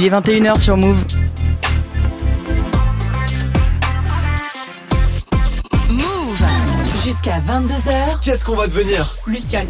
Il 0.00 0.06
est 0.06 0.08
21h 0.08 0.58
sur 0.58 0.78
Move. 0.78 1.04
Move 5.90 6.42
Jusqu'à 7.04 7.38
22h. 7.38 8.24
Qu'est-ce 8.24 8.46
qu'on 8.46 8.56
va 8.56 8.66
devenir 8.66 9.12
Luciole. 9.26 9.66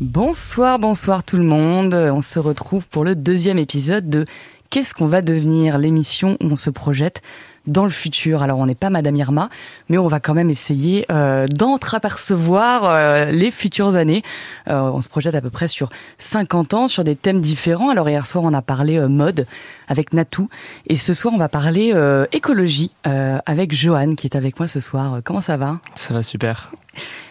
Bonsoir, 0.00 0.78
bonsoir 0.78 1.24
tout 1.24 1.38
le 1.38 1.42
monde. 1.42 1.92
On 1.92 2.20
se 2.20 2.38
retrouve 2.38 2.86
pour 2.86 3.02
le 3.02 3.16
deuxième 3.16 3.58
épisode 3.58 4.08
de 4.08 4.26
Qu'est-ce 4.70 4.94
qu'on 4.94 5.08
va 5.08 5.22
devenir? 5.22 5.76
L'émission 5.78 6.36
où 6.40 6.46
on 6.46 6.56
se 6.56 6.70
projette 6.70 7.20
dans 7.66 7.84
le 7.84 7.90
futur. 7.90 8.42
Alors 8.42 8.58
on 8.58 8.66
n'est 8.66 8.74
pas 8.74 8.90
Madame 8.90 9.16
Irma, 9.16 9.48
mais 9.88 9.98
on 9.98 10.06
va 10.06 10.20
quand 10.20 10.34
même 10.34 10.50
essayer 10.50 11.06
euh, 11.10 11.46
d'entreapercevoir 11.48 12.84
euh, 12.84 13.30
les 13.32 13.50
futures 13.50 13.96
années. 13.96 14.22
Euh, 14.68 14.80
on 14.80 15.00
se 15.00 15.08
projette 15.08 15.34
à 15.34 15.40
peu 15.40 15.50
près 15.50 15.68
sur 15.68 15.88
50 16.18 16.74
ans, 16.74 16.88
sur 16.88 17.04
des 17.04 17.16
thèmes 17.16 17.40
différents. 17.40 17.90
Alors 17.90 18.08
hier 18.08 18.26
soir 18.26 18.44
on 18.44 18.54
a 18.54 18.62
parlé 18.62 18.98
euh, 18.98 19.08
mode 19.08 19.46
avec 19.88 20.12
Natou, 20.12 20.48
et 20.86 20.96
ce 20.96 21.14
soir 21.14 21.34
on 21.34 21.38
va 21.38 21.48
parler 21.48 21.92
euh, 21.94 22.26
écologie 22.32 22.90
euh, 23.06 23.38
avec 23.46 23.74
Johan 23.74 24.14
qui 24.14 24.26
est 24.26 24.36
avec 24.36 24.58
moi 24.58 24.68
ce 24.68 24.80
soir. 24.80 25.20
Comment 25.24 25.40
ça 25.40 25.56
va? 25.56 25.80
Ça 25.94 26.14
va 26.14 26.22
super. 26.22 26.70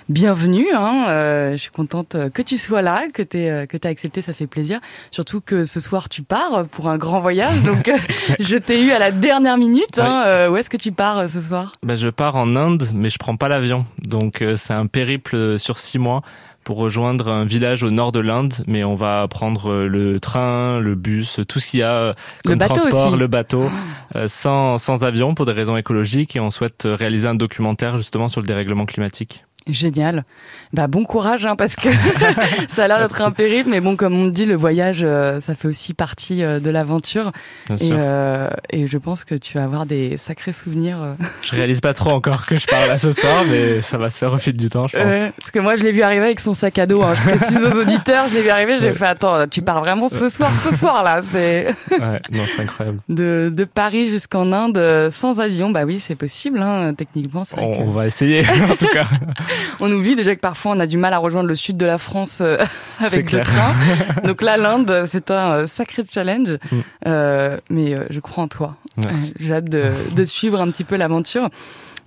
Bienvenue, 0.08 0.68
hein, 0.72 1.06
euh, 1.08 1.52
je 1.54 1.58
suis 1.58 1.72
contente 1.72 2.16
que 2.32 2.42
tu 2.44 2.60
sois 2.60 2.84
là, 2.84 3.08
que 3.12 3.24
tu 3.24 3.38
euh, 3.38 3.66
que 3.66 3.76
as 3.84 3.90
accepté, 3.90 4.22
ça 4.22 4.34
fait 4.34 4.46
plaisir. 4.46 4.80
Surtout 5.10 5.42
que 5.42 5.66
ce 5.66 5.80
soir 5.80 6.10
tu 6.10 6.22
pars 6.22 6.66
pour 6.70 6.90
un 6.90 6.98
grand 6.98 7.20
voyage, 7.22 7.64
donc 7.64 7.88
euh, 7.88 7.98
je 8.40 8.56
t'ai 8.58 8.82
eu 8.84 8.92
à 8.92 9.00
la 9.00 9.12
dernière 9.12 9.58
minute. 9.58 9.98
Hein, 9.98 10.24
euh, 10.28 10.50
où 10.50 10.58
est-ce 10.58 10.70
que 10.70 10.78
tu 10.78 10.92
pars 10.92 11.28
ce 11.28 11.42
soir? 11.42 11.74
Bah, 11.82 11.96
je 11.96 12.10
pars 12.10 12.36
en 12.36 12.56
Inde, 12.56 12.88
mais 12.94 13.10
je 13.10 13.18
prends 13.18 13.36
pas 13.36 13.48
l'avion. 13.48 13.84
Donc 14.04 14.44
euh, 14.44 14.56
c'est 14.56 14.74
un 14.74 14.86
périple 14.86 15.58
sur 15.58 15.80
six 15.80 15.98
mois 15.98 16.22
pour 16.64 16.78
rejoindre 16.78 17.28
un 17.32 17.46
village 17.46 17.84
au 17.84 17.92
nord 17.92 18.12
de 18.12 18.20
l'Inde, 18.20 18.54
mais 18.68 18.84
on 18.84 18.96
va 18.96 19.28
prendre 19.28 19.86
le 19.86 20.20
train, 20.20 20.80
le 20.80 20.96
bus, 20.96 21.40
tout 21.48 21.60
ce 21.60 21.68
qu'il 21.68 21.82
y 21.82 21.84
a 21.84 22.10
Le 22.44 22.50
comme 22.50 22.58
bateau 22.58 22.74
transport, 22.76 23.10
aussi. 23.10 23.18
le 23.20 23.28
bateau, 23.28 23.70
euh, 24.16 24.28
sans, 24.28 24.80
sans 24.80 25.04
avion 25.04 25.36
pour 25.36 25.46
des 25.46 25.52
raisons 25.52 25.78
écologiques 25.78 26.36
et 26.36 26.40
on 26.40 26.50
souhaite 26.50 26.88
réaliser 26.88 27.28
un 27.28 27.36
documentaire 27.36 27.98
justement 27.98 28.30
sur 28.30 28.42
le 28.42 28.48
dérèglement 28.48 28.86
climatique. 28.88 29.46
Génial. 29.68 30.26
Bah 30.74 30.86
bon 30.88 31.06
courage 31.06 31.46
hein, 31.48 31.56
parce 31.56 31.76
que 31.76 31.90
ça 32.70 32.84
a 32.84 32.88
l'air 32.88 33.00
d'être 33.00 33.22
un 33.24 33.32
périple, 33.32 33.70
mais 33.70 33.82
bon 33.82 33.96
comme 33.96 34.14
on 34.14 34.28
dit, 34.28 34.46
le 34.46 34.56
voyage 34.56 35.00
euh, 35.04 35.40
ça 35.40 35.56
fait 35.56 35.68
aussi 35.68 35.94
partie 35.96 36.44
euh, 36.44 36.60
de 36.60 36.70
l'aventure 36.70 37.32
Bien 37.68 37.76
et, 37.78 37.86
sûr. 37.86 37.96
euh, 37.98 38.50
et 38.70 38.86
je 38.86 38.98
pense 39.00 39.24
que 39.26 39.34
tu 39.34 39.58
vas 39.58 39.64
avoir 39.64 39.88
des 39.88 40.18
sacrés 40.18 40.52
souvenirs. 40.52 41.02
euh. 41.02 41.10
Je 41.42 41.56
réalise 41.56 41.82
pas 41.82 41.94
trop 41.96 42.12
encore 42.12 42.46
que 42.46 42.58
je 42.58 42.68
pars 42.68 42.86
là 42.88 43.00
ce 43.00 43.12
soir, 43.12 43.44
mais 43.50 43.82
ça 43.82 43.98
va 43.98 44.12
se 44.12 44.20
faire 44.20 44.34
au 44.34 44.38
fil 44.38 44.54
du 44.54 44.70
temps, 44.70 44.88
je 44.88 44.98
pense. 44.98 45.32
Parce 45.36 45.50
que 45.52 45.60
moi 45.60 45.76
je 45.76 45.84
l'ai 45.84 45.92
vu 45.92 46.04
arriver 46.04 46.26
avec 46.26 46.40
son 46.42 46.54
sac 46.54 46.78
à 46.78 46.86
dos. 46.86 47.02
Hein. 47.02 47.16
Je 47.16 47.30
précise 47.36 47.64
aux 47.64 47.80
auditeurs, 47.80 48.28
je 48.28 48.36
l'ai 48.36 48.42
vu 48.44 48.50
arriver, 48.50 48.78
j'ai 48.80 48.90
Ouais. 48.90 48.94
fait 48.94 49.06
attends, 49.08 49.48
tu 49.48 49.62
pars 49.62 49.80
vraiment 49.80 50.10
ce 50.10 50.30
soir, 50.30 50.52
ce 50.56 50.76
soir 50.76 51.02
là, 51.02 51.22
c'est 51.24 51.66
Ouais, 51.92 52.22
non, 52.32 52.44
c'est 52.46 52.62
incroyable. 52.62 53.00
de, 53.10 53.52
de 53.52 53.64
Paris 53.64 54.10
jusqu'en 54.10 54.52
Inde 54.52 55.10
sans 55.10 55.40
avion. 55.40 55.72
Bah 55.72 55.86
oui, 55.86 56.00
c'est 56.00 56.16
possible. 56.16 56.60
Hein. 56.62 56.94
Techniquement, 56.94 57.44
c'est 57.44 57.58
On, 57.60 57.72
que- 57.72 57.82
on 57.82 57.90
va 57.90 58.06
essayer, 58.06 58.46
en 58.72 58.76
tout 58.76 58.88
cas. 58.94 59.08
On 59.80 59.92
oublie 59.92 60.16
déjà 60.16 60.36
que 60.36 60.40
parfois 60.40 60.74
on 60.74 60.80
a 60.80 60.88
du 60.88 60.98
mal 60.98 61.14
à 61.14 61.18
rejoindre 61.18 61.48
le 61.48 61.56
sud 61.56 61.78
de 61.78 61.86
la 61.86 61.98
France 61.98 62.42
euh, 62.42 62.58
avec 63.00 63.32
le 63.32 63.42
clair. 63.42 63.44
train. 63.44 63.74
Donc 64.24 64.42
là, 64.42 64.58
l'Inde, 64.58 65.04
c'est 65.06 65.32
un 65.32 65.52
euh, 65.52 65.68
sacré 65.68 66.04
challenge. 66.10 66.52
Mm. 66.72 66.80
Euh, 67.08 67.58
mais 67.70 67.94
euh, 67.94 68.06
je 68.10 68.20
crois 68.20 68.44
en 68.44 68.48
toi. 68.48 68.76
J'ai 69.40 69.54
hâte 69.54 69.66
de, 69.66 69.92
de 70.16 70.26
suivre 70.26 70.62
un 70.62 70.70
petit 70.70 70.84
peu 70.86 70.96
l'aventure. 70.96 71.50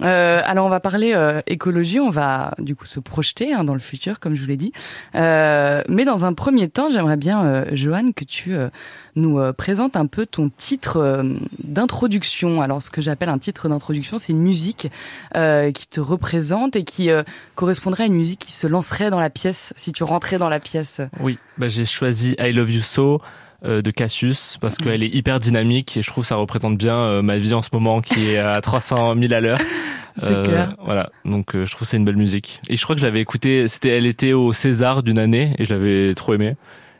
Euh, 0.00 0.40
alors 0.44 0.66
on 0.66 0.68
va 0.68 0.80
parler 0.80 1.12
euh, 1.14 1.40
écologie, 1.46 2.00
on 2.00 2.10
va 2.10 2.54
du 2.58 2.76
coup 2.76 2.86
se 2.86 3.00
projeter 3.00 3.52
hein, 3.52 3.64
dans 3.64 3.74
le 3.74 3.80
futur, 3.80 4.20
comme 4.20 4.34
je 4.34 4.42
vous 4.42 4.48
l'ai 4.48 4.56
dit. 4.56 4.72
Euh, 5.14 5.82
mais 5.88 6.04
dans 6.04 6.24
un 6.24 6.32
premier 6.32 6.68
temps, 6.68 6.90
j'aimerais 6.90 7.16
bien, 7.16 7.44
euh, 7.44 7.64
Johan, 7.72 8.12
que 8.12 8.24
tu 8.24 8.54
euh, 8.54 8.68
nous 9.16 9.38
euh, 9.38 9.52
présentes 9.52 9.96
un 9.96 10.06
peu 10.06 10.26
ton 10.26 10.50
titre 10.56 11.24
d'introduction. 11.62 12.62
Alors 12.62 12.82
ce 12.82 12.90
que 12.90 13.02
j'appelle 13.02 13.28
un 13.28 13.38
titre 13.38 13.68
d'introduction, 13.68 14.18
c'est 14.18 14.32
une 14.32 14.42
musique 14.42 14.88
qui 15.32 15.86
te 15.88 16.00
représente 16.00 16.76
et 16.76 16.84
qui 16.84 17.10
correspondrait 17.54 18.04
à 18.04 18.06
une 18.06 18.14
musique 18.14 18.40
qui 18.40 18.52
se 18.52 18.66
lancerait 18.66 19.10
dans 19.10 19.20
la 19.20 19.30
pièce 19.30 19.72
si 19.76 19.92
tu 19.92 20.04
rentrais 20.04 20.38
dans 20.38 20.48
la 20.48 20.60
pièce. 20.60 21.00
Oui, 21.20 21.38
bah, 21.56 21.68
j'ai 21.68 21.84
choisi 21.84 22.36
I 22.38 22.52
Love 22.52 22.70
You 22.70 22.82
So 22.82 23.20
de 23.64 23.90
Cassius 23.90 24.56
parce 24.60 24.76
qu'elle 24.76 25.02
est 25.02 25.14
hyper 25.14 25.38
dynamique 25.40 25.96
et 25.96 26.02
je 26.02 26.06
trouve 26.06 26.22
que 26.24 26.28
ça 26.28 26.36
représente 26.36 26.76
bien 26.78 26.96
euh, 26.96 27.22
ma 27.22 27.38
vie 27.38 27.54
en 27.54 27.62
ce 27.62 27.70
moment 27.72 28.00
qui 28.00 28.30
est 28.30 28.38
à 28.38 28.60
300 28.60 29.14
000 29.20 29.32
à 29.32 29.40
l'heure. 29.40 29.58
C'est 30.16 30.42
clair. 30.44 30.74
Voilà, 30.84 31.10
donc 31.24 31.54
euh, 31.54 31.64
je 31.64 31.70
trouve 31.70 31.86
que 31.86 31.90
c'est 31.90 31.96
une 31.96 32.04
belle 32.04 32.16
musique. 32.16 32.60
Et 32.68 32.76
je 32.76 32.82
crois 32.82 32.96
que 32.96 33.00
je 33.00 33.06
l'avais 33.06 33.20
écouté, 33.20 33.68
c'était, 33.68 33.90
elle 33.90 34.06
était 34.06 34.32
au 34.32 34.52
César 34.52 35.04
d'une 35.04 35.18
année 35.18 35.54
et 35.58 35.64
je 35.64 35.72
l'avais 35.72 36.12
trop 36.14 36.34
aimé. 36.34 36.56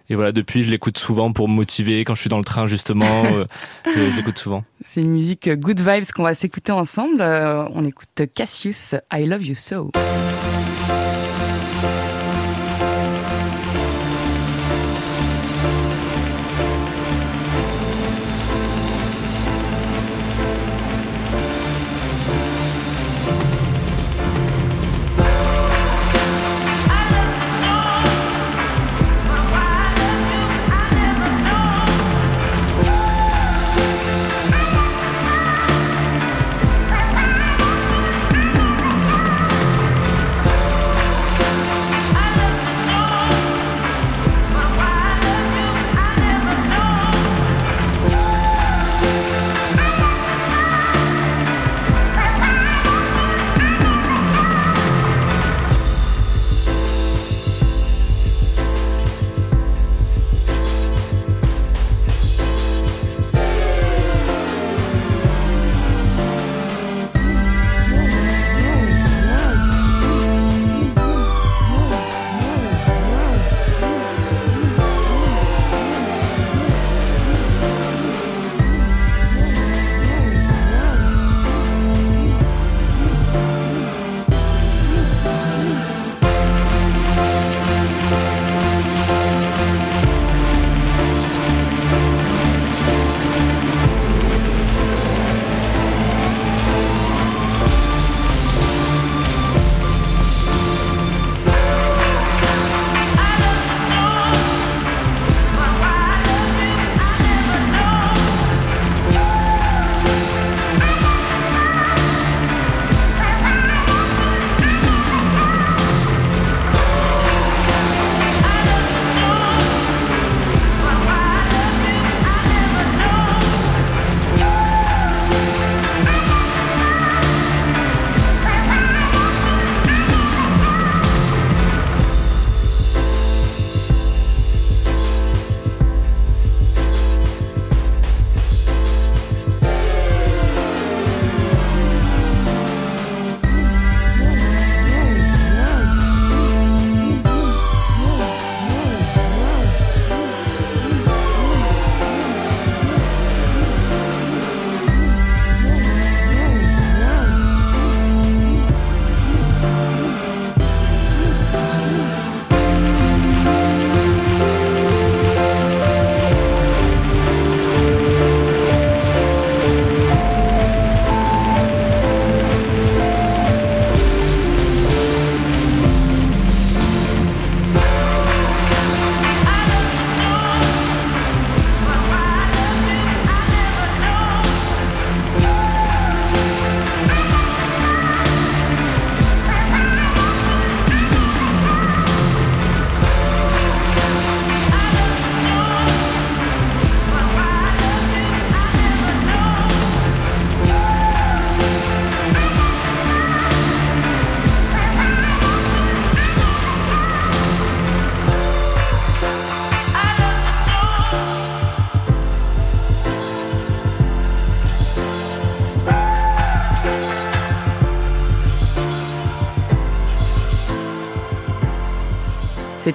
Et 0.08 0.14
voilà, 0.14 0.30
depuis, 0.30 0.62
je 0.62 0.70
l'écoute 0.70 0.98
souvent 0.98 1.32
pour 1.32 1.48
me 1.48 1.54
motiver 1.54 2.04
quand 2.04 2.14
je 2.14 2.20
suis 2.20 2.30
dans 2.30 2.38
le 2.38 2.44
train 2.44 2.68
justement. 2.68 3.24
euh, 3.24 3.44
je, 3.86 4.10
je 4.10 4.16
l'écoute 4.16 4.38
souvent. 4.38 4.62
C'est 4.84 5.00
une 5.00 5.10
musique 5.10 5.48
euh, 5.48 5.56
Good 5.56 5.80
Vibes 5.80 6.04
qu'on 6.14 6.22
va 6.22 6.34
s'écouter 6.34 6.70
ensemble. 6.72 7.20
Euh, 7.20 7.64
on 7.74 7.84
écoute 7.84 8.22
Cassius, 8.34 8.94
I 9.12 9.26
Love 9.26 9.44
You 9.44 9.54
So. 9.54 9.90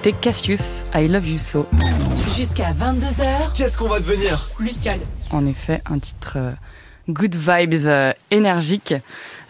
C'était 0.04 0.18
Cassius, 0.20 0.84
I 0.94 1.08
Love 1.08 1.26
You 1.26 1.38
So. 1.38 1.66
Jusqu'à 2.36 2.72
22h. 2.74 3.56
Qu'est-ce 3.56 3.78
qu'on 3.78 3.88
va 3.88 4.00
devenir? 4.00 4.38
Luciole. 4.60 4.98
En 5.30 5.46
effet, 5.46 5.80
un 5.86 5.98
titre 5.98 6.34
euh, 6.36 6.50
good 7.08 7.34
vibes, 7.34 7.86
euh, 7.86 8.12
énergique. 8.30 8.94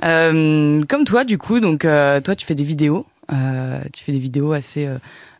Euh, 0.05 0.81
comme 0.89 1.05
toi, 1.07 1.25
du 1.25 1.39
coup, 1.39 1.59
donc 1.59 1.85
euh, 1.85 2.21
toi, 2.21 2.37
tu 2.37 2.47
fais 2.47 2.55
des 2.55 2.63
vidéos. 2.63 3.05
Euh, 3.33 3.81
tu 3.93 4.05
fais 4.05 4.13
des 4.13 4.21
vidéos 4.21 4.53
assez 4.53 4.89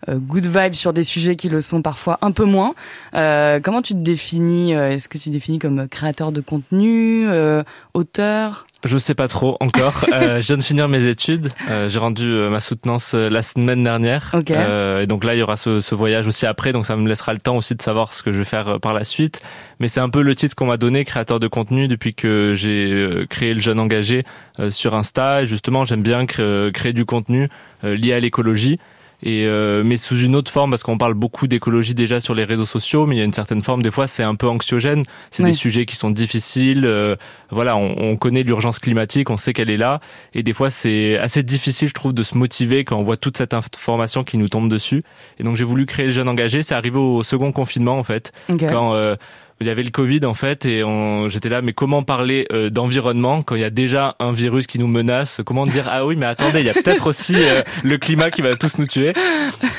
good 0.09 0.45
vibes 0.47 0.75
sur 0.75 0.93
des 0.93 1.05
sujets 1.05 1.37
qui 1.37 1.49
le 1.49 1.61
sont 1.61 1.83
parfois 1.83 2.19
un 2.23 2.33
peu 2.33 2.45
moins. 2.45 2.75
Euh, 3.15 3.61
comment 3.63 3.83
tu 3.83 3.95
te 3.95 4.01
définis 4.01 4.75
euh, 4.75 4.91
Est-ce 4.91 5.09
que 5.09 5.19
tu 5.19 5.25
te 5.25 5.31
définis 5.35 5.59
comme 5.59 5.89
créateur 5.89 6.33
de 6.33 6.41
contenu, 6.41 7.27
euh, 7.29 7.63
auteur? 7.95 8.67
Je 8.85 8.99
sais 8.99 9.15
pas 9.15 9.29
trop 9.29 9.57
encore. 9.61 10.05
Euh, 10.15 10.41
je 10.41 10.47
viens 10.47 10.57
de 10.59 10.63
finir 10.63 10.89
mes 10.89 11.07
études. 11.07 11.49
Euh, 11.71 11.89
J'ai 11.89 11.99
rendu 11.99 12.25
euh, 12.27 12.49
ma 12.51 12.61
soutenance 12.61 13.15
euh, 13.15 13.29
la 13.29 13.43
semaine 13.43 13.83
dernière. 13.83 14.31
Ok. 14.35 14.51
Euh, 14.53 15.01
et 15.03 15.07
donc 15.07 15.25
là, 15.25 15.35
il 15.35 15.39
y 15.39 15.43
aura 15.43 15.57
ce, 15.57 15.81
ce 15.81 15.95
voyage 15.95 16.27
aussi 16.29 16.47
après. 16.47 16.73
Donc 16.73 16.87
ça 16.87 16.95
me 16.95 17.09
laissera 17.09 17.33
le 17.33 17.41
temps 17.41 17.57
aussi 17.57 17.75
de 17.75 17.83
savoir 17.83 18.15
ce 18.15 18.23
que 18.23 18.33
je 18.33 18.39
vais 18.39 18.45
faire 18.45 18.69
euh, 18.69 18.79
par 18.79 18.93
la 18.93 19.03
suite. 19.03 19.41
Mais 19.81 19.89
c'est 19.89 20.01
un 20.01 20.09
peu 20.11 20.23
le 20.23 20.35
titre 20.37 20.55
qu'on 20.55 20.67
m'a 20.67 20.77
donné, 20.77 21.05
créateur 21.05 21.41
de 21.41 21.49
contenu, 21.49 21.89
depuis 21.89 22.15
que 22.15 22.53
j'ai 22.55 22.93
euh, 22.93 23.27
créé 23.29 23.55
le 23.55 23.61
jeune 23.61 23.81
engagé 23.81 24.23
euh, 24.61 24.71
sur 24.71 24.95
Insta. 24.95 25.43
Et 25.43 25.47
justement, 25.47 25.85
j'aime 25.85 26.03
bien 26.03 26.27
cré- 26.27 26.71
créer 26.73 26.93
du 26.93 27.05
contenu 27.05 27.49
euh, 27.83 27.97
lié 27.97 28.13
à 28.13 28.21
l'écologie. 28.21 28.79
Et 29.27 29.47
euh, 29.47 29.83
mais 29.83 29.97
sous 29.97 30.19
une 30.19 30.37
autre 30.37 30.51
forme 30.51 30.69
parce 30.71 30.83
qu'on 30.83 30.99
parle 30.99 31.15
beaucoup 31.15 31.47
d'écologie 31.47 31.95
déjà 31.95 32.21
sur 32.21 32.35
les 32.35 32.45
réseaux 32.45 32.67
sociaux 32.67 33.07
mais 33.07 33.17
il 33.17 33.19
y 33.19 33.23
a 33.23 33.25
une 33.25 33.33
certaine 33.33 33.63
forme 33.63 33.83
des 33.83 33.91
fois 33.91 34.07
c'est 34.07 34.23
un 34.23 34.35
peu 34.35 34.47
anxiogène. 34.47 35.03
C'est 35.31 35.43
Oui. 35.43 35.49
des 35.51 35.57
sujets 35.57 35.87
qui 35.87 35.97
sont 35.97 36.11
difficiles 36.11 36.85
euh, 36.85 37.17
voilà 37.51 37.75
on, 37.75 37.97
on 37.99 38.17
connaît 38.17 38.43
l'urgence 38.43 38.79
climatique 38.79 39.31
on 39.31 39.39
sait 39.39 39.55
qu'elle 39.55 39.71
est 39.71 39.79
là. 39.79 40.01
Et 40.35 40.43
des 40.43 40.53
fois 40.53 40.69
c'est 40.71 41.17
assez 41.17 41.43
difficile 41.43 41.89
je 41.89 41.95
trouve 41.95 42.13
de 42.13 42.23
se 42.23 42.37
motiver 42.37 42.85
quand 42.85 42.99
on 42.99 43.03
voit 43.03 43.17
toute 43.17 43.39
cette 43.39 43.55
information 43.55 44.25
qui 44.25 44.37
nous 44.37 44.49
tombe 44.51 44.69
dessus. 44.69 45.03
Et 45.39 45.43
donc 45.43 45.57
j'ai 45.57 45.65
voulu 45.65 45.87
créer 45.87 46.05
le 46.05 46.13
jeune 46.13 46.29
engagé. 46.29 46.61
C'est 46.63 46.75
arrivé 46.75 46.99
au 46.99 47.23
second 47.23 47.51
confinement 47.51 47.97
en 47.99 48.03
fait. 48.05 48.31
Ok. 48.53 48.61
quand 48.71 48.93
euh, 48.93 49.17
il 49.61 49.67
y 49.67 49.71
avait 49.71 49.83
le 49.83 49.91
Covid 49.91 50.25
en 50.25 50.35
fait 50.35 50.67
et 50.67 50.83
on, 50.85 51.29
j'étais 51.29 51.49
là 51.49 51.63
mais 51.63 51.73
comment 51.73 52.03
parler 52.03 52.47
euh, 52.53 52.71
d'environnement 52.71 53.43
quand 53.43 53.55
il 53.55 53.61
y 53.61 53.65
a 53.65 53.71
déjà 53.71 54.17
un 54.19 54.33
virus 54.33 54.67
qui 54.67 54.79
nous 54.79 54.89
menace? 54.89 55.41
Comment 55.47 55.65
dire 55.67 55.89
ah 55.91 56.05
oui 56.07 56.17
mais 56.17 56.27
attendez 56.27 56.61
il 56.61 56.67
y 56.67 56.71
a 56.71 56.75
peut-être 56.75 57.07
aussi 57.07 57.37
euh, 57.39 57.63
le 57.83 57.97
climat 57.99 58.31
qui 58.31 58.43
va 58.43 58.57
tous 58.57 58.79
nous 58.79 58.87
tuer. 58.87 59.13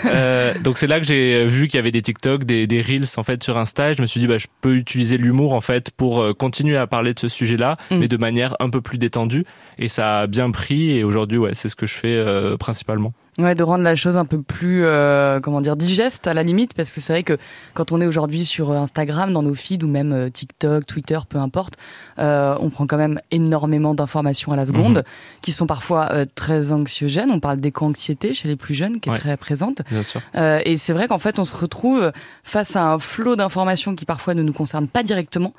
Euh, 0.05 0.53
donc 0.63 0.77
c'est 0.77 0.87
là 0.87 0.99
que 0.99 1.05
j'ai 1.05 1.45
vu 1.45 1.67
qu'il 1.67 1.77
y 1.77 1.79
avait 1.79 1.91
des 1.91 2.01
TikTok 2.01 2.43
des, 2.43 2.67
des 2.67 2.81
reels 2.81 3.05
en 3.17 3.23
fait 3.23 3.43
sur 3.43 3.57
Insta 3.57 3.91
et 3.91 3.93
je 3.93 4.01
me 4.01 4.07
suis 4.07 4.19
dit 4.19 4.27
bah 4.27 4.37
je 4.37 4.47
peux 4.61 4.75
utiliser 4.75 5.17
l'humour 5.17 5.53
en 5.53 5.61
fait 5.61 5.91
pour 5.91 6.21
euh, 6.21 6.33
continuer 6.33 6.77
à 6.77 6.87
parler 6.87 7.13
de 7.13 7.19
ce 7.19 7.27
sujet 7.29 7.57
là 7.57 7.75
Mm. 7.91 7.97
mais 7.99 8.07
de 8.07 8.17
manière 8.17 8.55
un 8.59 8.69
peu 8.69 8.81
plus 8.81 8.97
détendue. 8.97 9.43
Et 9.77 9.87
ça 9.89 10.21
a 10.21 10.27
bien 10.27 10.49
pris 10.51 10.97
et 10.97 11.03
aujourd'hui 11.03 11.37
ouais 11.37 11.53
c'est 11.53 11.69
ce 11.69 11.75
que 11.75 11.85
je 11.85 11.93
fais 11.93 12.07
euh, 12.15 12.57
principalement 12.57 13.13
Ouais, 13.37 13.53
de 13.53 13.63
rendre 13.63 13.83
la 13.83 13.95
chose 13.95 14.15
un 14.15 14.23
peu 14.23 14.41
plus, 14.41 14.85
euh, 14.85 15.41
comment 15.41 15.59
dire, 15.59 15.75
digeste 15.75 16.25
à 16.25 16.33
la 16.33 16.41
limite, 16.41 16.73
parce 16.73 16.93
que 16.93 17.01
c'est 17.01 17.11
vrai 17.11 17.23
que 17.23 17.37
quand 17.73 17.91
on 17.91 17.99
est 17.99 18.05
aujourd'hui 18.05 18.45
sur 18.45 18.71
euh, 18.71 18.77
Instagram, 18.77 19.33
dans 19.33 19.43
nos 19.43 19.53
feeds 19.53 19.83
ou 19.83 19.89
même 19.89 20.13
euh, 20.13 20.29
TikTok, 20.29 20.85
Twitter, 20.85 21.19
peu 21.27 21.37
importe, 21.37 21.73
euh, 22.17 22.55
on 22.61 22.69
prend 22.69 22.87
quand 22.87 22.95
même 22.95 23.19
énormément 23.31 23.93
d'informations 23.93 24.53
à 24.53 24.55
la 24.55 24.65
seconde, 24.65 24.99
Mhm. 24.99 25.03
qui 25.41 25.51
sont 25.51 25.67
parfois 25.67 26.07
euh, 26.13 26.25
très 26.35 26.71
anxiogènes. 26.71 27.29
On 27.29 27.41
parle 27.41 27.57
d'éco-anxiété 27.59 28.33
chez 28.33 28.47
les 28.47 28.55
plus 28.55 28.73
jeunes, 28.73 29.01
qui 29.01 29.09
est 29.09 29.11
Ouais. 29.11 29.19
très 29.19 29.35
présente. 29.35 29.81
bien 29.91 30.01
sûr 30.03 30.21
Euh, 30.35 30.61
et 30.63 30.77
c'est 30.77 30.93
vrai 30.93 31.07
qu'en 31.09 31.17
fait, 31.19 31.37
on 31.37 31.43
se 31.45 31.57
retrouve 31.57 32.13
face 32.43 32.77
à 32.77 32.85
un 32.85 32.99
flot 32.99 33.35
d'informations 33.35 33.95
qui 33.95 34.05
parfois 34.05 34.33
ne 34.33 34.43
nous 34.43 34.53
concernent 34.53 34.87
pas 34.87 35.03
directement, 35.03 35.51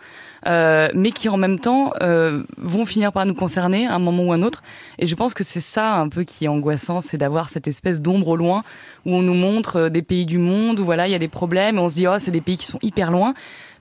euh, 0.49 0.89
mais 0.95 1.11
qui 1.13 1.29
en 1.29 1.37
même 1.37 1.59
temps 1.59 1.93
euh, 2.01 2.43
vont 2.57 2.87
finir 2.87 3.13
par 3.13 3.27
nous 3.27 3.35
concerner 3.35 3.87
à 3.87 3.95
un 3.95 3.99
moment 3.99 4.23
ou 4.23 4.33
un 4.33 4.41
autre. 4.43 4.63
Et 4.99 5.07
je 5.07 5.15
pense 5.15 5.35
que 5.35 5.45
c'est 5.45 5.61
ça 5.61 5.95
un 5.97 6.09
peu 6.09 6.25
qui 6.25 6.47
est 6.47 6.49
angoissant, 6.49 7.03
c'est 7.03 7.19
d'avoir 7.19 7.51
cette 7.51 7.66
espèce 7.69 8.01
d'ombre 8.03 8.29
au 8.29 8.37
loin 8.37 8.63
où 9.05 9.15
on 9.15 9.23
nous 9.23 9.35
montre 9.35 9.77
euh, 9.77 9.89
des 9.89 10.03
pays 10.03 10.27
du 10.27 10.39
monde 10.39 10.79
où 10.81 10.85
voilà 10.85 11.07
il 11.09 11.13
y 11.13 11.15
a 11.15 11.19
des 11.19 11.29
problèmes 11.29 11.77
et 11.77 11.81
on 11.81 11.89
se 11.89 11.95
dit 11.95 12.07
oh 12.09 12.17
c'est 12.19 12.31
des 12.31 12.41
pays 12.41 12.57
qui 12.57 12.67
sont 12.67 12.79
hyper 12.83 13.11
loin. 13.11 13.35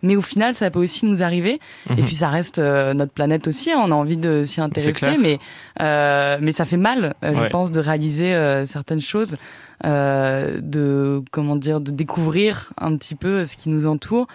Mais 0.03 0.15
au 0.15 0.21
final, 0.21 0.53
ça 0.53 0.69
peut 0.69 0.79
aussi 0.79 1.05
nous 1.07 1.23
arriver. 1.23 1.59
Et 1.89 1.93
Mhm. 2.01 2.05
puis 2.05 2.13
ça 2.13 2.29
reste 2.29 2.59
euh, 2.59 2.93
notre 2.93 3.11
planète 3.13 3.47
aussi. 3.47 3.71
hein. 3.71 3.77
On 3.81 3.89
a 3.91 3.95
envie 3.95 4.17
de 4.17 4.43
s'y 4.43 4.61
intéresser, 4.61 5.17
mais 5.19 5.39
euh, 5.81 6.37
mais 6.41 6.51
ça 6.51 6.65
fait 6.65 6.77
mal, 6.77 7.15
je 7.23 7.29
Ouais. 7.29 7.49
pense, 7.49 7.71
de 7.71 7.79
réaliser 7.79 8.35
euh, 8.35 8.67
certaines 8.67 9.01
choses, 9.01 9.35
de 9.83 11.23
comment 11.31 11.55
dire, 11.55 11.79
de 11.81 11.91
découvrir 11.91 12.71
un 12.77 12.95
petit 12.97 13.15
peu 13.15 13.45
ce 13.45 13.57
qui 13.57 13.69
nous 13.69 13.87
entoure. 13.87 14.27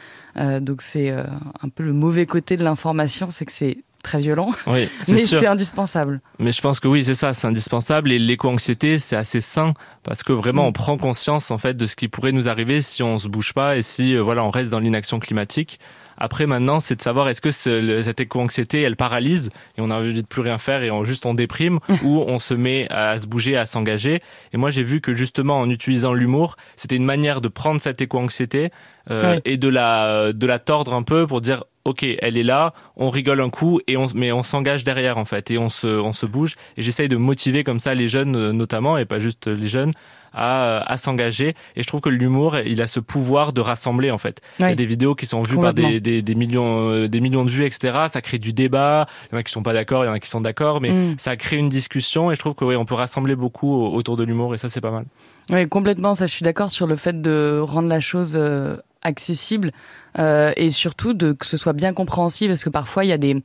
Donc 0.61 0.83
c'est 0.83 1.11
un 1.11 1.69
peu 1.75 1.83
le 1.85 1.93
mauvais 1.93 2.27
côté 2.27 2.57
de 2.57 2.65
l'information, 2.65 3.29
c'est 3.31 3.45
que 3.45 3.53
c'est 3.53 3.79
très 4.03 4.21
violent, 4.21 4.51
oui 4.67 4.89
mais 5.09 5.25
c'est 5.25 5.47
indispensable. 5.47 6.21
Mais 6.39 6.53
je 6.53 6.61
pense 6.61 6.81
que 6.81 6.89
oui, 6.89 7.05
c'est 7.05 7.15
ça, 7.15 7.35
c'est 7.35 7.47
indispensable. 7.47 8.11
Et 8.13 8.19
l'éco-anxiété, 8.19 8.99
c'est 8.99 9.17
assez 9.17 9.41
sain 9.41 9.75
parce 10.03 10.23
que 10.23 10.33
vraiment, 10.33 10.65
Mm. 10.65 10.67
on 10.69 10.73
prend 10.73 10.97
conscience 10.99 11.51
en 11.51 11.59
fait 11.59 11.75
de 11.75 11.87
ce 11.87 11.97
qui 11.97 12.09
pourrait 12.09 12.33
nous 12.33 12.49
arriver 12.49 12.81
si 12.81 13.03
on 13.03 13.19
se 13.19 13.29
bouge 13.29 13.53
pas 13.53 13.77
et 13.77 13.83
si 13.83 14.15
euh, 14.15 14.21
voilà, 14.23 14.45
on 14.45 14.51
reste 14.51 14.71
dans 14.71 14.81
l'inaction 14.81 15.19
climatique. 15.21 15.79
Après, 16.21 16.47
maintenant, 16.47 16.81
c'est 16.81 16.95
de 16.97 17.03
savoir 17.03 17.29
est-ce 17.29 17.41
que 17.41 17.51
ce- 17.51 17.81
le- 17.81 18.03
cette 18.03 18.21
éco-anxiété, 18.21 18.83
elle 18.83 18.97
paralyse 18.97 19.49
et 19.77 19.81
on 19.81 19.91
a 19.91 19.97
envie 19.97 20.23
de 20.23 20.27
plus 20.27 20.43
rien 20.43 20.59
faire 20.59 20.83
et 20.83 20.91
on 20.91 21.05
juste 21.05 21.27
on 21.27 21.35
déprime 21.35 21.79
ou 22.05 22.23
on 22.27 22.39
se 22.39 22.55
met 22.55 22.87
à 22.91 23.19
se 23.19 23.27
bouger, 23.27 23.57
à 23.57 23.67
s'engager. 23.67 24.21
Et 24.53 24.57
moi, 24.57 24.71
j'ai 24.71 24.83
vu 24.83 25.01
que 25.01 25.15
justement, 25.15 25.59
en 25.61 25.69
utilisant 25.71 26.13
l'humour, 26.13 26.57
c'était 26.77 26.97
une 26.97 27.05
manière 27.05 27.41
de 27.41 27.49
prendre 27.49 27.81
cette 27.81 28.01
éco-anxiété 28.03 28.71
euh, 29.11 29.35
Oui. 29.37 29.41
et 29.47 29.57
de 29.57 29.69
la 29.69 30.33
de 30.33 30.47
la 30.47 30.59
tordre 30.59 30.95
un 30.95 31.03
peu 31.03 31.27
pour 31.27 31.41
dire 31.41 31.65
ok, 31.87 32.05
elle 32.21 32.37
est 32.37 32.43
là, 32.43 32.75
on 32.97 33.09
rigole 33.09 33.41
un 33.41 33.49
coup 33.49 33.81
et 33.89 33.97
on 33.97 34.07
mais 34.15 34.31
on 34.31 34.43
s'engage 34.43 34.85
derrière 34.85 35.17
en 35.17 35.25
fait 35.25 35.51
et 35.51 35.57
on 35.57 35.71
se 35.71 35.87
on 35.87 36.13
se 36.13 36.27
bouge 36.27 36.57
et 36.77 36.83
j'essaye 36.83 37.09
de 37.09 37.17
motiver 37.17 37.65
comme 37.65 37.81
ça 37.81 37.95
les 37.95 38.09
jeunes 38.09 38.37
euh, 38.37 38.53
notamment 38.53 38.99
et 38.99 39.07
pas 39.07 39.19
juste 39.19 39.47
les 39.47 39.67
jeunes 39.69 39.93
à, 40.33 40.79
à 40.91 40.97
s'engager. 40.97 41.55
Et 41.77 41.83
je 41.83 41.87
trouve 41.87 42.01
que 42.01 42.09
l'humour 42.09 42.59
il 42.59 42.81
a 42.83 42.87
ce 42.87 43.01
pouvoir 43.01 43.53
de 43.53 43.61
rassembler 43.61 44.11
en 44.11 44.19
fait. 44.19 44.41
Il 44.59 44.63
y 44.63 44.73
a 44.73 44.75
des 44.75 44.87
vidéos 44.87 45.15
qui 45.15 45.27
sont 45.27 45.41
vues 45.41 45.59
par 45.59 45.75
des, 45.75 46.01
des, 46.01 46.23
des 46.23 46.35
millions 46.35 46.89
euh, 46.91 47.09
des 47.09 47.21
millions 47.21 47.45
de 47.45 47.51
vues 47.51 47.65
etc 47.65 48.07
ça 48.09 48.21
crée 48.21 48.39
du 48.39 48.53
débat. 48.53 49.07
Il 49.31 49.35
y 49.35 49.37
en 49.37 49.41
a 49.41 49.43
qui 49.43 49.53
sont 49.53 49.63
pas 49.63 49.73
d'accord 49.73 50.05
il 50.05 50.09
y 50.09 50.11
en 50.11 50.15
a 50.15 50.21
qui 50.21 50.29
sont 50.29 50.41
d'accord 50.41 50.81
mais 50.81 50.91
Mm. 50.91 51.15
ça 51.19 51.37
crée 51.37 51.57
une 51.57 51.69
discussion 51.69 52.31
et 52.31 52.35
je 52.35 52.41
trouve 52.41 52.55
que 52.55 52.65
ouais, 52.65 52.77
on 52.77 52.85
peut 52.85 52.95
rassembler 52.95 53.35
beaucoup 53.37 53.73
au- 53.73 53.95
autour 53.95 54.17
de 54.17 54.25
l'humour 54.25 54.55
et 54.55 54.59
ça 54.59 54.69
c'est 54.69 54.81
pas 54.81 54.91
mal. 54.91 55.05
Oui, 55.51 55.67
complètement. 55.69 56.15
Ça, 56.15 56.27
je 56.29 56.33
suis 56.35 56.45
d'accord 56.45 56.71
sur 56.71 56.87
le 56.87 56.95
fait 56.97 57.21
de 57.21 57.59
rendre 57.61 57.89
la 57.89 58.01
chose 58.01 58.35
euh, 58.37 58.77
accessible 59.03 59.73
euh, 60.19 60.53
et 60.57 60.71
surtout 60.71 61.13
de 61.15 61.33
que 61.33 61.47
ce 61.47 61.57
soit 61.57 61.73
bien 61.73 61.93
compréhensible, 61.93 62.53
parce 62.53 62.65
que 62.65 62.71
parfois 62.71 63.05
il 63.05 63.09
y 63.09 63.13
a 63.13 63.19
des 63.19 63.43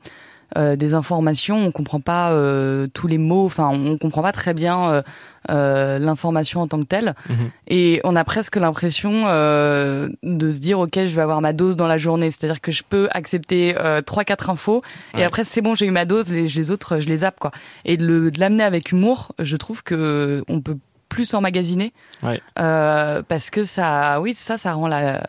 euh, 0.56 0.76
des 0.76 0.94
informations, 0.94 1.56
on 1.58 1.72
comprend 1.72 2.00
pas 2.00 2.30
euh, 2.32 2.86
tous 2.94 3.06
les 3.08 3.18
mots, 3.18 3.46
enfin 3.46 3.68
on 3.68 3.98
comprend 3.98 4.22
pas 4.22 4.32
très 4.32 4.54
bien 4.54 5.02
euh, 5.50 5.98
l'information 5.98 6.60
en 6.62 6.68
tant 6.68 6.78
que 6.80 6.86
telle, 6.86 7.14
Mhm. 7.28 7.50
et 7.68 8.00
on 8.04 8.14
a 8.16 8.24
presque 8.24 8.56
l'impression 8.56 9.24
de 9.26 10.50
se 10.50 10.60
dire 10.60 10.78
ok 10.78 10.94
je 10.94 11.14
vais 11.16 11.22
avoir 11.22 11.40
ma 11.40 11.52
dose 11.52 11.76
dans 11.76 11.86
la 11.86 11.98
journée, 11.98 12.30
c'est-à-dire 12.30 12.60
que 12.60 12.72
je 12.72 12.82
peux 12.88 13.08
accepter 13.12 13.74
trois 14.06 14.24
quatre 14.24 14.50
infos. 14.50 14.82
Et 15.16 15.24
après 15.24 15.44
c'est 15.44 15.62
bon 15.62 15.74
j'ai 15.74 15.86
eu 15.86 15.90
ma 15.90 16.04
dose, 16.04 16.30
les, 16.30 16.48
les 16.48 16.70
autres 16.70 17.00
je 17.00 17.08
les 17.08 17.18
zappe 17.18 17.38
quoi, 17.40 17.50
et 17.84 17.96
de 17.96 18.30
l'amener 18.38 18.64
avec 18.64 18.92
humour, 18.92 19.32
je 19.38 19.56
trouve 19.56 19.82
que 19.82 20.44
on 20.48 20.60
peut 20.60 20.76
plus 21.08 21.34
emmagasiner 21.34 21.92
Ouais. 22.22 22.40
parce 22.56 23.50
que 23.50 23.62
ça, 23.64 24.20
oui, 24.20 24.34
ça, 24.34 24.56
ça 24.56 24.72
rend 24.72 24.88
la, 24.88 25.22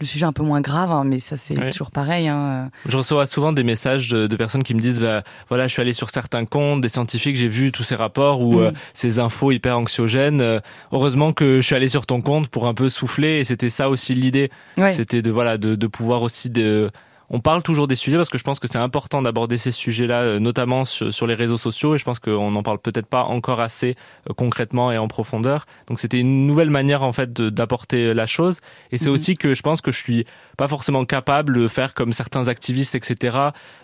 le 0.00 0.06
sujet 0.06 0.24
un 0.26 0.32
peu 0.32 0.42
moins 0.42 0.60
grave, 0.60 0.90
hein, 0.92 1.04
mais 1.04 1.18
ça 1.18 1.36
c'est 1.36 1.58
Ouais. 1.58 1.70
toujours 1.70 1.90
pareil. 1.90 2.28
Hein. 2.28 2.70
Je 2.86 2.96
reçois 2.96 3.26
souvent 3.26 3.52
des 3.52 3.64
messages 3.64 4.08
de, 4.08 4.26
de 4.26 4.36
personnes 4.36 4.62
qui 4.62 4.74
me 4.74 4.80
disent 4.80 5.00
bah 5.00 5.22
voilà 5.48 5.66
je 5.66 5.72
suis 5.72 5.82
allé 5.82 5.92
sur 5.92 6.10
certains 6.10 6.44
comptes 6.44 6.80
des 6.80 6.88
scientifiques 6.88 7.36
j'ai 7.36 7.48
vu 7.48 7.72
tous 7.72 7.82
ces 7.82 7.94
rapports 7.96 8.40
ou 8.40 8.54
Mm. 8.54 8.58
euh, 8.58 8.70
ces 8.94 9.18
infos 9.18 9.50
hyper 9.52 9.76
anxiogènes 9.78 10.40
Euh, 10.40 10.60
heureusement 10.92 11.32
que 11.32 11.56
je 11.60 11.66
suis 11.66 11.74
allé 11.74 11.88
sur 11.88 12.06
ton 12.06 12.20
compte 12.20 12.48
pour 12.48 12.66
un 12.66 12.74
peu 12.74 12.88
souffler 12.88 13.38
et 13.40 13.44
c'était 13.44 13.70
ça 13.70 13.88
aussi 13.88 14.14
l'idée 14.14 14.50
Ouais. 14.76 14.92
c'était 14.92 15.22
de 15.22 15.30
voilà 15.30 15.58
de, 15.58 15.74
de 15.74 15.86
pouvoir 15.86 16.22
aussi 16.22 16.48
de 16.50 16.88
on 17.30 17.40
parle 17.40 17.62
toujours 17.62 17.86
des 17.88 17.94
sujets 17.94 18.16
parce 18.16 18.30
que 18.30 18.38
je 18.38 18.44
pense 18.44 18.58
que 18.58 18.68
c'est 18.68 18.78
important 18.78 19.20
d'aborder 19.22 19.58
ces 19.58 19.70
sujets-là, 19.70 20.22
euh, 20.22 20.38
notamment 20.38 20.84
sur, 20.84 21.12
sur 21.12 21.26
les 21.26 21.34
réseaux 21.34 21.58
sociaux, 21.58 21.94
et 21.94 21.98
je 21.98 22.04
pense 22.04 22.18
qu'on 22.18 22.50
n'en 22.50 22.62
parle 22.62 22.78
peut-être 22.78 23.06
pas 23.06 23.22
encore 23.24 23.60
assez 23.60 23.96
euh, 24.28 24.34
concrètement 24.34 24.90
et 24.92 24.98
en 24.98 25.08
profondeur. 25.08 25.66
Donc 25.88 26.00
c'était 26.00 26.20
une 26.20 26.46
nouvelle 26.46 26.70
manière 26.70 27.02
en 27.02 27.12
fait 27.12 27.32
d'apporter 27.32 28.14
la 28.14 28.26
chose, 28.26 28.60
et 28.92 28.98
c'est 28.98 29.08
Mhm. 29.08 29.14
aussi 29.14 29.36
que 29.36 29.54
je 29.54 29.62
pense 29.62 29.80
que 29.80 29.92
je 29.92 29.98
suis 29.98 30.24
pas 30.56 30.68
forcément 30.68 31.04
capable 31.04 31.56
de 31.56 31.68
faire 31.68 31.94
comme 31.94 32.12
certains 32.12 32.48
activistes, 32.48 32.94
etc., 32.94 33.36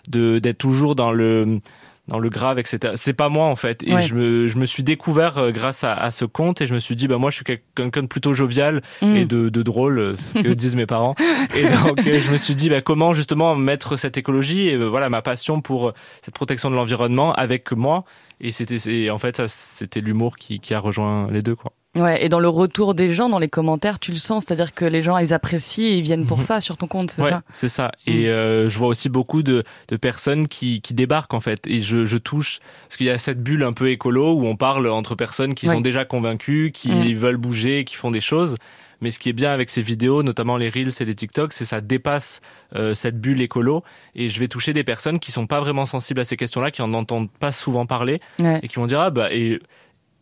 de 0.07 0.39
d'être 0.39 0.57
toujours 0.57 0.95
dans 0.95 1.11
le 1.11 1.59
dans 2.07 2.19
le 2.19 2.29
grave, 2.29 2.59
etc. 2.59 2.93
C'est 2.95 3.13
pas 3.13 3.29
moi 3.29 3.45
en 3.47 3.55
fait. 3.55 3.81
Et 3.87 3.93
Ouais. 3.95 4.03
je, 4.03 4.13
me, 4.13 4.47
je 4.47 4.57
me 4.57 4.65
suis 4.65 4.83
découvert 4.83 5.37
euh, 5.37 5.51
grâce 5.51 5.83
à, 5.83 5.93
à 5.93 6.11
ce 6.11 6.23
compte 6.25 6.61
et 6.61 6.67
je 6.67 6.73
me 6.73 6.79
suis 6.79 6.95
dit, 6.95 7.07
bah 7.07 7.17
moi 7.17 7.31
je 7.31 7.37
suis 7.37 7.45
quelqu'un 7.45 8.01
de 8.03 8.07
plutôt 8.07 8.33
jovial 8.33 8.81
Mm. 9.01 9.15
et 9.15 9.25
de, 9.25 9.49
de 9.49 9.61
drôle, 9.63 9.99
euh, 9.99 10.15
ce 10.15 10.33
que 10.33 10.47
disent 10.53 10.75
mes 10.75 10.85
parents. 10.85 11.15
Et 11.55 11.63
donc 11.67 12.05
euh, 12.05 12.19
je 12.19 12.31
me 12.31 12.37
suis 12.37 12.55
dit, 12.55 12.69
bah, 12.69 12.81
comment 12.81 13.13
justement 13.13 13.55
mettre 13.55 13.95
cette 13.97 14.17
écologie 14.17 14.67
et 14.67 14.77
voilà 14.77 15.09
ma 15.09 15.21
passion 15.21 15.61
pour 15.61 15.93
cette 16.23 16.33
protection 16.35 16.69
de 16.69 16.75
l'environnement 16.75 17.33
avec 17.33 17.71
moi. 17.71 18.03
Et 18.41 18.51
c'était, 18.51 19.09
en 19.09 19.17
fait, 19.17 19.41
c'était 19.47 20.01
l'humour 20.01 20.35
qui, 20.35 20.59
qui 20.59 20.73
a 20.73 20.79
rejoint 20.79 21.29
les 21.31 21.41
deux, 21.41 21.55
quoi. 21.55 21.71
Ouais, 21.95 22.25
et 22.25 22.29
dans 22.29 22.41
le 22.41 22.49
retour 22.49 22.93
des 22.93 23.11
gens, 23.11 23.29
dans 23.29 23.39
les 23.39 23.47
commentaires, 23.47 23.99
tu 23.99 24.11
le 24.11 24.17
sens, 24.17 24.45
c'est-à-dire 24.45 24.73
que 24.73 24.83
les 24.83 25.01
gens, 25.01 25.17
ils 25.17 25.33
apprécient 25.33 25.85
et 25.85 25.97
ils 25.97 26.01
viennent 26.01 26.25
pour 26.25 26.39
mhm. 26.39 26.43
ça 26.43 26.61
sur 26.61 26.75
ton 26.75 26.87
compte, 26.87 27.11
c'est 27.11 27.21
ouais, 27.21 27.29
ça? 27.29 27.41
c'est 27.53 27.69
ça. 27.69 27.91
Et 28.05 28.25
mm. 28.25 28.27
euh, 28.27 28.69
je 28.69 28.77
vois 28.77 28.89
aussi 28.89 29.07
beaucoup 29.07 29.43
de, 29.43 29.63
de 29.87 29.95
personnes 29.95 30.47
qui, 30.47 30.81
qui 30.81 30.93
débarquent 30.93 31.33
en 31.33 31.39
fait, 31.39 31.65
et 31.67 31.79
je, 31.79 32.05
je 32.05 32.17
touche 32.17 32.59
parce 32.83 32.97
qu'il 32.97 33.05
y 33.05 33.09
a 33.09 33.17
cette 33.17 33.41
bulle 33.41 33.63
un 33.63 33.73
peu 33.73 33.89
écolo 33.89 34.33
où 34.33 34.45
on 34.45 34.57
parle 34.57 34.87
entre 34.89 35.15
personnes 35.15 35.55
qui 35.55 35.67
sont 35.67 35.81
déjà 35.81 36.03
convaincues, 36.03 36.71
qui 36.73 36.89
mm. 36.89 37.15
veulent 37.15 37.37
bouger, 37.37 37.85
qui 37.85 37.95
font 37.95 38.11
des 38.11 38.21
choses. 38.21 38.55
Mais 39.01 39.11
ce 39.11 39.19
qui 39.19 39.29
est 39.29 39.33
bien 39.33 39.51
avec 39.51 39.69
ces 39.69 39.81
vidéos, 39.81 40.23
notamment 40.23 40.57
les 40.57 40.69
reels 40.69 40.89
et 40.99 41.05
les 41.05 41.15
TikTok, 41.15 41.53
c'est 41.53 41.65
ça 41.65 41.81
dépasse 41.81 42.39
euh, 42.75 42.93
cette 42.93 43.19
bulle 43.19 43.41
écolo. 43.41 43.83
Et 44.15 44.29
je 44.29 44.39
vais 44.39 44.47
toucher 44.47 44.73
des 44.73 44.83
personnes 44.83 45.19
qui 45.19 45.31
sont 45.31 45.47
pas 45.47 45.59
vraiment 45.59 45.85
sensibles 45.85 46.21
à 46.21 46.25
ces 46.25 46.37
questions-là, 46.37 46.71
qui 46.71 46.81
en 46.81 46.93
entendent 46.93 47.29
pas 47.29 47.51
souvent 47.51 47.85
parler 47.85 48.21
et 48.39 48.67
qui 48.67 48.75
vont 48.77 48.87
dire 48.87 49.01
ah 49.01 49.09
bah 49.09 49.31
et 49.31 49.59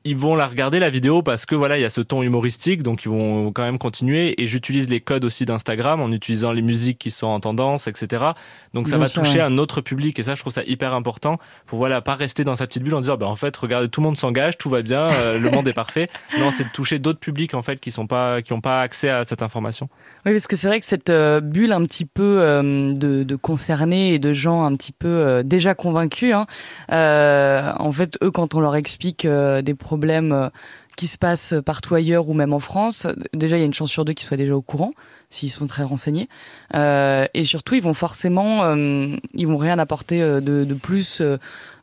ils 0.05 0.17
vont 0.17 0.35
la 0.35 0.45
regarder 0.45 0.79
la 0.79 0.89
vidéo 0.89 1.21
parce 1.21 1.45
que 1.45 1.55
voilà 1.55 1.77
il 1.77 1.81
y 1.81 1.85
a 1.85 1.89
ce 1.89 2.01
ton 2.01 2.23
humoristique 2.23 2.83
donc 2.83 3.05
ils 3.05 3.09
vont 3.09 3.51
quand 3.51 3.63
même 3.63 3.77
continuer. 3.77 4.41
Et 4.41 4.47
j'utilise 4.47 4.89
les 4.89 4.99
codes 4.99 5.23
aussi 5.23 5.45
d'Instagram 5.45 6.01
en 6.01 6.11
utilisant 6.11 6.51
les 6.51 6.61
musiques 6.61 6.99
qui 6.99 7.11
sont 7.11 7.27
en 7.27 7.39
tendance 7.39 7.87
etc 7.87 8.25
donc 8.73 8.89
ça 8.89 8.97
va 8.97 9.07
toucher 9.07 9.39
un 9.39 9.57
autre 9.57 9.81
public 9.81 10.19
et 10.19 10.23
ça 10.23 10.35
je 10.35 10.41
trouve 10.41 10.51
ça 10.51 10.63
hyper 10.65 10.93
important 10.93 11.37
pour 11.65 11.77
voilà 11.77 12.01
pas 12.01 12.15
rester 12.15 12.43
dans 12.43 12.55
sa 12.55 12.67
petite 12.67 12.83
bulle 12.83 12.95
en 12.95 13.01
disant 13.01 13.17
bah 13.17 13.27
en 13.27 13.35
fait 13.35 13.55
regardez 13.55 13.87
tout 13.87 14.01
le 14.01 14.07
monde 14.07 14.17
s'engage 14.17 14.57
tout 14.57 14.69
va 14.69 14.81
bien 14.81 15.07
euh, 15.09 15.39
le 15.39 15.49
monde 15.49 15.67
est 15.67 15.73
parfait. 15.73 16.09
Non 16.39 16.49
c'est 16.51 16.63
de 16.63 16.69
toucher 16.69 16.99
d'autres 16.99 17.19
publics 17.19 17.53
en 17.53 17.61
fait 17.61 17.79
qui 17.79 17.91
sont 17.91 18.07
pas 18.07 18.41
qui 18.41 18.53
ont 18.53 18.61
pas 18.61 18.81
accès 18.81 19.09
à 19.09 19.23
cette 19.23 19.41
information. 19.41 19.87
Oui 20.25 20.31
parce 20.31 20.47
que 20.47 20.55
c'est 20.55 20.67
vrai 20.67 20.79
que 20.79 20.85
cette 20.85 21.11
euh, 21.11 21.39
bulle 21.39 21.71
un 21.71 21.85
petit 21.85 22.05
peu 22.05 22.39
euh, 22.41 22.93
de, 22.93 23.23
de, 23.23 23.35
concernés 23.35 24.15
et 24.15 24.19
de 24.19 24.33
gens 24.33 24.63
un 24.63 24.75
petit 24.75 24.91
peu 24.91 25.43
déjà 25.45 25.75
convaincus 25.75 26.33
hein, 26.33 26.45
en 26.89 27.91
fait 27.91 28.17
eux 28.23 28.31
quand 28.31 28.55
on 28.55 28.59
leur 28.59 28.75
explique 28.75 29.27
des 29.27 29.75
problèmes 29.75 29.92
problèmes 29.93 30.31
euh, 30.31 30.49
qui 30.97 31.05
se 31.07 31.19
passent 31.19 31.53
partout 31.63 31.93
ailleurs 31.93 32.29
ou 32.29 32.33
même 32.33 32.51
en 32.51 32.59
France, 32.59 33.05
déjà 33.33 33.57
il 33.57 33.59
y 33.59 33.63
a 33.63 33.65
une 33.65 33.73
chance 33.73 33.91
sur 33.91 34.05
deux 34.05 34.13
qu'ils 34.13 34.27
soient 34.27 34.37
déjà 34.37 34.55
au 34.55 34.61
courant 34.61 34.93
s'ils 35.29 35.51
sont 35.51 35.67
très 35.67 35.83
renseignés. 35.83 36.29
Euh, 36.75 37.25
et 37.33 37.43
surtout, 37.43 37.75
ils 37.75 37.81
vont 37.81 37.93
forcément, 37.93 38.63
euh, 38.63 39.07
ils 39.33 39.47
vont 39.47 39.57
rien 39.57 39.77
apporter 39.79 40.19
de, 40.19 40.63
de 40.63 40.73
plus 40.73 41.21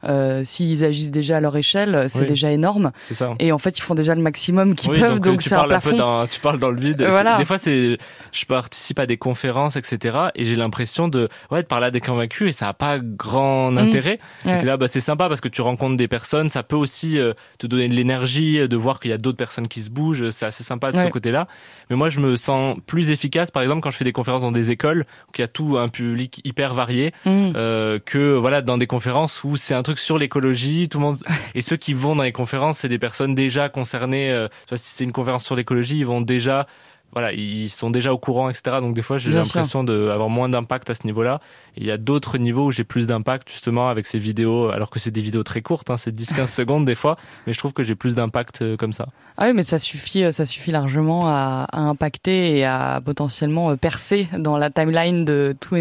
euh, 0.04 0.42
s'ils 0.44 0.84
agissent 0.84 1.10
déjà 1.10 1.38
à 1.38 1.40
leur 1.40 1.56
échelle, 1.56 2.06
c'est 2.08 2.24
déjà 2.24 2.50
énorme. 2.50 2.92
C'est 3.02 3.14
ça. 3.14 3.34
Et 3.38 3.52
en 3.52 3.58
fait, 3.58 3.78
ils 3.78 3.82
font 3.82 3.94
déjà 3.94 4.14
le 4.14 4.22
maximum 4.22 4.74
qu'ils 4.74 4.98
peuvent, 4.98 5.20
donc, 5.20 5.42
c'est 5.42 5.54
un 5.54 5.64
plafond. 5.64 5.96
Dans, 5.96 6.26
tu 6.26 6.40
parles 6.40 6.58
dans 6.58 6.70
le 6.70 6.80
vide. 6.80 7.04
Voilà. 7.08 7.36
Des 7.36 7.44
fois, 7.44 7.58
c'est, 7.58 7.98
je 8.32 8.44
participe 8.44 8.98
à 8.98 9.06
des 9.06 9.16
conférences, 9.16 9.76
etc. 9.76 10.18
Et 10.34 10.44
j'ai 10.44 10.56
l'impression 10.56 11.08
de, 11.08 11.28
ouais, 11.50 11.62
de 11.62 11.66
parler 11.66 11.86
à 11.86 11.90
des 11.90 12.00
convaincus 12.00 12.48
et 12.48 12.52
ça 12.52 12.68
a 12.68 12.74
pas 12.74 12.98
grand 12.98 13.70
mm. 13.70 13.78
intérêt. 13.78 14.18
Et 14.46 14.64
là, 14.64 14.76
bah, 14.76 14.86
c'est 14.88 15.00
sympa 15.00 15.28
parce 15.28 15.40
que 15.40 15.48
tu 15.48 15.62
rencontres 15.62 15.96
des 15.96 16.08
personnes. 16.08 16.50
Ça 16.50 16.62
peut 16.62 16.76
aussi 16.76 17.18
euh, 17.18 17.34
te 17.58 17.66
donner 17.66 17.88
de 17.88 17.94
l'énergie, 17.94 18.68
de 18.68 18.76
voir 18.76 19.00
qu'il 19.00 19.10
y 19.10 19.14
a 19.14 19.18
d'autres 19.18 19.38
personnes 19.38 19.68
qui 19.68 19.82
se 19.82 19.90
bougent. 19.90 20.30
C'est 20.30 20.46
assez 20.46 20.64
sympa 20.64 20.92
de 20.92 20.98
ce 20.98 21.08
côté-là. 21.08 21.46
Mais 21.88 21.96
moi, 21.96 22.08
je 22.08 22.20
me 22.20 22.36
sens 22.36 22.76
plus 22.86 23.10
efficace, 23.10 23.50
par 23.50 23.62
exemple, 23.62 23.82
quand 23.82 23.90
je 23.90 23.96
fais 23.96 24.04
des 24.04 24.12
conférences 24.12 24.42
dans 24.42 24.52
des 24.52 24.70
écoles 24.70 25.04
où 25.28 25.32
il 25.36 25.40
y 25.40 25.44
a 25.44 25.48
tout 25.48 25.78
un 25.78 25.88
public 25.88 26.40
hyper 26.44 26.74
varié, 26.74 27.12
mm. 27.24 27.52
euh, 27.56 27.98
que 28.04 28.34
voilà, 28.34 28.62
dans 28.62 28.78
des 28.78 28.86
conférences 28.86 29.42
où 29.44 29.56
c'est 29.56 29.74
un 29.74 29.82
truc 29.82 29.89
sur 29.98 30.18
l'écologie. 30.18 30.88
Tout 30.88 30.98
le 30.98 31.04
monde 31.04 31.18
et 31.54 31.62
ceux 31.62 31.76
qui 31.76 31.94
vont 31.94 32.16
dans 32.16 32.22
les 32.22 32.32
conférences, 32.32 32.78
c'est 32.78 32.88
des 32.88 32.98
personnes 32.98 33.34
déjà 33.34 33.68
concernées. 33.68 34.30
Euh, 34.30 34.48
si 34.74 34.82
c'est 34.82 35.04
une 35.04 35.12
conférence 35.12 35.44
sur 35.44 35.56
l'écologie, 35.56 35.98
ils 35.98 36.06
vont 36.06 36.20
déjà 36.20 36.66
voilà, 37.12 37.32
ils 37.32 37.68
sont 37.68 37.90
déjà 37.90 38.12
au 38.12 38.18
courant, 38.18 38.48
etc. 38.50 38.76
Donc 38.80 38.94
des 38.94 39.02
fois, 39.02 39.18
j'ai 39.18 39.30
l'impression 39.30 39.82
d'avoir 39.82 40.28
moins 40.28 40.48
d'impact 40.48 40.90
à 40.90 40.94
ce 40.94 41.06
niveau-là. 41.06 41.40
Il 41.76 41.84
y 41.84 41.90
a 41.90 41.96
d'autres 41.96 42.38
niveaux 42.38 42.66
où 42.66 42.70
j'ai 42.70 42.84
plus 42.84 43.06
d'impact 43.06 43.50
justement 43.50 43.88
avec 43.88 44.06
ces 44.06 44.18
vidéos, 44.18 44.70
alors 44.70 44.90
que 44.90 44.98
c'est 44.98 45.10
des 45.10 45.22
vidéos 45.22 45.42
très 45.42 45.60
courtes, 45.60 45.90
hein, 45.90 45.96
c'est 45.96 46.14
10-15 46.14 46.46
secondes 46.54 46.84
des 46.84 46.94
fois, 46.94 47.16
mais 47.46 47.52
je 47.52 47.58
trouve 47.58 47.72
que 47.72 47.82
j'ai 47.82 47.96
plus 47.96 48.14
d'impact 48.14 48.62
euh, 48.62 48.76
comme 48.76 48.92
ça. 48.92 49.08
Ah 49.36 49.46
oui, 49.46 49.54
mais 49.54 49.64
ça 49.64 49.78
suffit, 49.78 50.22
euh, 50.22 50.32
ça 50.32 50.44
suffit 50.44 50.70
largement 50.70 51.28
à, 51.28 51.66
à 51.72 51.80
impacter 51.80 52.58
et 52.58 52.64
à 52.64 53.00
potentiellement 53.04 53.76
percer 53.76 54.28
dans 54.38 54.56
la 54.56 54.70
timeline 54.70 55.24
de 55.24 55.56
tout 55.58 55.74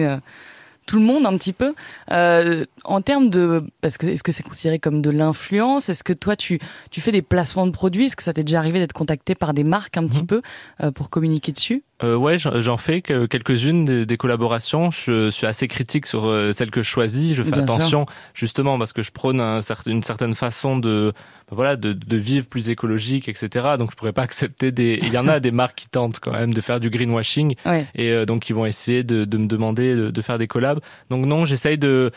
tout 0.90 0.98
le 0.98 1.06
monde 1.06 1.28
un 1.28 1.38
petit 1.38 1.54
peu. 1.54 1.76
Euh, 2.12 2.66
en 2.84 3.02
termes 3.02 3.30
de, 3.30 3.64
parce 3.82 4.00
que 4.00 4.08
est-ce 4.08 4.24
que 4.24 4.32
c'est 4.32 4.42
considéré 4.42 4.80
comme 4.80 5.04
de 5.04 5.12
l'influence? 5.12 5.88
Est-ce 5.88 6.04
que 6.04 6.14
toi 6.14 6.36
tu 6.36 6.60
tu 6.90 7.00
fais 7.00 7.12
des 7.12 7.22
placements 7.22 7.68
de 7.68 7.72
produits? 7.72 8.06
Est-ce 8.06 8.16
que 8.16 8.24
ça 8.24 8.34
t'est 8.34 8.44
déjà 8.44 8.58
arrivé 8.58 8.80
d'être 8.80 8.94
contacté 8.94 9.36
par 9.36 9.54
des 9.54 9.64
marques 9.64 9.98
un 9.98 10.08
petit 10.08 10.22
mhm. 10.22 10.28
peu 10.28 10.42
euh, 10.82 10.92
pour 10.92 11.12
communiquer 11.12 11.52
dessus? 11.52 11.84
Euh, 12.02 12.16
ouais, 12.16 12.38
j'en 12.38 12.78
fais 12.78 13.02
quelques-unes 13.02 14.06
des, 14.06 14.18
collaborations. 14.18 14.90
Je 14.92 15.30
suis 15.32 15.46
assez 15.46 15.68
critique 15.68 16.06
sur 16.06 16.28
euh, 16.28 16.54
celles 16.54 16.72
que 16.72 16.82
je 16.82 16.90
choisis. 16.90 17.34
Je 17.34 17.44
fais 17.44 17.58
attention 17.58 18.06
justement 18.34 18.78
parce 18.78 18.94
que 18.94 19.04
je 19.04 19.12
prône 19.12 19.42
un 19.42 19.60
une 19.86 20.04
certaine 20.04 20.34
façon 20.34 20.78
de 20.78 21.14
voilà 21.52 21.76
de, 21.76 21.94
de, 21.94 22.18
vivre 22.18 22.48
plus 22.48 22.70
écologique, 22.70 23.28
etc. 23.28 23.76
Donc 23.78 23.92
je 23.92 23.96
pourrais 23.98 24.14
pas 24.14 24.22
accepter 24.22 24.72
des. 24.72 25.00
Il 25.02 25.14
y 25.14 25.18
en 25.18 25.28
a 25.28 25.40
des 25.42 25.52
marques 25.52 25.76
qui 25.76 25.90
tentent 25.90 26.20
quand 26.20 26.32
même 26.32 26.54
de 26.54 26.62
faire 26.62 26.80
du 26.80 26.90
greenwashing 26.90 27.56
et 27.96 28.12
euh, 28.12 28.26
donc 28.26 28.50
ils 28.50 28.54
vont 28.54 28.66
essayer 28.66 29.04
de, 29.04 29.26
de 29.26 29.38
me 29.38 29.48
demander 29.48 29.96
de, 29.96 30.10
de, 30.10 30.22
faire 30.22 30.38
des 30.38 30.48
collabs. 30.48 30.80
Donc 31.10 31.26
non, 31.26 31.46
j'essaye 31.46 31.78
de 31.78 32.12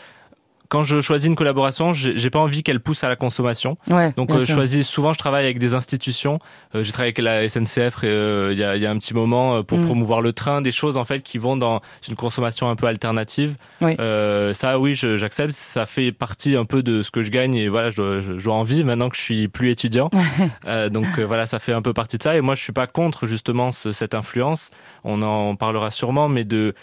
quand 0.73 0.81
je 0.81 1.01
choisis 1.01 1.27
une 1.27 1.35
collaboration, 1.35 1.93
j'ai 1.93 2.29
pas 2.31 2.39
envie 2.39 2.63
qu'elle 2.63 2.79
pousse 2.79 3.03
à 3.03 3.07
la 3.07 3.15
consommation. 3.15 3.77
Donc 4.17 4.31
euh, 4.31 4.39
je 4.39 4.51
choisis 4.51 4.87
souvent, 4.87 5.13
je 5.13 5.19
travaille 5.19 5.43
avec 5.43 5.59
des 5.59 5.75
institutions. 5.75 6.39
Euh, 6.73 6.81
j'ai 6.81 6.91
travaillé 6.91 7.13
avec 7.15 7.19
la 7.19 7.47
SNCF 7.47 7.97
euh, 8.03 8.49
il 8.51 8.57
y, 8.57 8.63
a, 8.63 8.75
y, 8.75 8.87
a, 8.87 8.89
un 8.89 8.97
petit 8.97 9.13
moment 9.13 9.61
pour 9.61 9.77
mm. 9.77 9.85
promouvoir 9.85 10.21
le 10.21 10.33
train, 10.33 10.61
des 10.61 10.71
choses 10.71 10.97
en 10.97 11.05
fait 11.05 11.21
qui 11.21 11.37
vont 11.37 11.57
dans 11.57 11.81
une 12.09 12.15
consommation 12.15 12.71
un 12.71 12.75
peu 12.75 12.87
alternative. 12.87 13.55
ça, 13.81 14.79
oui, 14.79 14.95
j'accepte. 14.95 15.53
Ça 15.53 15.85
fait 15.85 16.11
partie 16.11 16.55
un 16.55 16.65
peu 16.65 16.81
de 16.81 17.03
ce 17.03 17.11
que 17.11 17.21
je 17.21 17.29
gagne 17.29 17.53
et 17.53 17.69
voilà, 17.69 17.91
je 17.91 17.97
dois, 17.97 18.21
je, 18.21 18.33
dois 18.43 18.55
en 18.55 18.63
vivre 18.63 18.87
maintenant 18.87 19.09
que 19.09 19.15
je 19.15 19.21
suis 19.21 19.47
plus 19.49 19.69
étudiant. 19.69 20.09
donc 20.89 21.19
voilà, 21.19 21.45
ça 21.45 21.59
fait 21.59 21.73
un 21.73 21.83
peu 21.83 21.93
partie 21.93 22.17
de 22.17 22.23
ça. 22.23 22.35
Et 22.35 22.41
moi, 22.41 22.55
je 22.55 22.63
suis 22.63 22.73
pas 22.73 22.87
contre 22.87 23.27
justement 23.27 23.71
cette 23.71 24.15
influence. 24.15 24.71
On 25.03 25.21
en 25.21 25.55
parlera 25.55 25.91
sûrement, 25.91 26.29
mais 26.29 26.45
de 26.45 26.73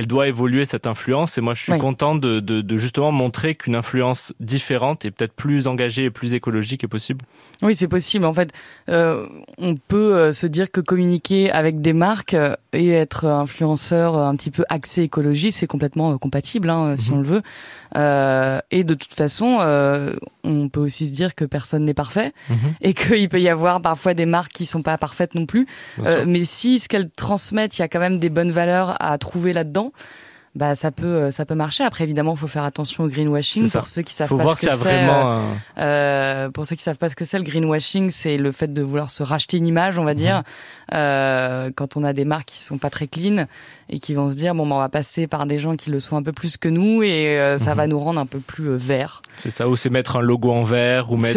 elle 0.00 0.06
doit 0.06 0.28
évoluer 0.28 0.64
cette 0.64 0.86
influence 0.86 1.36
et 1.36 1.42
moi 1.42 1.52
je 1.52 1.60
suis 1.60 1.78
content 1.78 2.14
de, 2.14 2.40
de, 2.40 2.62
de, 2.62 2.76
justement 2.78 3.12
montrer 3.12 3.54
qu'une 3.54 3.76
influence 3.76 4.32
différente 4.40 5.04
et 5.04 5.10
peut-être 5.10 5.34
plus 5.34 5.66
engagée 5.66 6.04
et 6.04 6.10
plus 6.10 6.32
écologique 6.32 6.82
est 6.82 6.88
possible. 6.88 7.22
Oui, 7.60 7.76
c'est 7.76 7.86
possible. 7.86 8.24
En 8.24 8.32
fait, 8.32 8.50
euh, 8.88 9.26
on 9.58 9.76
peut 9.76 10.16
euh, 10.16 10.32
se 10.32 10.46
dire 10.46 10.70
que 10.70 10.80
communiquer 10.80 11.50
avec 11.50 11.82
des 11.82 11.92
marques 11.92 12.32
euh, 12.32 12.56
et 12.72 12.88
être 12.88 13.26
influenceur 13.26 14.16
un 14.16 14.34
petit 14.36 14.50
peu 14.50 14.64
axé 14.70 15.02
écologie, 15.02 15.52
c'est 15.52 15.66
complètement 15.66 16.16
compatible 16.16 16.70
hein, 16.70 16.96
si 16.96 17.10
mhm. 17.10 17.18
on 17.18 17.20
le 17.20 17.26
veut. 17.26 18.62
et 18.70 18.84
de 18.84 18.94
toute 18.94 19.12
façon, 19.12 19.58
on 20.44 20.68
peut 20.70 20.80
aussi 20.80 21.08
se 21.08 21.12
dire 21.12 21.34
que 21.34 21.44
personne 21.44 21.84
n'est 21.84 21.92
parfait 21.92 22.32
mhm. 22.48 22.56
et 22.80 22.94
qu'il 22.94 23.28
peut 23.28 23.40
y 23.40 23.50
avoir 23.50 23.82
parfois 23.82 24.14
des 24.14 24.24
marques 24.24 24.52
qui 24.52 24.64
sont 24.64 24.82
pas 24.82 24.96
parfaites 24.96 25.34
non 25.34 25.44
plus. 25.44 25.66
mais 26.26 26.44
si 26.44 26.78
ce 26.78 26.88
qu'elles 26.88 27.10
transmettent, 27.10 27.76
il 27.76 27.82
y 27.82 27.84
a 27.84 27.88
quand 27.88 28.00
même 28.00 28.18
des 28.18 28.30
bonnes 28.30 28.52
valeurs 28.52 28.96
à 29.00 29.18
trouver 29.18 29.52
là-dedans 29.52 29.89
bah 30.56 30.74
ça 30.74 30.90
peut 30.90 31.06
euh, 31.06 31.30
ça 31.30 31.46
peut 31.46 31.54
marcher. 31.54 31.84
Après 31.84 32.04
évidemment, 32.04 32.32
il 32.32 32.38
faut 32.38 32.48
faire 32.48 32.64
attention 32.64 33.04
au 33.04 33.08
greenwashing 33.08 33.70
pour 33.70 33.86
ceux 33.86 34.02
qui 34.02 34.12
savent 34.12 34.34
pas 34.36 34.56
ce 34.56 34.66
que 34.66 34.70
c'est. 34.70 34.76
Vraiment... 34.76 35.38
Euh, 35.38 35.54
euh, 35.78 36.50
pour 36.50 36.66
ceux 36.66 36.74
qui 36.74 36.82
savent 36.82 36.98
pas 36.98 37.08
ce 37.08 37.14
que 37.14 37.24
c'est 37.24 37.38
le 37.38 37.44
greenwashing, 37.44 38.10
c'est 38.10 38.36
le 38.36 38.50
fait 38.50 38.72
de 38.72 38.82
vouloir 38.82 39.10
se 39.10 39.22
racheter 39.22 39.58
une 39.58 39.66
image, 39.66 39.98
on 39.98 40.04
va 40.04 40.14
dire, 40.14 40.38
mhm. 40.38 40.42
Euh, 40.92 41.70
quand 41.74 41.96
on 41.96 42.04
a 42.04 42.12
des 42.12 42.24
marques 42.24 42.48
qui 42.48 42.60
sont 42.60 42.78
pas 42.78 42.90
très 42.90 43.06
clean 43.06 43.46
et 43.88 43.98
qui 43.98 44.14
vont 44.14 44.30
se 44.30 44.36
dire 44.36 44.54
bon, 44.54 44.66
bah, 44.66 44.76
on 44.76 44.78
va 44.78 44.88
passer 44.88 45.26
par 45.26 45.46
des 45.46 45.58
gens 45.58 45.74
qui 45.74 45.90
le 45.90 46.00
sont 46.00 46.16
un 46.16 46.22
peu 46.22 46.32
plus 46.32 46.56
que 46.56 46.68
nous 46.68 47.02
et 47.02 47.38
euh, 47.38 47.58
ça 47.58 47.70
mhm. 47.70 47.76
va 47.76 47.86
nous 47.86 47.98
rendre 47.98 48.20
un 48.20 48.26
peu 48.26 48.40
plus 48.40 48.70
vert. 48.76 49.22
C'est 49.36 49.50
ça, 49.50 49.68
ou 49.68 49.76
c'est 49.76 49.90
mettre 49.90 50.16
un 50.16 50.20
logo 50.20 50.50
en 50.50 50.64
vert 50.64 51.12
ou 51.12 51.16
mettre 51.16 51.34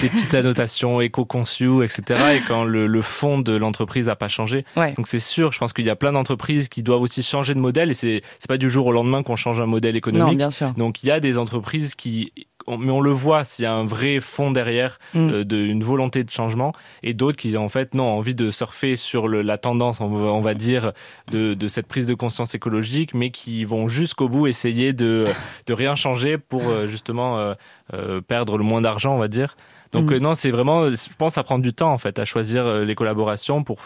des 0.00 0.08
petites 0.08 0.34
annotations 0.34 1.00
éco-conçues, 1.00 1.84
etc. 1.84 2.36
et 2.36 2.40
quand 2.46 2.64
le, 2.64 2.86
le 2.86 3.02
fond 3.02 3.38
de 3.38 3.52
l'entreprise 3.52 4.08
a 4.08 4.16
pas 4.16 4.28
changé. 4.28 4.64
Donc 4.96 5.08
c'est 5.08 5.20
sûr, 5.20 5.52
je 5.52 5.58
pense 5.58 5.72
qu'il 5.72 5.86
y 5.86 5.90
a 5.90 5.96
plein 5.96 6.12
d'entreprises 6.12 6.68
qui 6.68 6.82
doivent 6.82 7.02
aussi 7.02 7.22
changer 7.22 7.54
de 7.54 7.60
modèle 7.60 7.90
et 7.90 7.94
c'est 7.94 8.22
c'est 8.38 8.48
pas 8.48 8.58
du 8.58 8.70
jour 8.70 8.86
au 8.86 8.92
lendemain 8.92 9.22
qu'on 9.22 9.36
change 9.36 9.60
un 9.60 9.66
modèle 9.66 9.96
économique. 9.96 10.32
Non, 10.32 10.34
bien 10.34 10.50
sûr. 10.50 10.72
Donc 10.72 11.02
il 11.02 11.06
y 11.06 11.10
a 11.10 11.20
des 11.20 11.38
entreprises 11.38 11.94
qui 11.94 12.32
mais 12.68 12.90
on 12.90 13.00
le 13.00 13.10
voit 13.10 13.44
s'il 13.44 13.64
y 13.64 13.66
a 13.66 13.72
un 13.72 13.84
vrai 13.84 14.20
fond 14.20 14.50
derrière 14.50 14.98
mm. 15.14 15.18
euh, 15.18 15.44
de, 15.44 15.56
une 15.56 15.82
volonté 15.82 16.24
de 16.24 16.30
changement 16.30 16.72
et 17.02 17.14
d'autres 17.14 17.36
qui 17.36 17.56
en 17.56 17.68
fait 17.68 17.94
non 17.94 18.04
envie 18.04 18.34
de 18.34 18.50
surfer 18.50 18.96
sur 18.96 19.28
le, 19.28 19.42
la 19.42 19.58
tendance 19.58 20.00
on 20.00 20.08
va, 20.08 20.26
on 20.26 20.40
va 20.40 20.54
dire 20.54 20.92
de, 21.30 21.54
de, 21.54 21.68
cette 21.68 21.86
prise 21.86 22.06
de 22.06 22.14
conscience 22.14 22.54
écologique 22.54 23.14
mais 23.14 23.30
qui 23.30 23.64
vont 23.64 23.88
jusqu'au 23.88 24.28
bout 24.28 24.46
essayer 24.46 24.92
de, 24.92 25.26
de 25.66 25.72
rien 25.72 25.94
changer 25.94 26.38
pour 26.38 26.68
euh, 26.68 26.86
justement 26.86 27.38
euh, 27.38 27.54
euh, 27.94 28.20
perdre 28.20 28.58
le 28.58 28.64
moins 28.64 28.80
d'argent 28.80 29.14
on 29.14 29.18
va 29.18 29.28
dire 29.28 29.56
donc 29.92 30.10
mm. 30.10 30.16
non 30.16 30.34
c'est 30.34 30.50
vraiment 30.50 30.90
je 30.90 31.14
pense 31.16 31.38
à 31.38 31.42
prendre 31.42 31.62
du 31.62 31.72
temps 31.72 31.92
en 31.92 31.98
fait 31.98 32.18
à 32.18 32.24
choisir 32.24 32.80
les 32.80 32.94
collaborations 32.94 33.62
pour 33.62 33.84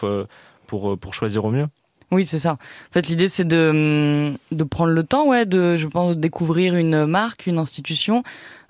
pour 0.67 0.97
pour 0.97 1.13
choisir 1.13 1.45
au 1.45 1.51
mieux 1.51 1.67
oui, 2.11 2.25
c'est 2.25 2.39
ça. 2.39 2.53
En 2.53 2.93
fait, 2.93 3.07
l'idée 3.07 3.29
c'est 3.29 3.45
de 3.45 4.31
hum, 4.31 4.37
de 4.57 4.63
prendre 4.63 4.91
le 4.91 5.03
temps, 5.03 5.27
ouais, 5.27 5.45
de 5.45 5.77
je 5.77 5.87
pense 5.87 6.17
découvrir 6.17 6.75
une 6.75 7.05
marque, 7.05 7.47
une 7.47 7.57
institution, 7.57 8.23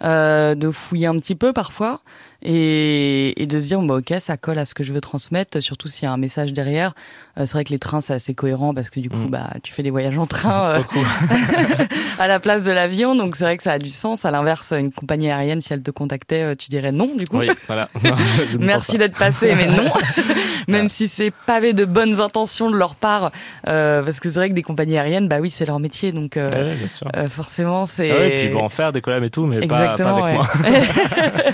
euh, 0.04 0.54
de 0.56 0.70
fouiller 0.72 1.08
un 1.08 1.18
petit 1.18 1.36
peu 1.36 1.52
parfois, 1.52 2.02
et, 2.44 3.42
et 3.42 3.46
de 3.46 3.60
se 3.60 3.66
dire 3.66 3.82
bah 3.82 3.96
ok 3.96 4.14
ça 4.20 4.38
colle 4.38 4.58
à 4.60 4.66
ce 4.66 4.74
que 4.74 4.84
je 4.84 4.94
veux 4.94 5.02
transmettre 5.02 5.62
surtout 5.62 5.88
s'il 5.88 6.06
y 6.06 6.08
a 6.08 6.12
un 6.12 6.18
message 6.18 6.54
derrière 6.54 6.94
euh, 7.38 7.46
c'est 7.46 7.54
vrai 7.54 7.64
que 7.64 7.70
les 7.70 7.80
trains 7.80 8.02
c'est 8.02 8.14
assez 8.14 8.34
cohérent 8.34 8.74
parce 8.74 8.90
que 8.90 9.00
du 9.00 9.10
coup 9.10 9.18
Mm. 9.18 9.30
bah 9.30 9.50
tu 9.64 9.72
fais 9.74 9.84
des 9.84 9.92
voyages 9.92 10.18
en 10.18 10.26
train 10.26 10.66
euh, 10.78 10.80
à 12.20 12.28
la 12.28 12.40
place 12.40 12.64
de 12.64 12.72
l'avion 12.72 13.16
donc 13.16 13.36
c'est 13.36 13.44
vrai 13.44 13.58
que 13.58 13.64
ça 13.64 13.74
a 13.74 13.80
du 13.80 13.90
sens 13.90 14.26
à 14.26 14.32
l'inverse 14.32 14.74
une 14.78 14.92
compagnie 14.92 15.30
aérienne 15.30 15.62
si 15.62 15.72
elle 15.74 15.84
te 15.84 15.92
contactait 15.92 16.42
euh, 16.42 16.56
tu 16.56 16.70
dirais 16.70 16.92
non 16.92 17.10
du 17.16 17.28
coup 17.28 17.38
Oui, 17.38 17.50
voilà. 17.68 17.90
Non, 18.04 18.16
Merci 18.60 18.98
d'être 18.98 19.16
passé, 19.18 19.54
mais 19.56 19.68
non. 19.68 19.92
Même 20.68 20.90
si 20.90 21.08
c'est 21.08 21.32
pavé 21.46 21.74
de 21.74 21.86
bonnes 21.86 22.20
intentions 22.20 22.70
de 22.70 22.76
leur 22.76 22.96
part, 22.96 23.32
euh, 23.68 24.02
parce 24.04 24.20
que 24.20 24.30
c'est 24.30 24.36
vrai 24.36 24.50
que 24.50 24.54
des 24.54 24.62
compagnies 24.64 24.98
aériennes, 24.98 25.28
bah 25.28 25.38
oui, 25.42 25.50
c'est 25.52 25.66
leur 25.66 25.80
métier, 25.80 26.12
donc 26.12 26.38
euh. 26.38 26.50
Ouais, 26.52 26.76
bien 26.76 26.88
sûr. 26.88 27.08
euh, 27.16 27.28
forcément 27.30 27.86
c'est. 27.86 28.12
Ah 28.12 28.16
ouais, 28.16 28.30
puis 28.36 28.44
ils 28.46 28.52
vont 28.52 28.64
en 28.64 28.70
faire 28.70 28.92
des 28.92 29.02
collabs 29.02 29.24
et 29.24 29.30
tout, 29.30 29.46
mais 29.46 29.60
pas, 29.68 29.68
pas 29.68 29.82
Exactement, 29.94 30.24
avec 30.26 30.40
ouais. 30.40 30.72
moi. 30.74 31.52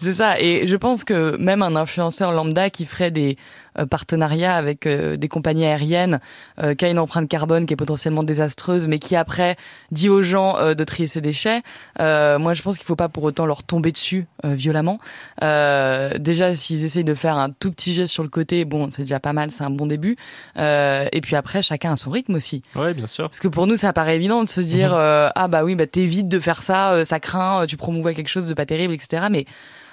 C'est 0.00 0.12
ça. 0.12 0.40
Et 0.40 0.66
je 0.66 0.76
pense 0.76 1.04
que 1.04 1.36
même 1.36 1.62
un 1.62 1.76
influenceur 1.76 2.32
lambda 2.32 2.70
qui 2.70 2.86
ferait 2.86 3.10
des 3.10 3.36
euh, 3.78 3.86
partenariats 3.86 4.56
avec 4.56 4.86
euh, 4.86 5.16
des 5.16 5.28
compagnies 5.28 5.64
aériennes, 5.66 6.20
euh, 6.62 6.74
qui 6.74 6.84
a 6.84 6.88
une 6.90 6.98
empreinte 6.98 7.28
carbone 7.28 7.66
qui 7.66 7.74
est 7.74 7.76
potentiellement 7.76 8.22
désastreuse, 8.22 8.86
mais 8.88 8.98
qui 8.98 9.16
après 9.16 9.56
dit 9.92 10.08
aux 10.08 10.22
gens 10.22 10.74
de 10.74 10.84
trier 10.84 11.06
ses 11.06 11.20
déchets, 11.20 11.62
euh, 12.00 12.38
moi 12.38 12.54
je 12.54 12.62
pense 12.62 12.76
qu'il 12.78 12.86
faut 12.86 12.96
pas 12.96 13.08
pour 13.08 13.24
autant 13.24 13.46
leur 13.46 13.62
tomber 13.62 13.92
dessus 13.92 14.26
euh, 14.44 14.54
violemment. 14.54 14.98
Euh, 15.42 16.18
déjà, 16.18 16.52
s'ils 16.52 16.84
essayent 16.84 17.04
de 17.04 17.14
faire 17.14 17.36
un 17.36 17.50
tout 17.50 17.70
petit 17.70 17.92
geste 17.92 18.12
sur 18.12 18.22
le 18.22 18.28
côté, 18.28 18.64
bon, 18.64 18.90
c'est 18.90 19.02
déjà 19.02 19.20
pas 19.20 19.32
mal, 19.32 19.50
c'est 19.50 19.64
un 19.64 19.70
bon 19.70 19.86
début. 19.86 20.16
Euh, 20.58 21.06
et 21.12 21.20
puis 21.20 21.36
après, 21.36 21.62
chacun 21.62 21.92
a 21.92 21.96
son 21.96 22.10
rythme 22.10 22.34
aussi. 22.34 22.62
Ouais, 22.76 22.94
bien 22.94 23.06
sûr. 23.06 23.24
Parce 23.28 23.40
que 23.40 23.48
pour 23.48 23.66
nous, 23.66 23.76
ça 23.76 23.92
paraît 23.92 24.16
évident 24.16 24.42
de 24.42 24.48
se 24.48 24.60
dire 24.60 24.90
Mhm. 24.90 24.98
euh, 24.98 25.28
ah 25.34 25.48
bah 25.48 25.64
oui, 25.64 25.74
bah 25.76 25.86
t'évites 25.86 26.28
de 26.28 26.38
faire 26.38 26.62
ça, 26.62 26.92
euh, 26.92 27.04
ça 27.04 27.20
craint, 27.20 27.66
tu 27.66 27.76
promouvois 27.76 28.14
quelque 28.14 28.28
chose 28.28 28.48
de 28.48 28.54
pas 28.54 28.66
terrible, 28.66 28.94
etc. 28.94 29.26
Mais 29.30 29.44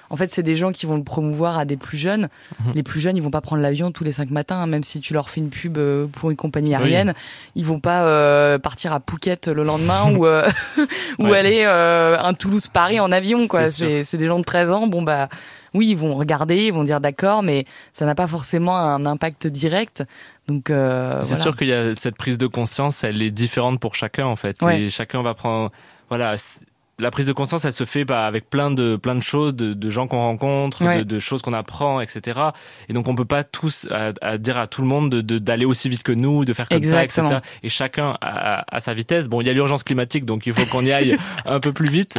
en 0.10 0.16
fait, 0.18 0.30
c'est 0.32 0.44
des 0.44 0.56
gens 0.56 0.72
qui 0.72 0.86
vont 0.86 0.96
le 0.98 1.04
promouvoir 1.04 1.58
à 1.58 1.66
des 1.66 1.78
plus 1.78 1.98
jeunes. 1.98 2.30
Mhm. 2.66 2.72
Les 2.76 2.84
plus 2.84 3.00
jeunes, 3.00 3.18
ils 3.18 3.22
vont 3.24 3.30
pas 3.32 3.42
prendre 3.42 3.62
l'avion 3.62 3.92
tous 3.92 4.04
les 4.04 4.12
cinq 4.12 4.30
matins, 4.32 4.58
hein, 4.58 4.68
même 4.68 4.84
si 4.84 5.02
tu 5.02 5.14
leur 5.14 5.30
fais 5.30 5.40
une 5.42 5.50
pub 5.50 5.78
euh, 5.78 6.08
pour 6.08 6.30
une 6.32 6.38
compagnie 6.38 6.74
aérienne, 6.76 7.14
ils 7.56 7.66
vont 7.66 7.80
pas 7.80 8.04
euh, 8.04 8.58
partir 8.60 8.94
à 8.94 9.00
Phuket 9.00 9.48
le 9.48 9.64
lendemain 9.64 10.12
ou 10.16 10.26
euh, 10.26 10.48
ou 11.20 11.28
Ouais. 11.28 11.38
aller 11.38 11.64
euh, 11.66 12.18
un 12.20 12.34
Toulouse-Paris 12.34 13.00
en 13.00 13.12
avion 13.12 13.48
quoi. 13.48 13.68
C'est 13.68 14.18
des 14.18 14.28
gens 14.28 14.40
de 14.40 14.44
13 14.46 14.72
ans, 14.72 14.88
bon 14.88 15.02
bah 15.02 15.30
oui, 15.74 15.90
ils 15.90 15.98
vont 15.98 16.16
regarder, 16.16 16.68
ils 16.68 16.74
vont 16.74 16.84
dire 16.86 17.02
d'accord, 17.02 17.44
mais 17.44 17.66
ça 17.94 18.06
n'a 18.06 18.16
pas 18.16 18.26
forcément 18.28 18.78
un 18.78 19.06
impact 19.06 19.46
direct. 19.48 20.04
Donc 20.48 20.70
euh, 20.70 21.20
C'est 21.24 21.30
voilà. 21.36 21.44
sûr 21.44 21.58
qu'il 21.58 21.68
y 21.68 21.74
a 21.74 21.94
cette 21.96 22.16
prise 22.16 22.38
de 22.38 22.48
conscience, 22.48 23.04
elle 23.04 23.22
est 23.22 23.32
différente 23.32 23.80
pour 23.80 23.94
chacun 23.94 24.26
en 24.26 24.36
fait. 24.38 24.60
Ouais. 24.62 24.84
Et 24.84 24.90
chacun 24.90 25.22
va 25.22 25.34
prendre. 25.34 25.72
Voilà. 26.10 26.36
La 27.00 27.12
prise 27.12 27.28
de 27.28 27.34
conscience, 27.34 27.64
elle 27.64 27.74
se 27.74 27.86
fait 27.86 28.06
bah, 28.06 28.26
avec 28.26 28.50
plein 28.50 28.72
de 28.72 28.96
plein 28.96 29.14
de 29.14 29.22
choses, 29.22 29.54
de, 29.56 29.74
de 29.74 29.90
gens 29.90 30.08
qu'on 30.08 30.18
rencontre, 30.18 30.84
Ouais. 30.84 31.00
de, 31.00 31.04
de 31.04 31.20
choses 31.20 31.44
qu'on 31.44 31.54
apprend, 31.54 32.02
etc. 32.02 32.40
Et 32.90 32.94
donc 32.94 33.08
on 33.08 33.14
peut 33.14 33.24
pas 33.26 33.44
tous 33.44 33.86
à, 33.92 34.14
à 34.22 34.40
dire 34.40 34.58
à 34.58 34.66
tout 34.66 34.82
le 34.82 34.88
monde 34.88 35.12
de- 35.12 35.22
de- 35.22 35.38
d'aller 35.38 35.66
aussi 35.66 35.90
vite 35.90 36.02
que 36.02 36.12
nous, 36.12 36.44
de 36.44 36.54
faire 36.54 36.68
comme 36.68 36.78
Exactement. 36.78 37.28
ça, 37.28 37.38
etc. 37.38 37.52
Et 37.62 37.70
chacun 37.70 38.18
à, 38.22 38.66
à 38.76 38.80
sa 38.80 38.96
vitesse. 38.96 39.28
Bon, 39.28 39.42
il 39.42 39.48
y 39.48 39.50
a 39.52 39.54
l'urgence 39.54 39.84
climatique, 39.84 40.26
donc 40.26 40.48
il 40.48 40.54
faut 40.54 40.66
qu'on 40.66 40.84
y 40.84 40.92
aille 40.92 41.16
un 41.46 41.60
peu 41.60 41.72
plus 41.72 41.88
vite. 41.90 42.18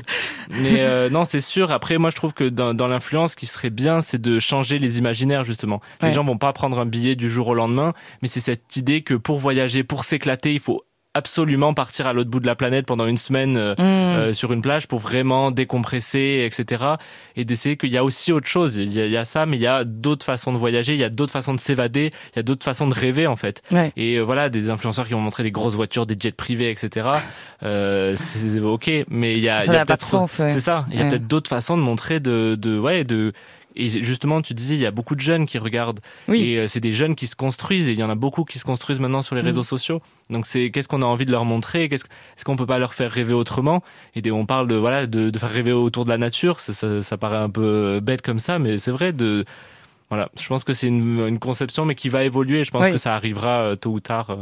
Mais 0.50 0.76
euh, 0.78 1.10
non, 1.10 1.24
c'est 1.24 1.40
sûr. 1.40 1.72
Après, 1.72 1.98
moi, 1.98 2.10
je 2.10 2.16
trouve 2.16 2.32
que 2.32 2.44
dans, 2.48 2.72
dans 2.72 2.86
l'influence, 2.86 3.32
ce 3.32 3.36
qui 3.36 3.46
serait 3.46 3.70
bien, 3.70 4.00
c'est 4.00 4.20
de 4.20 4.38
changer 4.38 4.78
les 4.78 4.98
imaginaires 4.98 5.42
justement. 5.44 5.80
Les 6.02 6.08
Ouais. 6.08 6.14
gens 6.14 6.22
vont 6.22 6.38
pas 6.38 6.52
prendre 6.52 6.78
un 6.78 6.86
billet 6.86 7.16
du 7.16 7.28
jour 7.28 7.48
au 7.48 7.54
lendemain, 7.54 7.94
mais 8.22 8.28
c'est 8.28 8.38
cette 8.40 8.76
idée 8.76 9.02
que 9.02 9.14
pour 9.14 9.38
voyager, 9.38 9.82
pour 9.82 10.04
s'éclater, 10.04 10.54
il 10.54 10.60
faut 10.60 10.84
absolument 11.18 11.74
partir 11.74 12.06
à 12.06 12.12
l'autre 12.14 12.30
bout 12.30 12.40
de 12.40 12.46
la 12.46 12.54
planète 12.56 12.86
pendant 12.86 13.06
une 13.06 13.18
semaine 13.18 13.56
euh, 13.56 13.74
Mmh. 13.78 13.82
euh, 13.82 14.32
sur 14.32 14.52
une 14.52 14.62
plage 14.62 14.88
pour 14.88 14.98
vraiment 14.98 15.50
décompresser, 15.50 16.48
etc. 16.50 16.84
Et 17.36 17.44
d'essayer 17.44 17.76
qu'il 17.76 17.90
y 17.92 17.98
a 17.98 18.04
aussi 18.04 18.32
autre 18.32 18.46
chose. 18.46 18.76
Il 18.76 18.92
y 18.92 19.00
a, 19.00 19.04
il 19.06 19.12
y 19.12 19.16
a 19.16 19.24
ça, 19.24 19.44
mais 19.46 19.56
il 19.58 19.62
y 19.62 19.66
a 19.66 19.84
d'autres 19.84 20.24
façons 20.24 20.52
de 20.52 20.58
voyager, 20.58 20.94
il 20.94 21.00
y 21.00 21.04
a 21.04 21.10
d'autres 21.10 21.32
façons 21.32 21.52
de 21.54 21.60
s'évader, 21.60 22.12
il 22.32 22.36
y 22.36 22.40
a 22.40 22.42
d'autres 22.42 22.64
façons 22.64 22.88
de 22.88 22.94
rêver 22.94 23.26
en 23.26 23.36
fait. 23.36 23.62
Ouais. 23.70 23.92
Et 23.96 24.14
euh, 24.16 24.22
voilà, 24.22 24.48
des 24.48 24.70
influenceurs 24.70 25.06
qui 25.06 25.12
vont 25.12 25.20
montrer 25.20 25.42
des 25.42 25.50
grosses 25.52 25.74
voitures, 25.74 26.06
des 26.06 26.16
jets 26.18 26.32
privés, 26.32 26.70
etc. 26.70 27.08
C'est 28.16 28.60
ok, 28.60 28.90
mais 29.10 29.34
il 29.36 29.40
y 29.40 29.48
a, 29.48 29.58
Ça 29.60 29.66
il 29.66 29.68
y 29.68 29.76
a 29.76 29.78
n'a 29.80 29.86
pas 29.86 29.94
de 29.94 29.98
peut-être- 29.98 30.08
sens, 30.10 30.38
ouais. 30.38 30.48
C'est 30.50 30.60
ça. 30.60 30.86
Il 30.90 30.96
y 30.96 31.00
a 31.00 31.04
Ouais. 31.04 31.10
peut-être 31.10 31.26
d'autres 31.26 31.48
façons 31.50 31.76
de 31.76 31.82
montrer 31.82 32.20
de, 32.20 32.56
de, 32.58 32.78
ouais, 32.78 33.04
de. 33.04 33.32
Et 33.78 33.88
justement, 33.88 34.42
tu 34.42 34.52
disais, 34.54 34.74
il 34.74 34.80
y 34.80 34.86
a 34.86 34.90
beaucoup 34.90 35.14
de 35.14 35.20
jeunes 35.20 35.46
qui 35.46 35.56
regardent. 35.58 36.00
Oui. 36.28 36.42
Et 36.42 36.58
euh, 36.58 36.68
c'est 36.68 36.80
des 36.80 36.92
jeunes 36.92 37.14
qui 37.14 37.26
se 37.26 37.36
construisent. 37.36 37.88
Et 37.88 37.92
il 37.92 37.98
y 37.98 38.02
en 38.02 38.10
a 38.10 38.14
beaucoup 38.14 38.44
qui 38.44 38.58
se 38.58 38.64
construisent 38.64 38.98
maintenant 39.00 39.22
sur 39.22 39.34
les 39.36 39.40
Mhm. 39.42 39.46
réseaux 39.48 39.62
sociaux. 39.62 40.02
Donc 40.30 40.46
c'est 40.46 40.70
qu'est-ce 40.70 40.88
qu'on 40.88 41.00
a 41.02 41.06
envie 41.06 41.24
de 41.26 41.30
leur 41.30 41.44
montrer? 41.44 41.88
Qu'est-ce 41.88 42.04
est-ce 42.36 42.44
qu'on 42.44 42.56
peut 42.56 42.66
pas 42.66 42.78
leur 42.78 42.92
faire 42.92 43.10
rêver 43.10 43.34
autrement? 43.34 43.82
Et 44.14 44.30
on 44.30 44.44
parle 44.46 44.68
de 44.68 44.74
voilà 44.74 45.06
de, 45.06 45.30
de 45.30 45.38
faire 45.38 45.50
rêver 45.50 45.72
autour 45.72 46.04
de 46.04 46.10
la 46.10 46.18
nature. 46.18 46.60
Ça, 46.60 46.72
ça, 46.72 47.02
ça 47.02 47.16
paraît 47.16 47.36
un 47.38 47.50
peu 47.50 48.00
bête 48.02 48.20
comme 48.22 48.38
ça, 48.40 48.58
mais 48.58 48.78
c'est 48.78 48.90
vrai 48.90 49.12
de 49.12 49.44
voilà. 50.10 50.30
Je 50.40 50.46
pense 50.48 50.64
que 50.64 50.72
c'est 50.72 50.88
une, 50.88 51.20
une 51.26 51.38
conception, 51.38 51.84
mais 51.84 51.94
qui 51.94 52.08
va 52.08 52.24
évoluer. 52.24 52.64
Je 52.64 52.70
pense 52.70 52.84
Oui. 52.86 52.92
que 52.92 52.98
ça 52.98 53.14
arrivera 53.14 53.60
euh, 53.60 53.76
tôt 53.76 53.90
ou 53.90 54.00
tard. 54.00 54.30
euh. 54.30 54.36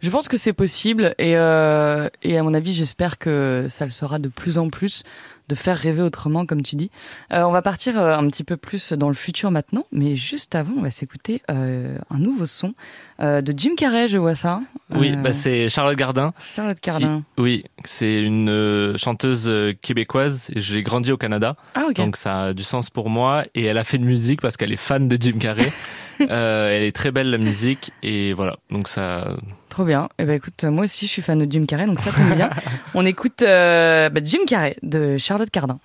Je 0.00 0.10
pense 0.10 0.28
que 0.28 0.36
c'est 0.36 0.52
possible 0.52 1.14
et, 1.18 1.36
euh, 1.36 2.08
et 2.22 2.36
à 2.38 2.42
mon 2.42 2.54
avis, 2.54 2.72
j'espère 2.74 3.18
que 3.18 3.66
ça 3.68 3.84
le 3.84 3.90
sera 3.90 4.18
de 4.18 4.28
plus 4.28 4.58
en 4.58 4.68
plus 4.70 5.02
de 5.48 5.54
faire 5.54 5.76
rêver 5.76 6.02
autrement, 6.02 6.46
comme 6.46 6.62
tu 6.62 6.76
dis. 6.76 6.90
Euh, 7.32 7.42
on 7.42 7.50
va 7.50 7.62
partir 7.62 7.98
euh, 7.98 8.16
un 8.16 8.26
petit 8.28 8.44
peu 8.44 8.56
plus 8.56 8.92
dans 8.92 9.08
le 9.08 9.14
futur 9.14 9.50
maintenant, 9.50 9.86
mais 9.92 10.16
juste 10.16 10.54
avant, 10.54 10.74
on 10.78 10.82
va 10.82 10.90
s'écouter 10.90 11.42
euh, 11.50 11.98
un 12.10 12.18
nouveau 12.18 12.46
son 12.46 12.74
euh, 13.20 13.40
de 13.40 13.52
Jim 13.56 13.74
Carrey, 13.76 14.08
je 14.08 14.18
vois 14.18 14.34
ça. 14.34 14.62
Oui, 14.94 15.14
bah 15.16 15.32
c'est 15.32 15.68
Charlotte 15.68 15.96
Gardin. 15.96 16.34
Charlotte 16.38 16.80
Cardin. 16.80 17.22
Oui, 17.38 17.64
c'est 17.84 18.22
une 18.22 18.94
chanteuse 18.96 19.50
québécoise. 19.80 20.50
J'ai 20.54 20.82
grandi 20.82 21.12
au 21.12 21.16
Canada. 21.16 21.56
Ah. 21.74 21.86
Donc 21.94 22.16
ça 22.16 22.42
a 22.44 22.52
du 22.52 22.62
sens 22.62 22.90
pour 22.90 23.08
moi. 23.08 23.44
Et 23.54 23.64
elle 23.64 23.78
a 23.78 23.84
fait 23.84 23.98
de 23.98 24.04
musique 24.04 24.40
parce 24.40 24.56
qu'elle 24.56 24.72
est 24.72 24.76
fan 24.76 25.08
de 25.08 25.16
Jim 25.20 25.38
Carrey. 25.38 25.72
Elle 26.20 26.84
est 26.84 26.94
très 26.94 27.10
belle 27.10 27.30
la 27.30 27.38
musique. 27.38 27.90
Et 28.02 28.32
voilà. 28.32 28.56
Donc 28.70 28.86
ça. 28.88 29.36
Trop 29.72 29.86
bien. 29.86 30.10
Eh 30.18 30.26
ben 30.26 30.34
écoute, 30.34 30.64
moi 30.64 30.84
aussi 30.84 31.06
je 31.06 31.12
suis 31.12 31.22
fan 31.22 31.38
de 31.38 31.50
Jim 31.50 31.64
Carrey, 31.64 31.86
donc 31.86 31.98
ça 31.98 32.12
tombe 32.12 32.36
bien. 32.36 32.50
on 32.94 33.06
écoute 33.06 33.40
euh, 33.40 34.10
bah, 34.10 34.20
Jim 34.22 34.40
Carrey 34.46 34.76
de 34.82 35.16
Charlotte 35.16 35.48
Cardin. 35.48 35.78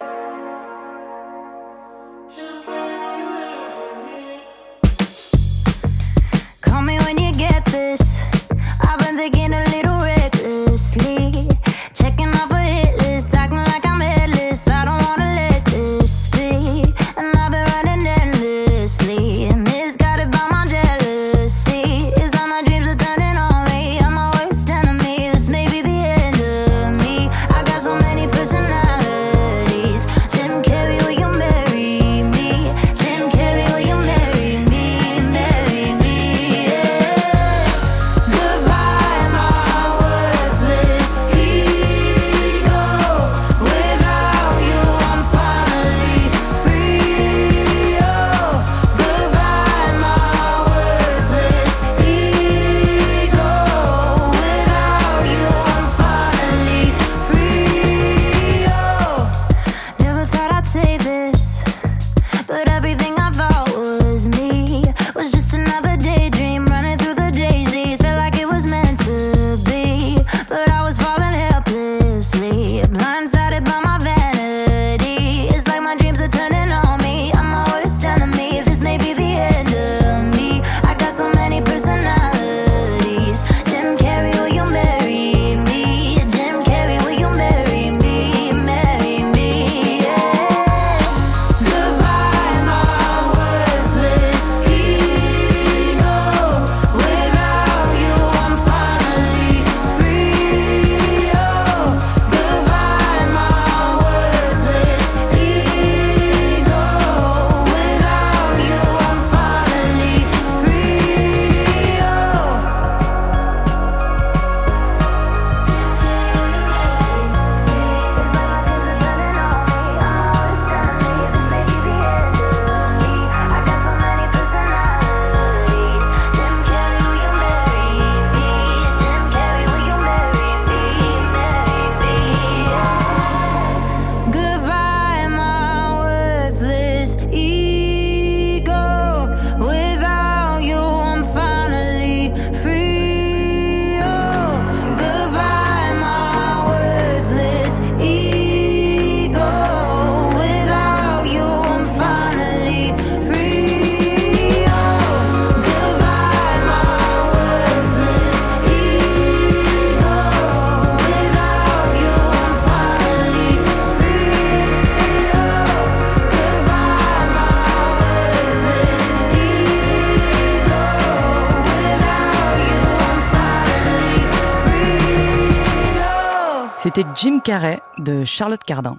Carrey 177.48 177.80
de 177.98 178.26
Charlotte 178.26 178.62
Cardin. 178.62 178.98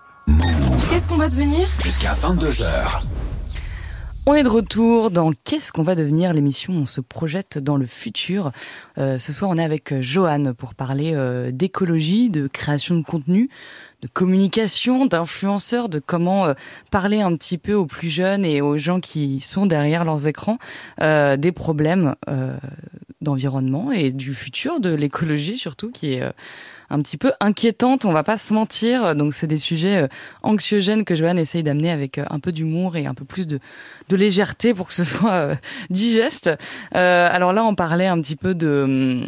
Qu'est-ce 0.88 1.06
qu'on 1.06 1.18
va 1.18 1.28
devenir 1.28 1.68
Jusqu'à 1.84 2.14
22h. 2.14 2.64
On 4.24 4.32
est 4.32 4.42
de 4.42 4.48
retour 4.48 5.10
dans 5.10 5.32
Qu'est-ce 5.44 5.70
qu'on 5.70 5.82
va 5.82 5.94
devenir? 5.94 6.32
L'émission 6.32 6.72
On 6.72 6.86
se 6.86 7.02
projette 7.02 7.58
dans 7.58 7.76
le 7.76 7.84
futur. 7.84 8.52
Euh, 8.96 9.18
ce 9.18 9.34
soir, 9.34 9.50
on 9.50 9.58
est 9.58 9.62
avec 9.62 9.92
euh, 9.92 10.00
Johan 10.00 10.54
pour 10.56 10.74
parler 10.74 11.12
euh, 11.14 11.50
d'écologie, 11.50 12.30
de 12.30 12.46
création 12.46 12.94
de 12.94 13.04
contenu, 13.04 13.50
de 14.00 14.08
communication, 14.08 15.04
d'influenceurs, 15.04 15.90
de 15.90 15.98
comment 15.98 16.46
euh, 16.46 16.54
parler 16.90 17.20
un 17.20 17.34
petit 17.36 17.58
peu 17.58 17.74
aux 17.74 17.86
plus 17.86 18.08
jeunes 18.08 18.46
et 18.46 18.62
aux 18.62 18.78
gens 18.78 19.00
qui 19.00 19.40
sont 19.40 19.66
derrière 19.66 20.06
leurs 20.06 20.26
écrans 20.26 20.58
euh, 21.02 21.36
des 21.36 21.52
problèmes 21.52 22.14
euh, 22.30 22.56
d'environnement 23.20 23.92
et 23.92 24.12
du 24.12 24.32
futur 24.32 24.80
de 24.80 24.94
l'écologie 24.94 25.58
surtout 25.58 25.90
qui 25.90 26.14
est 26.14 26.22
un 26.90 27.02
petit 27.02 27.16
peu 27.16 27.32
inquiétante, 27.40 28.04
on 28.04 28.12
va 28.12 28.22
pas 28.22 28.38
se 28.38 28.52
mentir. 28.52 29.14
Donc 29.14 29.34
c'est 29.34 29.46
des 29.46 29.56
sujets 29.56 30.04
euh, 30.04 30.08
anxiogènes 30.42 31.04
que 31.04 31.14
Joanne 31.14 31.38
essaye 31.38 31.62
d'amener 31.62 31.90
avec 31.90 32.18
euh, 32.18 32.24
un 32.30 32.40
peu 32.40 32.52
d'humour 32.52 32.96
et 32.96 33.06
un 33.06 33.14
peu 33.14 33.24
plus 33.24 33.46
de, 33.46 33.60
de 34.08 34.16
légèreté 34.16 34.74
pour 34.74 34.88
que 34.88 34.94
ce 34.94 35.04
soit 35.04 35.32
euh, 35.32 35.54
digeste. 35.90 36.50
alors 36.92 37.52
là, 37.52 37.64
on 37.64 37.74
parlait 37.74 38.06
un 38.06 38.20
petit 38.20 38.36
peu 38.36 38.54
de 38.54 39.20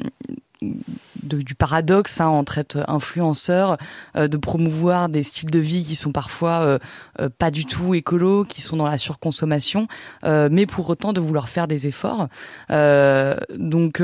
du 0.62 1.55
paradoxe 1.55 2.20
hein, 2.20 2.27
entre 2.27 2.59
être 2.59 2.85
influenceur, 2.88 3.79
euh, 4.16 4.29
de 4.29 4.37
promouvoir 4.37 5.09
des 5.09 5.23
styles 5.23 5.51
de 5.51 5.59
vie 5.59 5.85
qui 5.85 5.94
sont 5.94 6.12
parfois 6.12 6.61
euh, 6.61 6.79
euh, 7.20 7.29
pas 7.31 7.51
du 7.51 7.64
tout 7.64 7.94
écolos, 7.94 8.44
qui 8.44 8.61
sont 8.61 8.77
dans 8.77 8.87
la 8.87 8.99
surconsommation, 8.99 9.88
mais 10.23 10.66
pour 10.66 10.88
autant 10.88 11.12
de 11.12 11.20
vouloir 11.20 11.49
faire 11.49 11.66
des 11.66 11.87
efforts. 11.87 12.29
donc 12.70 14.03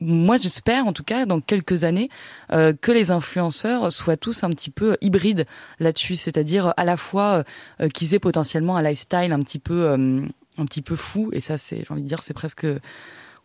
moi 0.00 0.36
j'espère 0.36 0.86
en 0.86 0.92
tout 0.92 1.04
cas 1.04 1.26
dans 1.26 1.40
quelques 1.40 1.84
années 1.84 2.08
que 2.50 2.92
les 2.92 3.10
influenceurs 3.10 3.90
soient 3.92 4.16
tous 4.16 4.44
un 4.44 4.50
petit 4.50 4.70
peu 4.70 4.96
hybrides 5.00 5.46
là-dessus, 5.80 6.16
c'est-à-dire 6.16 6.72
à 6.76 6.84
la 6.84 6.96
fois 6.96 7.44
qu'ils 7.94 8.14
aient 8.14 8.18
potentiellement 8.18 8.76
un 8.76 8.82
lifestyle 8.82 9.32
un 9.32 9.40
petit 9.40 9.58
peu 9.58 9.92
un 9.92 10.64
petit 10.64 10.82
peu 10.82 10.96
fou 10.96 11.30
et 11.32 11.40
ça 11.40 11.56
c'est 11.56 11.78
j'ai 11.78 11.86
envie 11.90 12.02
de 12.02 12.08
dire 12.08 12.22
c'est 12.22 12.34
presque 12.34 12.66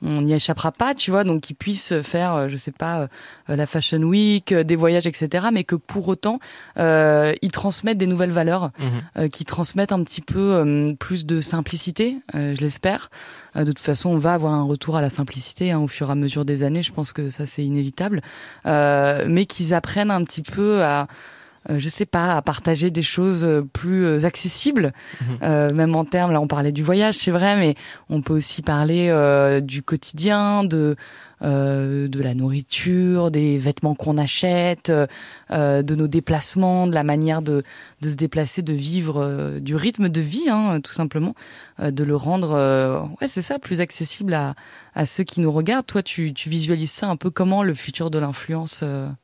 on 0.04 0.22
n'y 0.22 0.34
échappera 0.34 0.72
pas, 0.72 0.94
tu 0.94 1.12
vois, 1.12 1.24
donc 1.24 1.42
qu'ils 1.42 1.56
puissent 1.56 2.02
faire, 2.02 2.34
euh, 2.36 2.48
je 2.50 2.58
sais 2.58 2.72
pas, 2.72 3.08
euh, 3.50 3.56
la 3.56 3.66
Fashion 3.66 4.00
Week, 4.00 4.52
euh, 4.52 4.64
des 4.64 4.76
voyages, 4.76 5.08
etc., 5.08 5.48
mais 5.52 5.64
que 5.64 5.76
pour 5.76 6.08
autant, 6.08 6.40
euh, 6.78 7.34
ils 7.42 7.52
transmettent 7.52 7.98
des 7.98 8.08
nouvelles 8.08 8.32
valeurs, 8.32 8.72
mhm. 8.80 9.30
qui 9.30 9.46
transmettent 9.46 9.92
un 9.92 10.04
petit 10.04 10.22
peu 10.22 10.94
plus 11.00 11.26
de 11.26 11.42
simplicité, 11.42 12.18
je 12.34 12.60
l'espère. 12.60 13.10
de 13.56 13.66
toute 13.66 13.80
façon, 13.80 14.10
on 14.10 14.18
va 14.18 14.34
avoir 14.34 14.54
un 14.54 14.64
retour 14.64 14.98
à 14.98 15.02
la 15.02 15.10
simplicité 15.10 15.72
hein, 15.72 15.80
au 15.80 15.88
fur 15.88 16.10
et 16.10 16.12
à 16.12 16.16
mesure 16.16 16.46
des 16.46 16.64
années, 16.64 16.84
je 16.84 16.92
pense 16.92 17.14
que 17.14 17.30
ça 17.30 17.46
c'est 17.46 17.64
inévitable, 17.64 18.22
mais 18.66 19.46
qu'ils 19.46 19.74
apprennent 19.74 20.12
un 20.12 20.24
petit 20.24 20.42
peu 20.42 20.84
à 20.84 21.08
euh, 21.70 21.80
je 21.80 21.90
sais 21.90 22.06
pas, 22.06 22.36
à 22.36 22.42
partager 22.42 22.92
des 22.92 23.02
choses 23.02 23.46
euh, 23.46 23.62
plus 23.62 24.06
euh, 24.06 24.26
accessibles, 24.26 24.94
mhm. 25.22 25.74
même 25.74 25.96
en 25.96 26.06
termes, 26.06 26.32
là 26.32 26.42
on 26.42 26.48
parlait 26.48 26.72
du 26.72 26.84
voyage, 26.84 27.16
c'est 27.16 27.32
vrai, 27.32 27.56
mais 27.56 27.76
on 28.10 28.22
peut 28.22 28.34
aussi 28.34 28.62
parler 28.62 29.12
du 29.62 29.84
quotidien, 29.84 30.64
de 30.64 30.96
euh, 31.44 32.08
de 32.08 32.22
la 32.22 32.36
nourriture, 32.36 33.30
des 33.30 33.58
vêtements 33.58 33.96
qu'on 33.96 34.18
achète, 34.18 34.94
de 35.54 35.96
nos 35.96 36.08
déplacements, 36.08 36.88
de 36.88 36.94
la 36.94 37.04
manière 37.04 37.42
de, 37.42 37.64
de 38.02 38.10
se 38.10 38.16
déplacer, 38.16 38.62
de 38.62 38.74
vivre, 38.74 39.22
euh, 39.22 39.60
du 39.60 39.76
rythme 39.76 40.10
de 40.10 40.22
vie, 40.22 40.50
hein, 40.50 40.80
tout 40.82 40.94
simplement, 40.94 41.36
de 41.80 42.04
le 42.04 42.16
rendre, 42.16 43.10
ouais, 43.20 43.28
c'est 43.28 43.42
ça, 43.42 43.60
plus 43.60 43.82
accessible 43.82 44.34
à, 44.34 44.56
à 44.96 45.06
ceux 45.06 45.24
qui 45.24 45.42
nous 45.42 45.52
regardent. 45.52 45.88
Toi, 45.88 46.04
tu, 46.04 46.34
tu 46.34 46.50
visualises 46.50 46.92
ça 46.92 47.08
un 47.08 47.16
peu 47.16 47.30
comment 47.30 47.64
le 47.64 47.74
futur 47.74 48.12
de 48.12 48.20
l'influence 48.20 48.84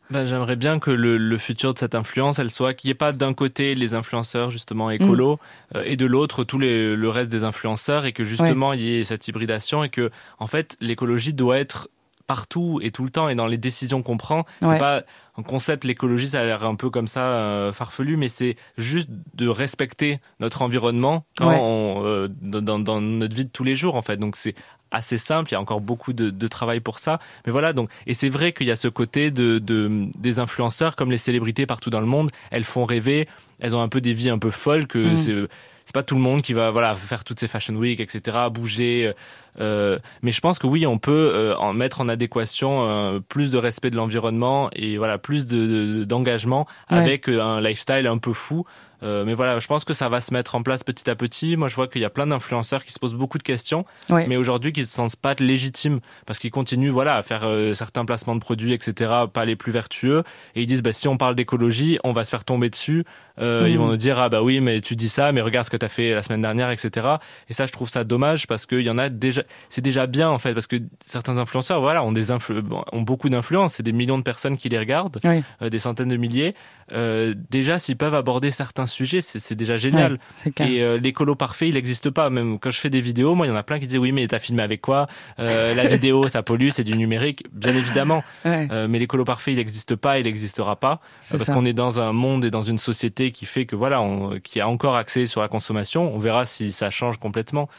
ben, 0.10 0.26
J'aimerais 0.26 0.56
bien 0.56 0.80
que 0.80 0.92
le, 0.92 1.18
le, 1.18 1.38
futur 1.38 1.74
de 1.74 1.80
cette 1.80 1.96
influence, 1.96 2.40
elle 2.40 2.50
soit 2.50 2.74
qu'il 2.74 2.88
n'y 2.88 2.92
ait 2.92 2.96
pas 2.96 3.12
d'un 3.12 3.34
côté 3.34 3.76
les 3.76 3.94
influenceurs 3.94 4.50
justement 4.50 4.90
écolos 4.90 5.40
mm. 5.74 5.80
et 5.86 5.96
de 5.96 6.06
l'autre 6.06 6.44
les, 6.58 6.96
le 6.96 7.10
reste 7.10 7.30
des 7.30 7.44
influenceurs 7.44 8.06
et 8.06 8.14
que 8.14 8.24
justement 8.24 8.74
il 8.74 8.82
y 8.82 9.00
ait 9.00 9.04
cette 9.04 9.28
hybridation 9.28 9.84
et 9.84 9.90
que 9.90 10.10
en 10.40 10.48
fait 10.48 10.76
l'écologie 10.82 11.34
doit 11.34 11.60
être 11.60 11.90
partout 12.30 12.80
et 12.84 12.92
tout 12.92 13.04
le 13.04 13.10
temps 13.10 13.28
et 13.28 13.34
dans 13.34 13.48
les 13.48 13.58
décisions 13.58 14.04
qu'on 14.04 14.16
prend. 14.16 14.46
C'est 14.62 14.78
pas 14.78 15.02
un 15.36 15.42
concept, 15.42 15.84
l'écologie, 15.84 16.30
ça 16.30 16.42
a 16.42 16.44
l'air 16.44 16.64
un 16.64 16.76
peu 16.76 16.92
comme 16.92 17.08
ça 17.08 17.22
euh, 17.22 17.74
farfelu, 17.74 18.18
mais 18.18 18.28
c'est 18.28 18.56
juste 18.78 19.10
de 19.34 19.48
respecter 19.48 20.20
notre 20.40 20.62
environnement 20.62 21.26
euh, 21.42 22.28
dans, 22.40 22.78
dans, 22.78 23.02
notre 23.02 23.36
vie 23.36 23.46
de 23.46 23.50
tous 23.50 23.64
les 23.64 23.76
jours, 23.76 23.96
en 23.96 24.04
fait. 24.04 24.18
Donc 24.18 24.36
c'est 24.36 24.54
assez 24.92 25.18
simple, 25.18 25.50
il 25.50 25.54
y 25.54 25.58
a 25.58 25.60
encore 25.60 25.82
beaucoup 25.82 26.14
de, 26.14 26.30
de 26.30 26.48
travail 26.48 26.82
pour 26.82 27.00
ça. 27.00 27.20
Mais 27.48 27.52
voilà, 27.52 27.74
donc, 27.74 27.90
et 28.06 28.14
c'est 28.14 28.30
vrai 28.30 28.54
qu'il 28.54 28.68
y 28.68 28.72
a 28.72 28.76
ce 28.76 28.88
côté 28.88 29.32
de, 29.32 29.58
de, 29.58 30.06
des 30.20 30.38
influenceurs, 30.38 30.96
comme 30.96 31.10
les 31.10 31.18
célébrités 31.18 31.66
partout 31.66 31.90
dans 31.90 32.00
le 32.00 32.06
monde, 32.06 32.30
elles 32.52 32.64
font 32.64 32.86
rêver, 32.86 33.28
elles 33.60 33.76
ont 33.76 33.82
un 33.82 33.90
peu 33.90 34.02
des 34.02 34.14
vies 34.14 34.30
un 34.30 34.38
peu 34.38 34.52
folles 34.52 34.86
que 34.86 35.14
mm. 35.14 35.18
c'est 35.18 35.48
c'est 35.90 35.94
pas 35.96 36.04
tout 36.04 36.14
le 36.14 36.22
monde 36.22 36.44
qui 36.44 36.54
va 36.54 36.70
voilà 36.70 36.94
faire 36.94 37.24
toutes 37.24 37.40
ces 37.40 37.48
fashion 37.48 37.74
week 37.74 38.00
etc 38.00 38.38
bouger 38.54 39.12
euh, 39.60 39.98
mais 40.22 40.32
je 40.32 40.42
pense 40.42 40.60
que 40.60 40.68
oui, 40.68 40.86
on 40.86 40.98
peut 40.98 41.32
euh, 41.34 41.56
en 41.58 41.74
mettre 41.74 42.02
en 42.02 42.10
adéquation 42.10 42.88
euh, 42.88 43.20
plus 43.20 43.52
de 43.52 43.58
respect 43.58 43.90
de 43.90 43.96
l'environnement 43.96 44.70
et 44.74 44.98
voilà 44.98 45.18
plus 45.18 45.46
de 45.46 46.04
d'engagement 46.04 46.68
avec 46.88 47.28
un 47.28 47.62
lifestyle 47.62 48.08
un 48.08 48.18
peu 48.18 48.34
fou. 48.34 48.66
Mais 49.02 49.34
voilà, 49.34 49.60
je 49.60 49.68
pense 49.68 49.86
que 49.86 49.94
ça 49.94 50.10
va 50.10 50.22
se 50.22 50.34
mettre 50.34 50.56
en 50.56 50.64
place 50.64 50.84
petit 50.84 51.10
à 51.10 51.16
petit. 51.16 51.56
Moi, 51.56 51.70
je 51.70 51.76
vois 51.76 51.88
qu'il 51.88 52.02
y 52.02 52.06
a 52.06 52.10
plein 52.10 52.28
d'influenceurs 52.28 52.84
qui 52.84 52.92
se 52.92 53.00
posent 53.00 53.16
beaucoup 53.16 53.38
de 53.38 53.44
questions, 53.44 53.86
mais 54.10 54.38
aujourd'hui 54.38 54.74
qui 54.74 54.86
se 54.86 54.92
sentent 54.92 55.16
pas 55.16 55.36
légitimes 55.40 56.00
parce 56.26 56.40
qu'ils 56.40 56.52
continuent, 56.52 56.92
voilà, 56.92 57.16
à 57.16 57.24
faire 57.24 57.48
certains 57.74 58.06
placements 58.06 58.36
de 58.36 58.42
produits, 58.42 58.74
etc., 58.74 59.12
pas 59.32 59.46
les 59.46 59.56
plus 59.56 59.72
vertueux, 59.72 60.24
et 60.56 60.62
ils 60.62 60.68
disent, 60.68 60.82
bah 60.82 60.94
si 60.94 61.08
on 61.08 61.18
parle 61.18 61.36
d'écologie, 61.36 62.00
on 62.04 62.14
va 62.14 62.26
se 62.26 62.30
faire 62.30 62.46
tomber 62.46 62.70
dessus. 62.70 63.06
Ils 63.40 63.78
vont 63.78 63.88
nous 63.88 63.98
dire, 63.98 64.20
ah 64.20 64.30
bah 64.30 64.42
oui, 64.42 64.60
mais 64.60 64.82
tu 64.82 64.96
dis 64.96 65.10
ça, 65.10 65.32
mais 65.32 65.42
regarde 65.42 65.66
ce 65.66 65.72
que 65.72 65.78
tu 65.78 65.86
as 65.86 65.90
fait 65.90 66.14
la 66.14 66.24
semaine 66.24 66.42
dernière, 66.42 66.72
etc. 66.72 67.08
Et 67.48 67.54
ça, 67.54 67.66
je 67.66 67.72
trouve 67.72 67.90
ça 67.90 68.04
dommage 68.04 68.48
parce 68.48 68.66
qu'il 68.66 68.82
y 68.82 68.90
en 68.90 68.98
a 68.98 69.10
déjà 69.10 69.44
c'est 69.70 69.82
déjà 69.82 70.08
bien 70.08 70.30
en 70.30 70.38
fait 70.38 70.54
parce 70.54 70.68
que 70.68 70.78
certains 71.06 71.38
influenceurs 71.38 71.82
voilà 71.82 72.04
ont 72.04 72.12
des 72.12 72.32
ont 72.32 73.02
beaucoup 73.02 73.30
d'influence 73.30 73.74
c'est 73.74 73.84
des 73.84 73.92
millions 73.92 74.18
de 74.18 74.24
personnes 74.24 74.58
qui 74.58 74.70
les 74.70 74.80
regardent 74.80 75.20
euh, 75.26 75.70
des 75.70 75.80
centaines 75.80 76.10
de 76.10 76.18
milliers 76.18 76.52
euh, 76.92 77.34
déjà 77.50 77.80
s'ils 77.80 77.98
peuvent 77.98 78.16
aborder 78.16 78.52
certains 78.52 78.88
sujets 78.90 79.22
c'est 79.22 79.56
déjà 79.56 79.78
génial. 79.78 80.20
et 80.60 80.82
euh, 80.82 80.98
l'écolo 80.98 81.36
parfait 81.36 81.70
il 81.70 81.76
n'existe 81.76 82.10
pas. 82.10 82.30
Même 82.30 82.60
quand 82.60 82.72
je 82.72 82.80
fais 82.80 82.90
des 82.90 83.02
vidéos 83.02 83.36
moi 83.36 83.46
il 83.46 83.50
y 83.50 83.52
en 83.52 83.56
a 83.56 83.64
plein 83.64 83.80
qui 83.80 83.88
disent 83.88 83.98
oui 83.98 84.12
mais 84.12 84.28
t'as 84.28 84.40
filmé 84.40 84.62
avec 84.62 84.82
quoi? 84.82 85.06
La 85.38 85.88
vidéo 85.88 86.28
ça 86.28 86.44
pollue 86.44 86.70
c'est 86.72 86.84
du 86.84 86.98
numérique 86.98 87.46
bien 87.54 87.76
évidemment. 87.76 88.24
Mais 88.46 89.00
l'écolo 89.00 89.24
parfait 89.24 89.54
il 89.54 89.58
n'existe 89.58 89.96
pas 89.96 90.20
il 90.20 90.26
n'existera 90.26 90.76
pas. 90.76 90.96
Parce 91.32 91.50
qu'on 91.50 91.66
est 91.66 91.74
dans 91.74 92.00
un 92.00 92.12
monde 92.12 92.44
et 92.46 92.52
dans 92.52 92.64
une 92.64 92.78
société 92.78 93.32
qui 93.32 93.46
fait 93.46 93.66
que 93.66 93.76
voilà 93.76 94.02
on, 94.02 94.40
qui 94.40 94.60
a 94.60 94.68
encore 94.68 94.96
accès 94.96 95.26
sur 95.26 95.42
la 95.42 95.48
consommation. 95.48 96.14
On 96.14 96.20
verra 96.20 96.46
si 96.46 96.72
ça 96.72 96.90
change 96.90 97.18
complètement 97.18 97.70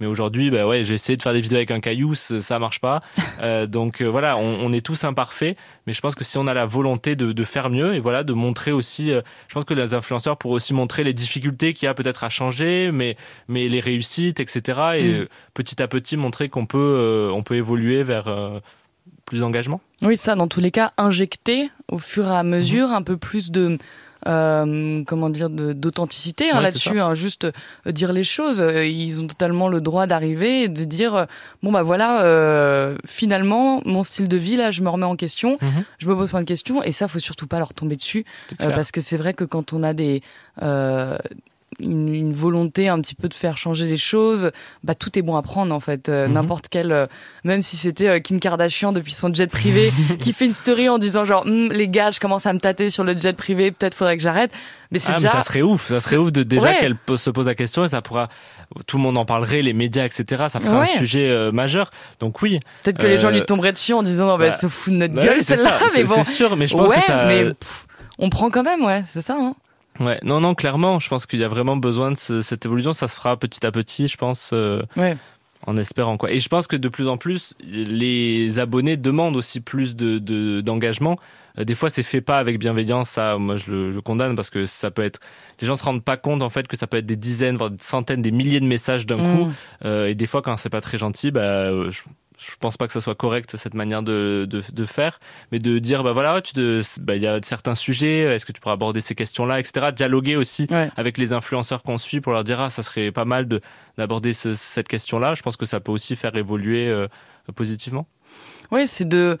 mais 0.00 0.06
aujourd'hui, 0.06 0.50
bah 0.50 0.66
ouais, 0.66 0.82
j'ai 0.82 0.94
essayé 0.94 1.16
de 1.16 1.22
faire 1.22 1.34
des 1.34 1.40
vidéos 1.40 1.56
avec 1.56 1.70
un 1.70 1.80
caillou, 1.80 2.14
ça 2.14 2.58
marche 2.58 2.80
pas. 2.80 3.02
Euh, 3.42 3.66
donc 3.66 4.02
euh, 4.02 4.06
voilà, 4.06 4.36
on, 4.36 4.58
on, 4.60 4.72
est 4.72 4.84
tous 4.84 5.04
imparfaits, 5.04 5.56
mais 5.86 5.94
je 5.94 6.00
pense 6.02 6.14
que 6.14 6.24
si 6.24 6.36
on 6.36 6.46
a 6.46 6.52
la 6.52 6.66
volonté 6.66 7.16
de, 7.16 7.32
de 7.32 7.44
faire 7.44 7.70
mieux 7.70 7.94
et 7.94 8.00
voilà, 8.00 8.22
de 8.22 8.34
montrer 8.34 8.70
aussi, 8.70 9.10
euh, 9.10 9.22
je 9.48 9.54
pense 9.54 9.64
que 9.64 9.72
les 9.72 9.94
influenceurs 9.94 10.36
pourraient 10.36 10.56
aussi 10.56 10.74
montrer 10.74 11.04
les 11.04 11.14
difficultés 11.14 11.72
qu'il 11.72 11.86
y 11.86 11.88
a 11.88 11.94
peut-être 11.94 12.22
à 12.22 12.28
changer, 12.28 12.90
mais 12.92 13.16
mais 13.48 13.68
les 13.68 13.80
réussites, 13.80 14.40
etc. 14.40 14.80
Et 14.96 15.12
mm. 15.12 15.26
petit 15.54 15.82
à 15.82 15.88
petit 15.88 16.18
montrer 16.18 16.50
qu'on 16.50 16.66
peut 16.66 17.30
on 17.32 17.42
peut 17.42 17.54
évoluer 17.54 18.02
vers 18.02 18.30
plus 19.24 19.40
d'engagement. 19.40 19.80
Oui, 20.02 20.18
ça, 20.18 20.34
dans 20.34 20.48
tous 20.48 20.60
les 20.60 20.70
cas, 20.70 20.92
injecter 20.98 21.70
au 21.88 21.98
fur 21.98 22.26
et 22.26 22.36
à 22.36 22.42
mesure 22.42 22.88
mm-hmm. 22.88 22.94
un 22.94 23.02
peu 23.02 23.16
plus 23.16 23.50
de 23.50 23.78
euh, 24.26 25.02
comment 25.06 25.30
dire 25.30 25.50
d'authenticité 25.50 26.50
hein, 26.50 26.60
là-dessus 26.60 27.00
hein, 27.00 27.14
juste 27.14 27.46
euh, 27.86 27.92
dire 27.92 28.12
les 28.12 28.24
choses. 28.24 28.60
Euh, 28.60 28.86
ils 28.86 29.20
ont 29.20 29.26
totalement 29.26 29.68
le 29.68 29.80
droit 29.80 30.06
d'arriver 30.06 30.62
et 30.62 30.68
de 30.68 30.84
dire 30.84 31.26
bon 31.62 31.72
bah 31.72 31.82
voilà 31.82 32.22
euh, 32.22 32.96
finalement 33.06 33.82
mon 33.84 34.02
style 34.02 34.28
de 34.28 34.36
vie 34.36 34.56
là 34.56 34.70
je 34.70 34.82
me 34.82 34.88
remets 34.88 35.06
en 35.06 35.16
question 35.16 35.58
mhm. 35.60 35.84
je 35.98 36.08
me 36.08 36.14
pose 36.14 36.30
plein 36.30 36.40
de 36.40 36.46
questions 36.46 36.82
et 36.82 36.92
ça 36.92 37.08
faut 37.08 37.18
surtout 37.18 37.46
pas 37.46 37.58
leur 37.58 37.74
tomber 37.74 37.96
dessus 37.96 38.24
parce 38.58 38.92
que 38.92 39.00
c'est 39.00 39.16
vrai 39.16 39.34
que 39.34 39.44
quand 39.44 39.72
on 39.72 39.82
a 39.82 39.94
des 39.94 40.22
une, 41.80 42.14
une, 42.14 42.32
volonté 42.32 42.88
un 42.88 43.00
petit 43.00 43.14
peu 43.14 43.28
de 43.28 43.34
faire 43.34 43.56
changer 43.56 43.86
les 43.86 43.96
choses, 43.96 44.50
bah 44.84 44.94
tout 44.94 45.18
est 45.18 45.22
bon 45.22 45.36
à 45.36 45.42
prendre 45.42 45.74
en 45.74 45.80
fait. 45.80 46.08
Euh, 46.08 46.26
mhm. 46.26 46.34
N'importe 46.34 46.66
quel, 46.70 46.92
euh, 46.92 47.06
même 47.44 47.62
si 47.62 47.76
c'était 47.76 48.08
euh, 48.08 48.18
Kim 48.20 48.40
Kardashian 48.40 48.92
depuis 48.92 49.12
son 49.12 49.32
jet 49.32 49.46
privé 49.46 49.92
qui 50.20 50.32
fait 50.32 50.46
une 50.46 50.52
story 50.52 50.88
en 50.88 50.98
disant 50.98 51.24
genre 51.24 51.44
hm, 51.46 51.72
les 51.72 51.88
gars, 51.88 52.10
je 52.10 52.20
commence 52.20 52.46
à 52.46 52.52
me 52.52 52.58
tâter 52.58 52.90
sur 52.90 53.04
le 53.04 53.18
jet 53.18 53.36
privé, 53.36 53.70
peut-être 53.70 53.94
faudrait 53.94 54.16
que 54.16 54.22
j'arrête. 54.22 54.52
Mais 54.92 54.98
c'est 54.98 55.12
ah, 55.12 55.16
déjà. 55.16 55.28
ça 55.28 55.42
serait 55.42 55.62
ouf, 55.62 55.86
ça 55.88 56.00
serait 56.00 56.16
ouf 56.16 56.32
de 56.32 56.42
déjà 56.42 56.74
qu'elle 56.74 56.96
se 57.16 57.30
pose 57.30 57.46
la 57.46 57.54
question 57.54 57.84
et 57.84 57.88
ça 57.88 58.02
pourra, 58.02 58.28
tout 58.86 58.96
le 58.96 59.02
monde 59.02 59.16
en 59.18 59.24
parlerait, 59.24 59.62
les 59.62 59.72
médias, 59.72 60.04
etc. 60.04 60.46
Ça 60.48 60.58
ferait 60.60 60.78
un 60.78 60.84
sujet 60.84 61.52
majeur. 61.52 61.90
Donc 62.18 62.42
oui. 62.42 62.58
Peut-être 62.82 62.98
que 62.98 63.06
les 63.06 63.18
gens 63.18 63.30
lui 63.30 63.44
tomberaient 63.44 63.72
dessus 63.72 63.94
en 63.94 64.02
disant 64.02 64.26
non 64.26 64.38
bah, 64.38 64.48
bah 64.48 64.52
se 64.52 64.66
fout 64.66 64.92
de 64.92 64.98
notre 64.98 65.14
bah 65.14 65.22
gueule 65.22 65.40
celle-là, 65.40 65.78
mais 65.94 66.04
bon. 66.04 66.14
C'est 66.16 66.32
sûr, 66.32 66.56
mais 66.56 66.66
je 66.66 66.76
pense 66.76 66.92
que 66.92 67.00
ça. 67.00 67.26
Mais, 67.26 67.50
on 68.18 68.28
prend 68.28 68.50
quand 68.50 68.62
même, 68.62 68.84
ouais, 68.84 69.02
c'est 69.06 69.22
ça. 69.22 69.36
Hein. 69.40 69.54
Ouais, 70.00 70.18
non, 70.24 70.40
non, 70.40 70.54
clairement, 70.54 70.98
je 70.98 71.08
pense 71.08 71.26
qu'il 71.26 71.38
y 71.40 71.44
a 71.44 71.48
vraiment 71.48 71.76
besoin 71.76 72.12
de 72.12 72.40
cette 72.40 72.64
évolution. 72.64 72.92
Ça 72.92 73.06
se 73.06 73.14
fera 73.14 73.36
petit 73.36 73.64
à 73.66 73.70
petit, 73.70 74.08
je 74.08 74.16
pense. 74.16 74.50
Euh, 74.52 74.82
ouais. 74.96 75.16
En 75.66 75.76
espérant 75.76 76.16
quoi. 76.16 76.30
Et 76.32 76.40
je 76.40 76.48
pense 76.48 76.66
que 76.66 76.74
de 76.74 76.88
plus 76.88 77.06
en 77.06 77.18
plus, 77.18 77.54
les 77.62 78.58
abonnés 78.58 78.96
demandent 78.96 79.36
aussi 79.36 79.60
plus 79.60 79.94
de 79.94 80.18
de- 80.18 80.62
d'engagement. 80.62 81.18
Euh, 81.58 81.64
des 81.64 81.74
fois, 81.74 81.90
c'est 81.90 82.02
fait 82.02 82.22
pas 82.22 82.38
avec 82.38 82.58
bienveillance. 82.58 83.10
Ça, 83.10 83.36
moi, 83.36 83.56
je 83.56 83.70
le, 83.70 83.92
je 83.92 83.98
condamne 83.98 84.34
parce 84.36 84.48
que 84.48 84.64
ça 84.64 84.90
peut 84.90 85.02
être. 85.02 85.20
Les 85.60 85.66
gens 85.66 85.76
se 85.76 85.84
rendent 85.84 86.02
pas 86.02 86.16
compte 86.16 86.40
en 86.42 86.48
fait 86.48 86.66
que 86.66 86.78
ça 86.78 86.86
peut 86.86 86.96
être 86.96 87.04
des 87.04 87.16
dizaines, 87.16 87.58
voire 87.58 87.70
des 87.70 87.82
centaines, 87.84 88.22
des 88.22 88.30
milliers 88.30 88.60
de 88.60 88.64
messages 88.64 89.04
d'un 89.04 89.18
coup. 89.18 89.44
Mm. 89.44 89.54
Euh, 89.84 90.06
et 90.08 90.14
des 90.14 90.26
fois, 90.26 90.40
quand 90.40 90.56
c'est 90.56 90.70
pas 90.70 90.80
très 90.80 90.96
gentil, 90.96 91.30
bah, 91.30 91.90
je, 91.90 92.00
je 92.42 92.56
pense 92.58 92.76
pas 92.78 92.86
que 92.86 92.92
ça 92.94 93.00
soit 93.02 93.14
correct 93.14 93.56
cette 93.56 93.74
manière 93.74 94.02
de, 94.02 94.46
de, 94.48 94.62
de 94.72 94.84
faire, 94.86 95.20
mais 95.52 95.58
de 95.58 95.78
dire 95.78 96.02
bah 96.02 96.12
voilà, 96.12 96.40
tu 96.40 96.54
te- 96.54 96.82
bah, 97.00 97.14
il 97.16 97.22
y 97.22 97.26
a 97.26 97.38
certains 97.42 97.74
sujets, 97.74 98.20
est-ce 98.34 98.46
que 98.46 98.52
tu 98.52 98.60
pourras 98.60 98.72
aborder 98.74 99.00
ces 99.02 99.14
questions-là, 99.14 99.60
etc. 99.60 99.88
Dialoguer 99.94 100.36
aussi 100.36 100.66
Ouais. 100.70 100.90
avec 100.96 101.18
les 101.18 101.32
influenceurs 101.34 101.82
qu'on 101.82 101.98
suit 101.98 102.20
pour 102.22 102.32
leur 102.32 102.42
dire 102.44 102.58
ah 102.60 102.70
ça 102.70 102.82
serait 102.82 103.12
pas 103.12 103.24
mal 103.26 103.46
de 103.46 103.60
d'aborder 103.98 104.32
ce- 104.32 104.54
cette 104.54 104.88
question-là. 104.88 105.34
Je 105.34 105.42
pense 105.42 105.56
que 105.56 105.66
ça 105.66 105.80
peut 105.80 105.92
aussi 105.92 106.16
faire 106.16 106.34
évoluer 106.34 106.88
euh, 106.88 107.06
positivement. 107.54 108.06
Oui, 108.70 108.86
c'est 108.86 109.06
de 109.08 109.36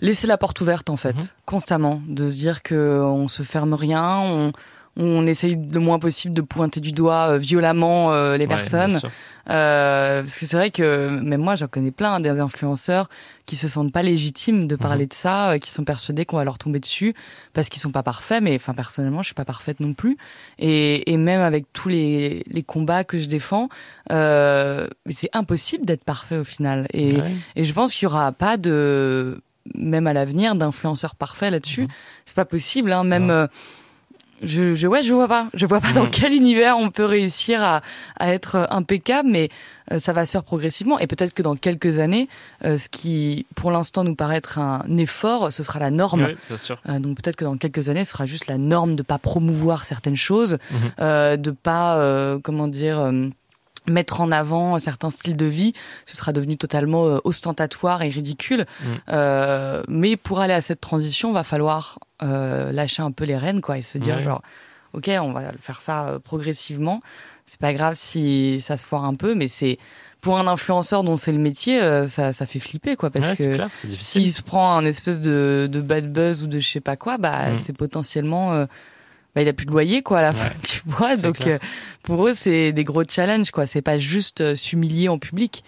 laisser 0.00 0.26
la 0.26 0.36
porte 0.36 0.60
ouverte 0.60 0.90
en 0.90 0.96
fait, 0.96 1.14
Mhm. 1.16 1.28
constamment, 1.46 2.02
de 2.06 2.28
se 2.28 2.34
dire 2.34 2.62
que 2.62 3.00
on 3.02 3.28
se 3.28 3.42
ferme 3.44 3.72
rien, 3.74 4.18
on, 4.18 4.52
on 4.96 5.26
essaye 5.26 5.56
le 5.72 5.80
moins 5.80 5.98
possible 5.98 6.34
de 6.34 6.42
pointer 6.42 6.80
du 6.80 6.92
doigt 6.92 7.30
euh, 7.30 7.38
violemment 7.38 8.12
euh, 8.12 8.36
les 8.36 8.44
Ouais, 8.44 8.48
personnes. 8.56 9.00
Euh, 9.50 10.20
parce 10.20 10.38
que 10.38 10.46
c'est 10.46 10.56
vrai 10.56 10.70
que 10.70 11.08
même 11.08 11.40
moi, 11.40 11.54
j'en 11.56 11.66
connais 11.66 11.90
plein 11.90 12.20
des 12.20 12.28
influenceurs 12.28 13.08
qui 13.46 13.56
se 13.56 13.66
sentent 13.68 13.92
pas 13.92 14.02
légitimes 14.02 14.66
de 14.68 14.76
parler 14.76 15.06
de 15.06 15.12
ça, 15.14 15.50
euh, 15.52 15.58
qui 15.58 15.70
sont 15.70 15.84
persuadés 15.84 16.24
qu'on 16.26 16.36
va 16.36 16.44
leur 16.44 16.58
tomber 16.58 16.78
dessus 16.78 17.14
parce 17.52 17.68
qu'ils 17.68 17.80
sont 17.80 17.90
pas 17.90 18.02
parfaits. 18.04 18.42
Mais 18.42 18.54
enfin, 18.54 18.74
personnellement, 18.74 19.22
je 19.22 19.26
suis 19.26 19.34
pas 19.34 19.44
parfaite 19.46 19.80
non 19.80 19.94
plus. 19.94 20.16
Et, 20.58 21.10
et 21.10 21.16
même 21.16 21.40
avec 21.40 21.72
tous 21.72 21.88
les, 21.88 22.44
les 22.46 22.62
combats 22.62 23.02
que 23.02 23.18
je 23.18 23.26
défends, 23.26 23.68
euh, 24.12 24.86
c'est 25.08 25.30
impossible 25.32 25.86
d'être 25.86 26.04
parfait 26.04 26.36
au 26.38 26.44
final. 26.44 26.86
Et, 26.92 27.20
Ouais. 27.20 27.32
et 27.56 27.64
je 27.64 27.72
pense 27.72 27.94
qu'il 27.94 28.04
y 28.04 28.10
aura 28.12 28.30
pas 28.32 28.56
de, 28.58 29.40
même 29.74 30.06
à 30.06 30.12
l'avenir, 30.12 30.54
d'influenceurs 30.54 31.14
parfaits 31.16 31.50
là-dessus. 31.50 31.88
C'est 32.26 32.36
pas 32.36 32.44
possible, 32.44 32.92
hein. 32.92 33.04
Même, 33.04 33.24
Mhm. 33.24 33.30
Ouais. 33.30 33.46
Je, 34.42 34.74
je, 34.74 34.86
ouais, 34.86 35.02
je 35.02 35.12
vois 35.12 35.28
pas. 35.28 35.48
Je 35.54 35.66
vois 35.66 35.80
pas 35.80 35.92
dans 35.92 36.04
Mhm. 36.04 36.10
quel 36.10 36.32
univers 36.32 36.76
on 36.78 36.90
peut 36.90 37.04
réussir 37.04 37.62
à, 37.62 37.80
à 38.18 38.32
être 38.32 38.66
impeccable, 38.70 39.28
mais 39.30 39.48
euh, 39.92 39.98
ça 39.98 40.12
va 40.12 40.24
se 40.26 40.30
faire 40.32 40.42
progressivement. 40.44 40.98
Et 40.98 41.06
peut-être 41.06 41.34
que 41.34 41.42
dans 41.42 41.56
quelques 41.56 41.98
années, 41.98 42.28
euh, 42.64 42.76
ce 42.78 42.88
qui, 42.88 43.46
pour 43.54 43.70
l'instant, 43.70 44.04
nous 44.04 44.14
paraît 44.14 44.36
être 44.36 44.58
un 44.58 44.84
effort, 44.98 45.52
ce 45.52 45.62
sera 45.62 45.78
la 45.78 45.90
norme. 45.90 46.24
Oui, 46.26 46.36
bien 46.48 46.56
sûr. 46.56 46.78
Euh, 46.88 46.98
donc 46.98 47.16
peut-être 47.22 47.36
que 47.36 47.44
dans 47.44 47.56
quelques 47.56 47.88
années, 47.88 48.04
ce 48.04 48.12
sera 48.12 48.26
juste 48.26 48.46
la 48.46 48.58
norme 48.58 48.94
de 48.96 49.02
pas 49.02 49.18
promouvoir 49.18 49.84
certaines 49.84 50.16
choses, 50.16 50.58
Mhm. 50.70 50.76
euh, 51.00 51.36
de 51.36 51.50
pas, 51.50 51.96
euh, 51.98 52.38
comment 52.42 52.68
dire, 52.68 53.00
euh, 53.00 53.28
mettre 53.88 54.20
en 54.20 54.30
avant 54.30 54.78
certains 54.78 55.10
styles 55.10 55.36
de 55.36 55.46
vie. 55.46 55.72
Ce 56.06 56.16
sera 56.16 56.32
devenu 56.32 56.56
totalement 56.56 57.06
euh, 57.06 57.18
ostentatoire 57.24 58.02
et 58.02 58.08
ridicule. 58.08 58.66
Mhm. 58.84 58.98
Euh, 59.10 59.82
mais 59.88 60.16
pour 60.16 60.40
aller 60.40 60.54
à 60.54 60.60
cette 60.60 60.80
transition, 60.80 61.32
va 61.32 61.42
falloir 61.42 61.98
euh, 62.22 62.70
lâcher 62.72 63.02
un 63.02 63.10
peu 63.12 63.24
les 63.24 63.36
rênes, 63.36 63.60
quoi, 63.60 63.78
et 63.78 63.82
se 63.82 63.98
dire 63.98 64.20
genre, 64.20 64.42
ok, 64.92 65.10
on 65.20 65.32
va 65.32 65.52
faire 65.60 65.80
ça 65.80 66.06
euh, 66.06 66.18
progressivement. 66.18 67.00
C'est 67.46 67.60
pas 67.60 67.72
grave 67.74 67.94
si 67.96 68.60
ça 68.60 68.76
se 68.76 68.86
foire 68.86 69.04
un 69.04 69.14
peu, 69.14 69.34
mais 69.34 69.48
c'est 69.48 69.78
pour 70.20 70.38
un 70.38 70.46
influenceur 70.46 71.02
dont 71.02 71.16
c'est 71.16 71.32
le 71.32 71.38
métier, 71.38 71.82
euh, 71.82 72.06
ça, 72.06 72.32
ça 72.32 72.46
fait 72.46 72.60
flipper, 72.60 72.94
quoi, 72.94 73.10
parce 73.10 73.30
Ouais, 73.30 73.36
que 73.56 73.56
s'il 73.98 74.32
se 74.32 74.40
prend 74.42 74.76
un 74.76 74.84
espèce 74.84 75.20
de, 75.20 75.68
de 75.70 75.80
bad 75.80 76.12
buzz 76.12 76.44
ou 76.44 76.46
de 76.46 76.60
je 76.60 76.68
sais 76.70 76.80
pas 76.80 76.96
quoi, 76.96 77.18
bah 77.18 77.50
Mm. 77.50 77.58
c'est 77.58 77.72
potentiellement 77.76 78.52
euh, 78.52 78.66
bah, 79.34 79.42
il 79.42 79.48
a 79.48 79.52
plus 79.52 79.66
de 79.66 79.70
loyer 79.70 80.02
quoi 80.02 80.18
à 80.18 80.22
la 80.22 80.30
Ouais, 80.30 80.34
fin 80.34 80.50
tu 80.62 80.82
vois. 80.86 81.16
Donc 81.16 81.46
euh, 81.46 81.58
pour 82.02 82.26
eux 82.26 82.34
c'est 82.34 82.72
des 82.72 82.84
gros 82.84 83.04
challenges 83.08 83.50
quoi. 83.50 83.66
C'est 83.66 83.82
pas 83.82 83.98
juste 83.98 84.40
euh, 84.40 84.54
s'humilier 84.54 85.08
en 85.08 85.18
public. 85.18 85.64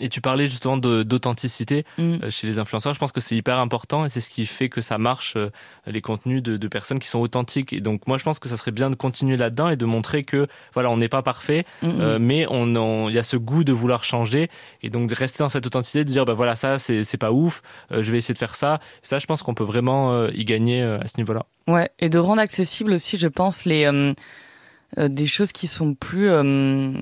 Et 0.00 0.08
tu 0.08 0.20
parlais 0.20 0.46
justement 0.48 0.76
d'authenticité. 0.76 1.84
Mm. 1.98 2.02
euh, 2.22 2.30
chez 2.30 2.46
les 2.46 2.58
influenceurs. 2.58 2.94
Je 2.94 2.98
pense 2.98 3.12
que 3.12 3.20
c'est 3.20 3.36
hyper 3.36 3.58
important 3.58 4.04
et 4.04 4.08
c'est 4.08 4.20
ce 4.20 4.30
qui 4.30 4.46
fait 4.46 4.68
que 4.68 4.80
ça 4.80 4.98
marche, 4.98 5.34
euh, 5.36 5.48
les 5.86 6.00
contenus 6.00 6.42
de, 6.42 6.56
de 6.56 6.68
personnes 6.68 6.98
qui 6.98 7.08
sont 7.08 7.20
authentiques. 7.20 7.72
Et 7.72 7.80
donc, 7.80 8.06
moi, 8.06 8.18
je 8.18 8.24
pense 8.24 8.38
que 8.38 8.48
ça 8.48 8.56
serait 8.56 8.70
bien 8.70 8.90
de 8.90 8.94
continuer 8.94 9.36
là-dedans 9.36 9.68
et 9.68 9.76
de 9.76 9.84
montrer 9.84 10.24
que, 10.24 10.46
voilà, 10.72 10.90
on 10.90 10.96
n'est 10.96 11.08
pas 11.08 11.22
parfait, 11.22 11.64
Mm, 11.82 11.86
mm. 11.86 12.00
euh, 12.00 12.18
mais 12.20 12.46
on, 12.50 13.08
il 13.08 13.14
y 13.14 13.18
a 13.18 13.22
ce 13.22 13.36
goût 13.36 13.64
de 13.64 13.72
vouloir 13.72 14.04
changer 14.04 14.48
et 14.82 14.90
donc 14.90 15.08
de 15.08 15.14
rester 15.14 15.38
dans 15.38 15.48
cette 15.48 15.66
authenticité, 15.66 16.04
de 16.04 16.10
dire, 16.10 16.24
bah 16.24 16.34
voilà, 16.34 16.56
ça, 16.56 16.78
c'est 16.78 17.04
c'est 17.04 17.18
pas 17.18 17.32
ouf, 17.32 17.62
euh, 17.92 18.02
je 18.02 18.10
vais 18.10 18.18
essayer 18.18 18.34
de 18.34 18.38
faire 18.38 18.54
ça. 18.54 18.80
Et 19.02 19.06
ça, 19.06 19.18
je 19.18 19.26
pense 19.26 19.42
qu'on 19.42 19.54
peut 19.54 19.64
vraiment 19.64 20.12
euh, 20.12 20.30
y 20.34 20.44
gagner 20.44 20.82
à 20.82 21.06
ce 21.06 21.18
niveau-là. 21.18 21.44
ouais 21.68 21.90
et 21.98 22.08
de 22.08 22.18
rendre 22.18 22.40
accessible 22.40 22.92
aussi 22.92 23.18
je 23.18 23.28
pense 23.28 23.64
les 23.64 23.84
euh, 23.86 25.08
des 25.08 25.26
choses 25.26 25.52
qui 25.52 25.66
sont 25.66 25.94
plus 25.94 26.28
euh, 26.28 26.92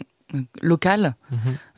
locales 0.61 1.15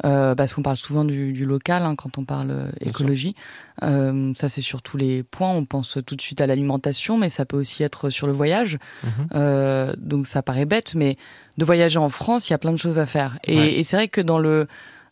Euh, 0.04 0.34
parce 0.34 0.52
qu'on 0.54 0.62
parle 0.62 0.76
souvent 0.76 1.04
du, 1.04 1.32
du 1.32 1.44
local 1.46 1.82
hein, 1.82 1.94
quand 1.96 2.18
on 2.18 2.24
parle 2.24 2.50
euh, 2.50 2.70
écologie. 2.80 3.34
Euh, 3.82 4.32
ça, 4.36 4.48
c'est 4.48 4.60
sur 4.60 4.82
tous 4.82 4.96
les 4.98 5.22
points. 5.22 5.50
On 5.50 5.64
pense 5.64 5.98
tout 6.06 6.14
de 6.16 6.20
suite 6.20 6.40
à 6.40 6.46
l'alimentation, 6.46 7.16
mais 7.16 7.28
ça 7.30 7.44
peut 7.46 7.56
aussi 7.56 7.82
être 7.82 8.10
sur 8.10 8.26
le 8.26 8.32
voyage. 8.32 8.78
Mhm. 9.02 9.10
Euh, 9.34 9.94
donc 9.96 10.26
ça 10.26 10.42
paraît 10.42 10.66
bête, 10.66 10.94
mais 10.94 11.16
de 11.56 11.64
voyager 11.64 11.98
en 11.98 12.08
France, 12.10 12.48
il 12.48 12.52
y 12.52 12.54
a 12.54 12.58
plein 12.58 12.72
de 12.72 12.76
choses 12.78 12.98
à 12.98 13.06
faire. 13.06 13.38
Et, 13.44 13.56
Ouais. 13.58 13.72
et 13.74 13.82
c'est 13.82 13.96
vrai 13.96 14.08
que 14.08 14.20
dans 14.20 14.38
le 14.38 14.66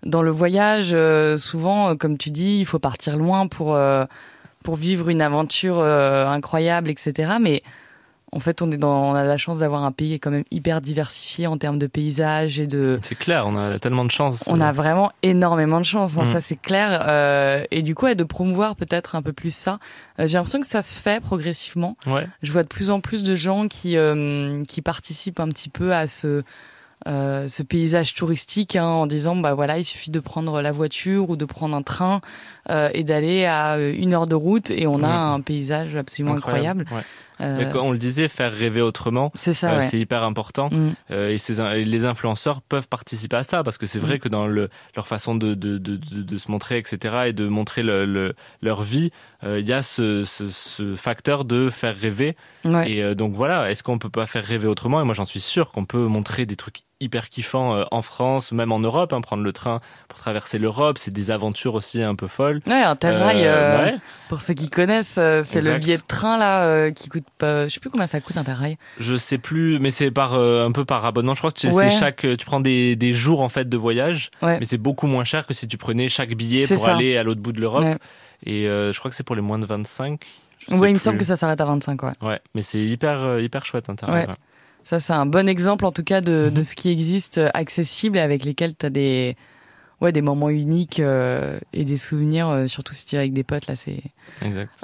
dans 0.04 0.22
le 0.22 0.32
voyage, 0.32 0.90
euh, 0.92 1.36
souvent, 1.36 1.94
comme 1.96 2.18
tu 2.18 2.30
dis, 2.30 2.58
il 2.58 2.66
faut 2.66 2.80
partir 2.80 3.16
loin 3.16 3.46
pour 3.46 3.74
euh, 3.74 4.04
pour 4.64 4.74
vivre 4.76 5.08
une 5.08 5.22
aventure 5.22 5.78
euh, 5.78 6.26
incroyable, 6.26 6.90
etc. 6.90 7.34
Mais 7.40 7.62
en 8.34 8.40
fait, 8.40 8.62
on 8.62 8.70
est 8.72 8.78
dans, 8.78 9.10
on 9.10 9.14
a 9.14 9.24
la 9.24 9.36
chance 9.36 9.58
d'avoir 9.58 9.84
un 9.84 9.92
pays 9.92 10.18
quand 10.18 10.30
même 10.30 10.44
hyper 10.50 10.80
diversifié 10.80 11.46
en 11.46 11.58
termes 11.58 11.78
de 11.78 11.86
paysages 11.86 12.58
et 12.58 12.66
de 12.66 12.98
C'est 13.02 13.14
clair, 13.14 13.46
on 13.46 13.56
a 13.58 13.78
tellement 13.78 14.04
de 14.06 14.10
chance. 14.10 14.42
on 14.46 14.60
a 14.60 14.72
vraiment 14.72 15.12
énormément 15.22 15.78
de 15.80 15.84
chance, 15.84 16.16
hein, 16.16 16.22
Mm. 16.22 16.32
ça 16.32 16.40
c'est 16.40 16.56
clair. 16.60 17.04
Euh, 17.08 17.64
et 17.70 17.82
du 17.82 17.94
coup, 17.94 18.06
ouais, 18.06 18.14
de 18.14 18.24
promouvoir 18.24 18.74
peut-être 18.74 19.16
un 19.16 19.22
peu 19.22 19.32
plus 19.34 19.54
ça. 19.54 19.78
Euh, 20.18 20.26
J'ai 20.26 20.38
l'impression 20.38 20.60
que 20.60 20.66
ça 20.66 20.80
se 20.82 20.98
fait 20.98 21.20
progressivement. 21.22 21.96
Ouais. 22.06 22.26
Je 22.42 22.52
vois 22.52 22.62
de 22.62 22.68
plus 22.68 22.90
en 22.90 23.00
plus 23.00 23.22
de 23.22 23.34
gens 23.36 23.68
qui 23.68 23.96
euh, 23.98 24.62
qui 24.64 24.80
participent 24.82 25.38
un 25.40 25.48
petit 25.48 25.68
peu 25.68 25.94
à 25.94 26.06
ce 26.06 26.42
euh, 27.08 27.48
ce 27.48 27.64
paysage 27.64 28.14
touristique 28.14 28.76
hein, 28.76 28.84
en 28.86 29.06
disant 29.08 29.34
bah 29.34 29.54
voilà 29.54 29.76
il 29.76 29.84
suffit 29.84 30.12
de 30.12 30.20
prendre 30.20 30.62
la 30.62 30.70
voiture 30.70 31.30
ou 31.30 31.36
de 31.36 31.44
prendre 31.44 31.74
un 31.76 31.82
train 31.82 32.20
et 32.94 33.02
d'aller 33.04 33.44
à 33.44 33.74
euh, 33.74 33.92
une 33.96 34.14
heure 34.14 34.26
de 34.26 34.34
route 34.34 34.70
et 34.70 34.86
on 34.86 35.02
a 35.02 35.08
un 35.10 35.40
paysage 35.40 35.96
absolument 35.96 36.34
incroyable. 36.36 36.84
Ouais. 36.92 37.02
Euh, 37.40 37.72
Mais 37.72 37.78
on 37.80 37.90
le 37.90 37.98
disait, 37.98 38.28
faire 38.28 38.52
rêver 38.52 38.82
autrement, 38.82 39.32
c'est 39.34 39.64
euh, 39.64 39.78
ouais. 39.80 39.88
hyper 39.98 40.22
important. 40.22 40.68
Mm. 40.70 40.94
Euh, 41.10 41.30
et, 41.30 41.38
ces, 41.38 41.60
et 41.60 41.82
les 41.84 42.04
influenceurs 42.04 42.60
peuvent 42.62 42.86
participer 42.86 43.34
à 43.36 43.42
ça 43.42 43.64
parce 43.64 43.78
que 43.78 43.86
c'est 43.86 43.98
vrai 43.98 44.16
Mm. 44.16 44.18
que 44.18 44.28
dans 44.28 44.46
le, 44.46 44.68
leur 44.94 45.08
façon 45.08 45.34
de, 45.34 45.54
de, 45.54 45.78
de, 45.78 45.96
de, 45.96 46.22
de 46.22 46.38
se 46.38 46.48
montrer, 46.50 46.78
etc., 46.78 47.16
et 47.28 47.32
de 47.32 47.48
montrer 47.48 47.82
le, 47.82 48.04
le- 48.04 48.34
leur 48.60 48.82
vie, 48.84 49.10
euh, 49.42 49.58
il 49.58 49.66
y 49.66 49.72
a 49.72 49.82
ce, 49.82 50.22
ce, 50.24 50.48
ce 50.50 50.94
facteur 50.94 51.44
de 51.44 51.68
faire 51.68 51.96
rêver. 51.96 52.36
Ouais. 52.64 52.92
Et 52.92 53.02
euh, 53.02 53.14
donc 53.16 53.32
voilà, 53.32 53.72
est-ce 53.72 53.82
qu'on 53.82 53.98
peut 53.98 54.10
pas 54.10 54.26
faire 54.26 54.44
rêver 54.44 54.68
autrement? 54.68 55.00
Et 55.00 55.04
moi 55.04 55.14
j'en 55.14 55.24
suis 55.24 55.40
sûr 55.40 55.72
qu'on 55.72 55.84
peut 55.86 56.06
montrer 56.06 56.46
des 56.46 56.54
trucs 56.56 56.82
hyper 57.02 57.28
kiffants 57.28 57.74
euh, 57.76 57.84
en 57.90 58.00
France, 58.02 58.52
même 58.52 58.72
en 58.72 58.78
Europe, 58.78 59.12
hein, 59.12 59.20
prendre 59.20 59.42
le 59.42 59.52
train 59.52 59.80
pour 60.08 60.18
traverser 60.18 60.58
l'Europe, 60.58 60.98
c'est 60.98 61.10
des 61.10 61.30
aventures 61.30 61.74
aussi 61.74 62.02
un 62.02 62.14
peu 62.14 62.26
folles. 62.28 62.60
Ouais, 62.66 62.82
Interrail, 62.82 63.42
Euh, 63.44 63.48
euh, 63.54 63.84
ouais. 63.84 63.94
pour 64.28 64.40
ceux 64.40 64.54
qui 64.54 64.68
connaissent, 64.70 65.16
euh, 65.18 65.42
c'est 65.44 65.60
le 65.60 65.78
billet 65.78 65.96
de 65.96 66.02
train 66.06 66.38
là 66.38 66.64
euh, 66.64 66.90
qui 66.90 67.08
coûte 67.08 67.26
pas, 67.38 67.68
je 67.68 67.74
sais 67.74 67.80
plus 67.80 67.90
combien 67.90 68.06
ça 68.06 68.20
coûte 68.20 68.36
Interrail. 68.36 68.76
Je 68.98 69.16
sais 69.16 69.38
plus, 69.38 69.78
mais 69.78 69.90
c'est 69.90 70.10
par 70.10 70.34
euh, 70.34 70.66
un 70.66 70.72
peu 70.72 70.84
par 70.84 71.04
abonnement. 71.04 71.34
Je 71.34 71.38
crois 71.40 71.50
que 71.50 71.58
tu- 71.58 71.68
Ouais. 71.68 71.90
c'est 71.90 71.98
chaque, 71.98 72.20
tu 72.38 72.46
prends 72.46 72.60
des, 72.60 72.96
des 72.96 73.12
jours 73.12 73.42
en 73.42 73.48
fait 73.48 73.68
de 73.68 73.76
voyage, 73.76 74.30
Ouais. 74.42 74.58
mais 74.58 74.64
c'est 74.66 74.78
beaucoup 74.78 75.06
moins 75.06 75.24
cher 75.24 75.46
que 75.46 75.54
si 75.54 75.66
tu 75.68 75.76
prenais 75.78 76.08
chaque 76.08 76.34
billet 76.34 76.66
pour 76.66 76.78
ça. 76.84 76.94
aller 76.94 77.16
à 77.16 77.22
l'autre 77.22 77.40
bout 77.40 77.52
de 77.52 77.60
l'Europe. 77.60 77.84
Et 78.44 78.66
euh, 78.66 78.92
je 78.92 78.98
crois 78.98 79.10
que 79.10 79.16
c'est 79.16 79.22
pour 79.22 79.36
les 79.36 79.42
moins 79.42 79.58
de 79.58 79.66
25. 79.66 80.20
je 80.68 80.74
Ouais, 80.74 80.80
sais 80.80 80.90
il 80.90 80.94
me 80.94 80.98
semble 80.98 81.18
que 81.18 81.24
ça 81.24 81.36
s'arrête 81.36 81.60
à 81.60 81.64
25 81.64 82.02
ouais. 82.02 82.10
Ouais, 82.22 82.40
mais 82.54 82.62
c'est 82.62 82.80
hyper 82.80 83.20
euh, 83.24 83.40
hyper 83.40 83.64
chouette 83.64 83.88
Interrail. 83.88 84.26
Ça 84.84 84.98
c'est 85.00 85.12
un 85.12 85.26
bon 85.26 85.48
exemple 85.48 85.84
en 85.84 85.92
tout 85.92 86.04
cas 86.04 86.20
de, 86.20 86.48
Mhm. 86.48 86.54
de 86.54 86.62
ce 86.62 86.74
qui 86.74 86.90
existe 86.90 87.38
euh, 87.38 87.48
accessible 87.54 88.16
et 88.18 88.20
avec 88.20 88.44
lesquels 88.44 88.74
tu 88.76 88.86
as 88.86 88.90
des 88.90 89.36
ouais 90.00 90.10
des 90.10 90.22
moments 90.22 90.50
uniques 90.50 90.98
euh, 90.98 91.60
et 91.72 91.84
des 91.84 91.96
souvenirs 91.96 92.48
euh, 92.48 92.66
surtout 92.66 92.92
si 92.92 93.06
tu 93.06 93.14
es 93.14 93.18
avec 93.18 93.32
des 93.32 93.44
potes 93.44 93.68
là 93.68 93.76
c'est. 93.76 94.02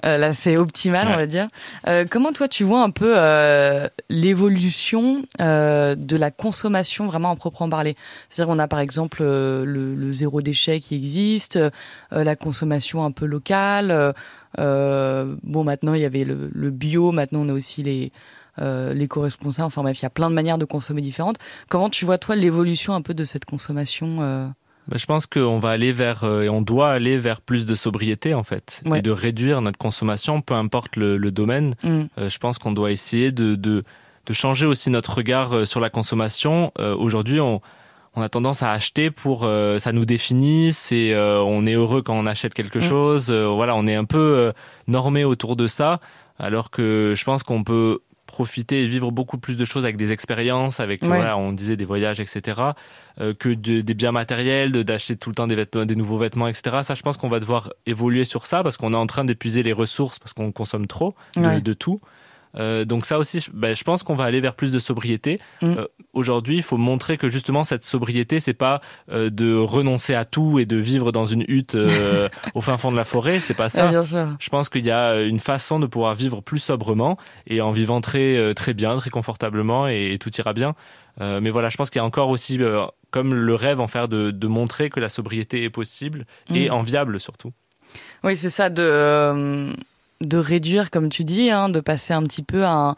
Euh, 0.04 0.18
là, 0.18 0.32
c'est 0.32 0.56
optimal, 0.56 1.08
Ouais. 1.08 1.14
on 1.14 1.16
va 1.16 1.26
dire. 1.26 1.48
Euh, 1.88 2.04
comment 2.08 2.32
toi, 2.32 2.46
tu 2.48 2.62
vois 2.62 2.82
un 2.84 2.90
peu 2.90 3.14
euh, 3.16 3.88
l'évolution 4.08 5.22
euh, 5.40 5.94
de 5.96 6.16
la 6.16 6.30
consommation 6.30 7.06
vraiment 7.06 7.30
en 7.30 7.36
proprement 7.36 7.68
parler? 7.70 7.96
C'est-à-dire, 8.28 8.54
on 8.54 8.58
a 8.60 8.68
par 8.68 8.78
exemple 8.78 9.18
euh, 9.22 9.64
le, 9.64 9.94
le 9.96 10.12
zéro 10.12 10.42
déchet 10.42 10.78
qui 10.80 10.94
existe, 10.94 11.56
euh, 11.56 11.70
la 12.12 12.36
consommation 12.36 13.04
un 13.04 13.10
peu 13.10 13.26
locale. 13.26 14.14
bon, 14.56 15.64
maintenant, 15.64 15.94
il 15.94 16.02
y 16.02 16.04
avait 16.04 16.24
le, 16.24 16.50
le 16.52 16.70
bio. 16.70 17.10
Maintenant, 17.10 17.40
on 17.40 17.48
a 17.48 17.52
aussi 17.52 17.82
les 17.82 18.12
euh, 18.60 18.94
l'éco-responsable. 18.94 19.66
Enfin 19.66 19.82
bref, 19.82 19.98
il 20.00 20.02
y 20.02 20.06
a 20.06 20.10
plein 20.10 20.30
de 20.30 20.34
manières 20.34 20.58
de 20.58 20.64
consommer 20.64 21.00
différentes. 21.02 21.36
Comment 21.68 21.90
tu 21.90 22.04
vois 22.04 22.18
toi 22.18 22.34
l'évolution 22.36 22.94
un 22.94 23.02
peu 23.02 23.14
de 23.14 23.24
cette 23.24 23.44
consommation 23.44 24.18
euh 24.20 24.46
Bah, 24.88 24.96
je 24.96 25.06
pense 25.06 25.26
qu'on 25.26 25.58
va 25.58 25.70
aller 25.70 25.92
vers 25.92 26.24
euh, 26.24 26.42
et 26.42 26.48
on 26.48 26.62
doit 26.62 26.90
aller 26.90 27.18
vers 27.18 27.40
plus 27.40 27.66
de 27.66 27.74
sobriété 27.74 28.34
en 28.34 28.42
fait 28.42 28.82
Ouais. 28.86 28.98
et 29.00 29.02
de 29.02 29.10
réduire 29.10 29.60
notre 29.60 29.78
consommation, 29.78 30.40
peu 30.40 30.54
importe 30.54 30.96
le, 30.96 31.16
le 31.16 31.30
domaine. 31.30 31.74
hmm, 31.82 32.04
Euh, 32.18 32.28
je 32.28 32.38
pense 32.38 32.58
qu'on 32.58 32.72
doit 32.72 32.90
essayer 32.92 33.30
de, 33.32 33.54
de, 33.54 33.82
de 34.26 34.32
changer 34.32 34.66
aussi 34.66 34.90
notre 34.90 35.14
regard 35.16 35.66
sur 35.66 35.80
la 35.80 35.90
consommation. 35.90 36.72
Aujourd'hui, 36.78 37.40
on, 37.40 37.60
on 38.14 38.22
a 38.22 38.28
tendance 38.28 38.62
à 38.62 38.72
acheter 38.72 39.10
pour 39.10 39.44
euh, 39.44 39.78
ça 39.78 39.92
nous 39.92 40.04
définit, 40.06 40.72
c'est 40.72 41.12
euh, 41.12 41.40
on 41.42 41.66
est 41.66 41.74
heureux 41.74 42.02
quand 42.02 42.14
on 42.18 42.26
achète 42.26 42.52
quelque 42.54 42.78
Mm. 42.78 42.88
chose, 42.88 43.30
euh, 43.30 43.46
voilà, 43.46 43.76
on 43.76 43.86
est 43.86 43.94
un 43.94 44.04
peu 44.06 44.52
normé 44.86 45.24
autour 45.24 45.54
de 45.56 45.66
ça, 45.68 46.00
alors 46.38 46.70
que 46.70 47.14
je 47.16 47.24
pense 47.24 47.42
qu'on 47.42 47.62
peut 47.64 48.00
profiter 48.28 48.84
et 48.84 48.86
vivre 48.86 49.10
beaucoup 49.10 49.38
plus 49.38 49.56
de 49.56 49.64
choses 49.64 49.82
avec 49.84 49.96
des 49.96 50.12
expériences, 50.12 50.78
avec 50.78 51.02
Ouais. 51.02 51.08
voilà, 51.08 51.36
on 51.36 51.52
disait 51.52 51.76
des 51.76 51.84
voyages, 51.86 52.20
etc., 52.20 52.60
euh, 53.20 53.34
que 53.34 53.48
de- 53.48 53.80
des 53.80 53.94
biens 53.94 54.12
matériels, 54.12 54.70
d'acheter 54.84 55.16
tout 55.16 55.30
le 55.30 55.34
temps 55.34 55.48
des 55.48 55.56
vêtements, 55.56 55.84
des 55.86 55.96
nouveaux 55.96 56.18
vêtements, 56.18 56.46
etc. 56.46 56.78
Ça, 56.84 56.94
je 56.94 57.02
pense 57.02 57.16
qu'on 57.16 57.28
va 57.30 57.40
devoir 57.40 57.70
évoluer 57.86 58.24
sur 58.24 58.46
ça 58.46 58.62
parce 58.62 58.76
qu'on 58.76 58.92
est 58.92 58.96
en 58.96 59.06
train 59.08 59.24
d'épuiser 59.24 59.62
les 59.64 59.72
ressources 59.72 60.18
parce 60.20 60.32
qu'on 60.34 60.52
consomme 60.52 60.86
trop 60.86 61.10
de, 61.36 61.40
Ouais. 61.40 61.60
de 61.60 61.72
tout. 61.72 62.00
Euh, 62.56 62.84
donc 62.84 63.06
ça 63.06 63.18
aussi, 63.18 63.40
je, 63.40 63.50
ben, 63.52 63.74
je 63.76 63.84
pense 63.84 64.02
qu'on 64.02 64.14
va 64.14 64.24
aller 64.24 64.40
vers 64.40 64.54
plus 64.54 64.72
de 64.72 64.78
sobriété. 64.78 65.38
Mm. 65.62 65.66
Euh, 65.78 65.86
Aujourd'hui, 66.14 66.56
il 66.56 66.62
faut 66.62 66.76
montrer 66.78 67.16
que 67.18 67.28
justement 67.28 67.62
cette 67.64 67.84
sobriété, 67.84 68.40
c'est 68.40 68.54
pas 68.54 68.80
euh, 69.10 69.30
de 69.30 69.54
renoncer 69.54 70.14
à 70.14 70.24
tout 70.24 70.58
et 70.58 70.66
de 70.66 70.76
vivre 70.76 71.12
dans 71.12 71.26
une 71.26 71.44
hutte 71.46 71.76
au 72.54 72.60
fin 72.60 72.76
fond 72.78 72.90
de 72.90 72.96
la 72.96 73.04
forêt. 73.04 73.40
C'est 73.40 73.54
pas 73.54 73.68
ça. 73.68 73.88
Ouais, 73.88 74.04
sûr. 74.04 74.36
Je 74.38 74.48
pense 74.48 74.68
qu'il 74.68 74.84
y 74.84 74.90
a 74.90 75.20
une 75.22 75.40
façon 75.40 75.78
de 75.78 75.86
pouvoir 75.86 76.14
vivre 76.14 76.40
plus 76.40 76.58
sobrement 76.58 77.16
et 77.46 77.60
en 77.60 77.70
vivant 77.72 78.00
très 78.00 78.54
très 78.54 78.74
bien, 78.74 78.96
très 78.98 79.10
confortablement 79.10 79.88
et, 79.88 80.12
et 80.12 80.18
tout 80.18 80.30
ira 80.36 80.52
bien. 80.52 80.74
Mais 81.20 81.50
voilà, 81.50 81.68
je 81.68 81.76
pense 81.76 81.90
qu'il 81.90 81.98
y 81.98 82.02
a 82.02 82.04
encore 82.04 82.30
aussi 82.30 82.58
comme 83.10 83.34
le 83.34 83.54
rêve 83.54 83.80
en 83.80 83.86
faire 83.86 84.08
de, 84.08 84.30
de 84.30 84.46
montrer 84.46 84.90
que 84.90 85.00
la 85.00 85.08
sobriété 85.08 85.62
est 85.64 85.70
possible 85.70 86.24
et 86.54 86.68
Mm. 86.68 86.72
enviable 86.72 87.20
surtout. 87.20 87.52
Oui, 88.24 88.36
c'est 88.36 88.50
ça, 88.50 88.70
de, 88.70 89.72
de 90.24 90.38
réduire, 90.38 90.90
comme 90.90 91.08
tu 91.08 91.24
dis, 91.24 91.50
hein, 91.50 91.68
de 91.68 91.80
passer 91.80 92.12
un 92.14 92.22
petit 92.24 92.42
peu 92.42 92.64
à 92.64 92.72
un, 92.72 92.96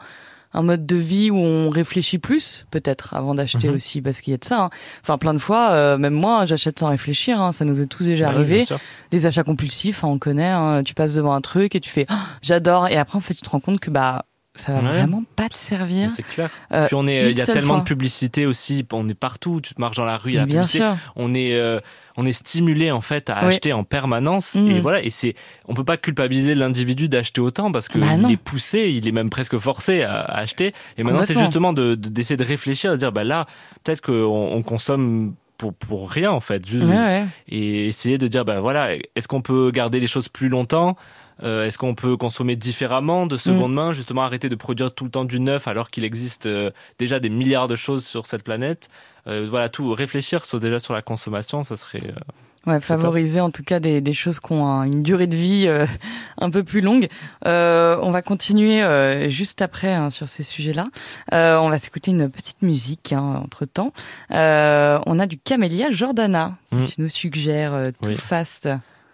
un 0.53 0.63
mode 0.63 0.85
de 0.85 0.95
vie 0.97 1.31
où 1.31 1.37
on 1.37 1.69
réfléchit 1.69 2.17
plus, 2.17 2.65
peut-être, 2.71 3.13
avant 3.13 3.35
d'acheter 3.35 3.69
Mhm. 3.69 3.75
aussi, 3.75 4.01
parce 4.01 4.19
qu'il 4.21 4.31
y 4.31 4.33
a 4.33 4.37
de 4.37 4.43
ça. 4.43 4.63
hein. 4.63 4.69
Enfin, 5.01 5.17
plein 5.17 5.33
de 5.33 5.39
fois, 5.39 5.71
euh, 5.71 5.97
même 5.97 6.13
moi, 6.13 6.45
j'achète 6.45 6.79
sans 6.79 6.89
réfléchir, 6.89 7.39
hein, 7.39 7.51
ça 7.53 7.63
nous 7.63 7.81
est 7.81 7.85
tous 7.85 8.05
déjà 8.05 8.25
Ah 8.27 8.31
oui, 8.31 8.35
arrivé. 8.35 8.65
Les 9.11 9.25
achats 9.27 9.43
compulsifs, 9.43 10.03
hein, 10.03 10.09
on 10.09 10.19
connaît, 10.19 10.49
hein, 10.49 10.81
tu 10.83 10.93
passes 10.93 11.13
devant 11.13 11.33
un 11.33 11.41
truc 11.41 11.73
et 11.75 11.79
tu 11.79 11.89
fais 11.89 12.05
Ah, 12.09 12.25
j'adore, 12.41 12.87
et 12.89 12.97
après, 12.97 13.17
en 13.17 13.21
fait, 13.21 13.33
tu 13.33 13.41
te 13.41 13.49
rends 13.49 13.59
compte 13.61 13.79
que 13.79 13.91
bah 13.91 14.25
ça 14.55 14.73
va 14.73 14.79
Ouais. 14.81 14.87
vraiment 14.89 15.23
pas 15.35 15.47
te 15.47 15.55
servir. 15.55 16.09
C'est 16.09 16.23
clair. 16.23 16.49
Euh, 16.73 16.85
Puis 16.87 16.95
on 16.95 17.07
est, 17.07 17.31
il 17.31 17.37
y 17.37 17.41
a 17.41 17.45
tellement 17.45 17.75
fois. 17.75 17.79
de 17.79 17.85
publicité 17.85 18.45
aussi. 18.45 18.85
On 18.91 19.07
est 19.07 19.13
partout. 19.13 19.61
Tu 19.61 19.73
te 19.73 19.79
marches 19.79 19.95
dans 19.97 20.05
la 20.05 20.17
rue, 20.17 20.31
il 20.31 20.35
y 20.35 20.39
a 20.39 20.45
bien 20.45 20.63
sûr. 20.63 20.95
On 21.15 21.33
est, 21.33 21.53
euh, 21.53 21.79
on 22.17 22.25
est 22.25 22.33
stimulé 22.33 22.91
en 22.91 22.99
fait 23.01 23.29
à 23.29 23.39
Oui. 23.41 23.47
acheter 23.53 23.71
en 23.71 23.83
permanence. 23.85 24.55
Mhm. 24.55 24.67
Et 24.71 24.81
voilà. 24.81 25.01
Et 25.03 25.09
c'est, 25.09 25.35
on 25.69 25.73
peut 25.73 25.85
pas 25.85 25.95
culpabiliser 25.97 26.53
l'individu 26.53 27.07
d'acheter 27.07 27.39
autant 27.39 27.71
parce 27.71 27.87
que 27.87 27.97
Bah 27.97 28.07
il 28.17 28.31
est 28.31 28.37
poussé, 28.37 28.89
il 28.89 29.07
est 29.07 29.13
même 29.13 29.29
presque 29.29 29.57
forcé 29.57 30.01
à, 30.03 30.15
à 30.15 30.39
acheter. 30.41 30.73
Et 30.97 31.03
maintenant, 31.03 31.23
c'est 31.23 31.39
justement 31.39 31.71
de, 31.71 31.95
de- 31.95 32.09
d'essayer 32.09 32.37
de 32.37 32.43
réfléchir, 32.43 32.91
de 32.91 32.97
dire 32.97 33.11
bah 33.13 33.23
là, 33.23 33.45
peut-être 33.83 34.01
qu'on 34.01 34.13
on 34.51 34.61
consomme 34.63 35.33
pour 35.57 35.73
pour 35.75 36.09
rien 36.09 36.31
en 36.31 36.39
fait. 36.41 36.65
Juste, 36.67 36.85
Ouais, 36.85 36.95
ouais. 36.95 37.25
et 37.47 37.87
essayer 37.87 38.17
de 38.17 38.27
dire 38.27 38.43
ben 38.45 38.59
voilà 38.59 38.95
est-ce 39.15 39.27
qu'on 39.27 39.41
peut 39.41 39.69
garder 39.71 39.99
les 39.99 40.07
choses 40.07 40.27
plus 40.27 40.49
longtemps? 40.49 40.97
Euh, 41.43 41.65
est-ce 41.65 41.77
qu'on 41.77 41.95
peut 41.95 42.17
consommer 42.17 42.55
différemment 42.55 43.25
de 43.25 43.35
Mm. 43.35 43.39
seconde 43.39 43.73
main 43.73 43.93
justement 43.93 44.23
arrêter 44.23 44.49
de 44.49 44.55
produire 44.55 44.93
tout 44.93 45.05
le 45.05 45.11
temps 45.11 45.25
du 45.25 45.39
neuf 45.39 45.67
alors 45.67 45.89
qu'il 45.89 46.03
existe 46.03 46.45
euh, 46.45 46.71
déjà 46.99 47.19
des 47.19 47.29
milliards 47.29 47.67
de 47.67 47.75
choses 47.75 48.05
sur 48.05 48.27
cette 48.27 48.43
planète? 48.43 48.89
Euh, 49.27 49.45
voilà 49.49 49.69
tout 49.69 49.91
réfléchir 49.93 50.45
sur 50.45 50.59
déjà 50.59 50.79
sur 50.79 50.93
la 50.93 51.01
consommation 51.01 51.63
ça 51.63 51.75
serait 51.77 52.01
Ouais, 52.67 52.79
favoriser 52.79 53.41
en 53.41 53.49
tout 53.49 53.63
cas 53.63 53.79
des, 53.79 54.01
des 54.01 54.13
choses 54.13 54.39
qui 54.39 54.51
ont 54.53 54.67
un- 54.67 54.83
une 54.83 55.01
durée 55.01 55.25
de 55.25 55.35
vie 55.35 55.65
euh, 55.67 55.87
un 56.37 56.51
peu 56.51 56.63
plus 56.63 56.81
longue. 56.81 57.07
Euh, 57.47 57.97
on 58.03 58.11
va 58.11 58.21
continuer 58.21 58.83
euh, 58.83 59.29
juste 59.29 59.63
après 59.63 59.91
hein, 59.91 60.11
sur 60.11 60.29
ces 60.29 60.43
sujets-là. 60.43 60.85
On 61.31 61.69
va 61.71 61.79
s'écouter 61.79 62.11
une 62.11 62.29
petite 62.29 62.61
musique 62.61 63.13
hein, 63.13 63.41
entre 63.43 63.65
temps. 63.65 63.93
On 64.29 65.19
a 65.19 65.25
du 65.25 65.39
Camélia 65.39 65.89
Jordana 65.89 66.55
Mm. 66.71 66.83
tu 66.85 67.01
nous 67.01 67.09
suggères 67.09 67.73
euh, 67.73 67.91
tout 68.01 68.09
Oui. 68.11 68.15
fast. 68.15 68.69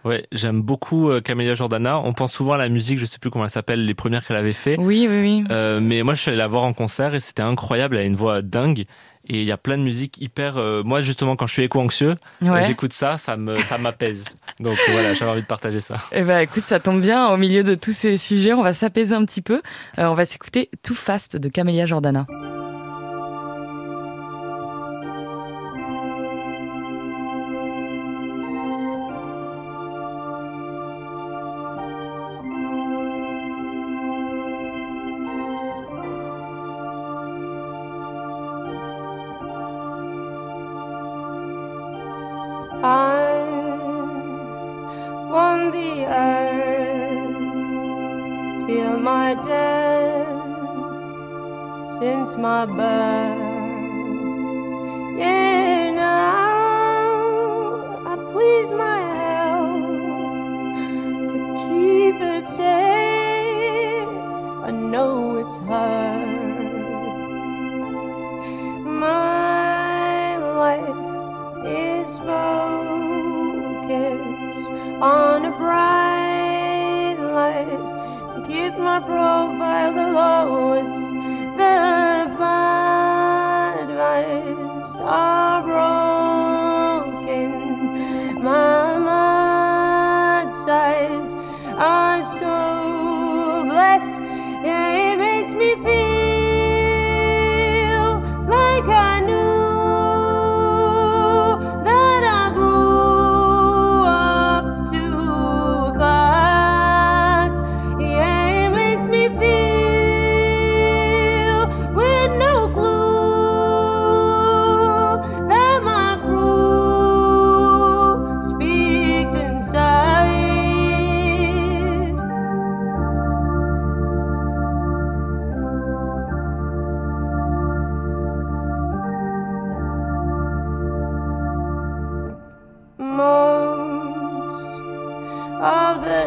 Ouais 0.08 0.26
j'aime 0.32 0.62
beaucoup 0.62 1.10
euh, 1.10 1.20
Camélia 1.20 1.54
Jordana 1.54 1.98
on 2.00 2.12
pense 2.12 2.32
souvent 2.32 2.54
à 2.54 2.56
la 2.58 2.68
musique 2.68 2.98
je 2.98 3.06
sais 3.06 3.18
plus 3.18 3.30
comment 3.30 3.44
elle 3.44 3.50
s'appelle 3.50 3.84
les 3.84 3.94
premières 3.94 4.24
qu'elle 4.24 4.36
avait 4.36 4.52
fait 4.52 4.76
Oui, 4.78 5.06
oui, 5.08 5.20
oui. 5.20 5.44
Euh, 5.50 5.80
mais 5.80 6.02
moi, 6.02 6.14
je 6.14 6.20
suis 6.22 6.28
allé 6.30 6.38
la 6.38 6.48
voir 6.48 6.64
en 6.64 6.72
concert 6.72 7.14
et 7.14 7.20
c'était 7.20 7.42
incroyable. 7.42 7.96
Elle 7.96 8.02
a 8.02 8.06
une 8.06 8.16
voix 8.16 8.42
dingue. 8.42 8.84
Et 9.30 9.40
il 9.42 9.44
y 9.44 9.52
a 9.52 9.58
plein 9.58 9.76
de 9.76 9.82
musique 9.82 10.16
hyper. 10.20 10.56
euh, 10.56 10.82
moi, 10.82 11.02
justement, 11.02 11.36
quand 11.36 11.46
je 11.46 11.52
suis 11.52 11.62
éco-anxieux, 11.62 12.14
Ouais. 12.40 12.62
j'écoute 12.62 12.92
ça, 12.94 13.18
ça 13.18 13.36
me, 13.36 13.56
ça 13.56 13.76
m'apaise. 13.76 14.24
Donc 14.60 14.78
voilà, 14.90 15.12
j'avais 15.14 15.30
envie 15.30 15.42
de 15.42 15.46
partager 15.46 15.80
ça. 15.80 15.96
Eh 16.12 16.22
ben, 16.22 16.38
écoute, 16.40 16.62
ça 16.62 16.80
tombe 16.80 17.00
bien. 17.00 17.28
Au 17.28 17.36
milieu 17.36 17.62
de 17.62 17.74
tous 17.74 17.92
ces 17.92 18.16
sujets, 18.16 18.54
on 18.54 18.62
va 18.62 18.72
s'apaiser 18.72 19.14
un 19.14 19.24
petit 19.26 19.42
peu. 19.42 19.60
Euh, 19.98 20.06
on 20.06 20.14
va 20.14 20.24
s'écouter 20.24 20.70
Too 20.82 20.94
Fast 20.94 21.36
de 21.36 21.48
Camélia 21.50 21.84
Jordana. 21.84 22.26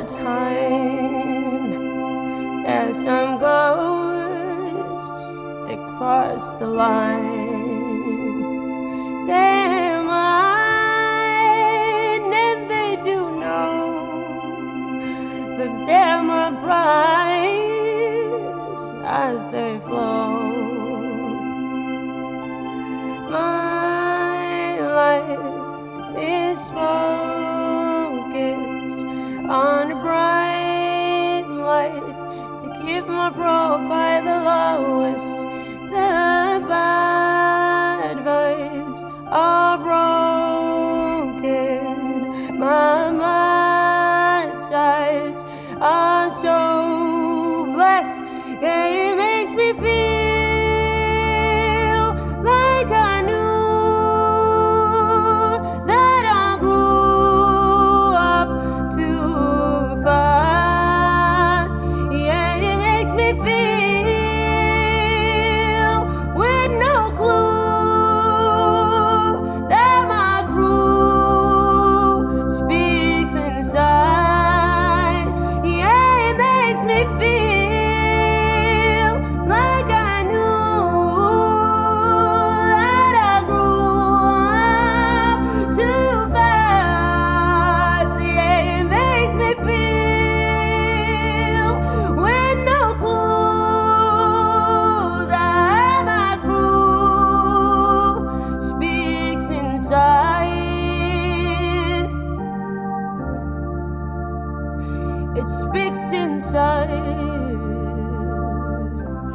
Time. 0.04 1.82
There's 2.64 3.04
some 3.04 3.40
ghosts 3.40 5.10
that 5.68 5.80
cross 5.98 6.52
the 6.54 6.68
line. 6.68 7.41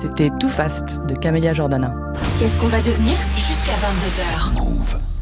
C'était 0.01 0.31
Too 0.39 0.49
Fast 0.49 1.01
de 1.07 1.15
Camélia 1.15 1.53
Jordana. 1.53 1.95
Qu'est-ce 2.39 2.61
qu'on 2.61 2.69
va 2.69 2.81
devenir 2.81 3.17
Jusqu'à 3.35 3.73
22h. 3.73 5.16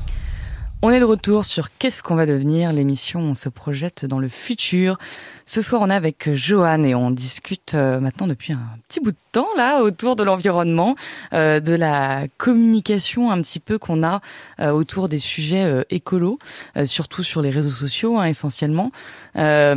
On 0.87 0.91
est 0.91 1.01
de 1.01 1.07
retour 1.07 1.47
sur 1.47 1.71
Qu'est-ce 1.79 2.03
qu'on 2.03 2.15
va 2.15 2.27
devenir? 2.27 2.71
L'émission, 2.71 3.19
on 3.21 3.33
se 3.33 3.49
projette 3.49 4.05
dans 4.05 4.19
le 4.19 4.29
futur. 4.29 4.99
Ce 5.47 5.63
soir, 5.63 5.81
on 5.81 5.89
est 5.89 5.95
avec 5.95 6.35
Johan 6.35 6.83
et 6.83 6.95
on 6.95 7.11
discute 7.11 7.73
euh, 7.75 8.01
maintenant 8.01 8.27
depuis 8.27 8.53
un 8.53 8.61
petit 8.87 9.01
bout 9.01 9.13
de 9.13 9.17
temps 9.33 9.49
là 9.57 9.83
autour 9.83 10.15
de 10.15 10.23
l'environnement, 10.23 10.95
euh, 11.33 11.59
de 11.61 11.73
la 11.73 12.27
communication 12.37 13.31
un 13.31 13.41
petit 13.41 13.61
peu 13.61 13.79
qu'on 13.79 14.03
a 14.03 14.21
euh, 14.61 14.73
autour 14.73 15.09
des 15.09 15.19
sujets 15.19 15.65
euh, 15.65 15.85
écolos, 15.89 16.39
surtout 16.85 17.23
sur 17.23 17.41
les 17.41 17.49
réseaux 17.49 17.71
sociaux 17.71 18.19
hein, 18.19 18.27
essentiellement. 18.27 18.91
Là, 19.35 19.75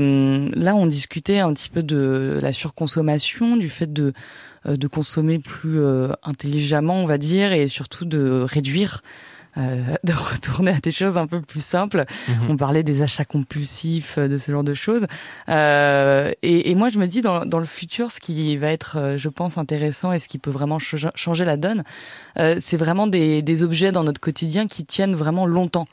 on 0.75 0.87
discutait 0.87 1.39
un 1.39 1.53
petit 1.53 1.69
peu 1.69 1.83
de 1.83 2.37
la 2.41 2.51
surconsommation, 2.51 3.55
du 3.55 3.69
fait 3.69 3.93
de 3.93 4.13
consommer 4.91 5.39
plus 5.39 5.81
intelligemment, 6.23 6.95
on 6.95 7.05
va 7.05 7.17
dire, 7.17 7.53
et 7.53 7.69
surtout 7.69 8.03
de 8.03 8.45
réduire 8.45 9.01
euh, 9.57 9.95
de 10.03 10.13
retourner 10.13 10.71
à 10.71 10.79
des 10.79 10.91
choses 10.91 11.17
un 11.17 11.27
peu 11.27 11.41
plus 11.41 11.63
simples. 11.63 12.05
Mhm. 12.27 12.49
On 12.49 12.57
parlait 12.57 12.83
des 12.83 13.01
achats 13.01 13.25
compulsifs, 13.25 14.17
euh, 14.17 14.27
de 14.27 14.37
ce 14.37 14.51
genre 14.51 14.63
de 14.63 14.73
choses. 14.73 15.07
Euh, 15.49 16.31
et, 16.43 16.69
et 16.71 16.75
moi, 16.75 16.89
je 16.89 16.99
me 16.99 17.07
dis, 17.07 17.21
dans, 17.21 17.45
dans 17.45 17.59
le 17.59 17.65
futur, 17.65 18.11
ce 18.11 18.19
qui 18.19 18.57
va 18.57 18.71
être, 18.71 18.97
euh, 18.97 19.17
je 19.17 19.29
pense, 19.29 19.57
intéressant 19.57 20.11
et 20.11 20.19
ce 20.19 20.27
qui 20.27 20.37
peut 20.37 20.51
vraiment 20.51 20.79
ch- 20.79 21.07
changer 21.15 21.45
la 21.45 21.57
donne, 21.57 21.83
euh, 22.39 22.57
c'est 22.59 22.77
vraiment 22.77 23.07
des, 23.07 23.41
des 23.41 23.63
objets 23.63 23.91
dans 23.91 24.03
notre 24.03 24.21
quotidien 24.21 24.67
qui 24.67 24.85
tiennent 24.85 25.15
vraiment 25.15 25.45
longtemps. 25.45 25.87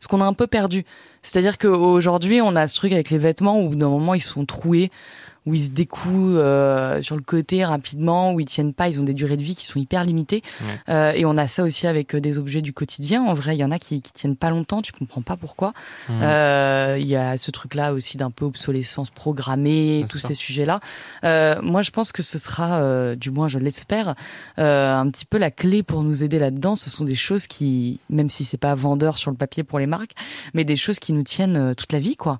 Ce 0.00 0.06
qu'on 0.06 0.20
a 0.20 0.24
un 0.24 0.32
peu 0.32 0.46
perdu. 0.46 0.84
C'est-à-dire 1.22 1.58
qu'aujourd'hui, 1.58 2.40
on 2.40 2.54
a 2.54 2.68
ce 2.68 2.76
truc 2.76 2.92
avec 2.92 3.10
les 3.10 3.18
vêtements 3.18 3.60
où 3.60 3.74
d'un 3.74 3.88
moment, 3.88 4.14
ils 4.14 4.22
sont 4.22 4.44
troués 4.46 4.92
où 5.48 5.54
ils 5.54 5.64
se 5.64 5.70
découent 5.70 6.36
euh, 6.36 7.00
sur 7.00 7.16
le 7.16 7.22
côté 7.22 7.64
rapidement, 7.64 8.34
où 8.34 8.40
ils 8.40 8.46
tiennent 8.46 8.74
pas, 8.74 8.88
ils 8.88 9.00
ont 9.00 9.04
des 9.04 9.14
durées 9.14 9.38
de 9.38 9.42
vie 9.42 9.56
qui 9.56 9.64
sont 9.64 9.78
hyper 9.78 10.04
limitées. 10.04 10.42
Ouais. 10.60 10.66
Euh, 10.90 11.12
et 11.12 11.24
on 11.24 11.38
a 11.38 11.46
ça 11.46 11.64
aussi 11.64 11.86
avec 11.86 12.14
euh, 12.14 12.20
des 12.20 12.38
objets 12.38 12.60
du 12.60 12.74
quotidien. 12.74 13.22
En 13.22 13.32
vrai, 13.32 13.56
il 13.56 13.58
y 13.58 13.64
en 13.64 13.70
a 13.70 13.78
qui, 13.78 14.02
qui 14.02 14.12
tiennent 14.12 14.36
pas 14.36 14.50
longtemps, 14.50 14.82
tu 14.82 14.92
comprends 14.92 15.22
pas 15.22 15.36
pourquoi. 15.36 15.72
Euh, 16.10 16.98
Il 17.00 17.06
y 17.06 17.16
a 17.16 17.38
ce 17.38 17.50
truc-là 17.50 17.94
aussi 17.94 18.18
d'un 18.18 18.30
peu 18.30 18.44
obsolescence 18.44 19.08
programmée, 19.08 20.04
tous 20.10 20.18
ça. 20.18 20.28
ces 20.28 20.34
sujets-là. 20.34 20.80
Moi, 21.62 21.80
je 21.80 21.90
pense 21.90 22.12
que 22.12 22.22
ce 22.22 22.38
sera, 22.38 23.14
du 23.16 23.30
moins 23.30 23.48
je 23.48 23.58
l'espère, 23.58 24.14
un 24.58 25.08
petit 25.10 25.24
peu 25.24 25.38
la 25.38 25.50
clé 25.50 25.82
pour 25.82 26.02
nous 26.02 26.22
aider 26.22 26.38
là-dedans. 26.38 26.74
Ce 26.74 26.90
sont 26.90 27.04
des 27.04 27.14
choses 27.14 27.46
qui, 27.46 28.00
même 28.10 28.28
si 28.28 28.44
c'est 28.44 28.58
pas 28.58 28.74
vendeur 28.74 29.16
sur 29.16 29.30
le 29.30 29.36
papier 29.36 29.62
pour 29.62 29.78
les 29.78 29.86
marques, 29.86 30.12
mais 30.52 30.64
des 30.64 30.76
choses 30.76 30.98
qui 30.98 31.14
nous 31.14 31.22
tiennent 31.22 31.74
toute 31.74 31.92
la 31.92 32.00
vie, 32.00 32.16
quoi. 32.16 32.38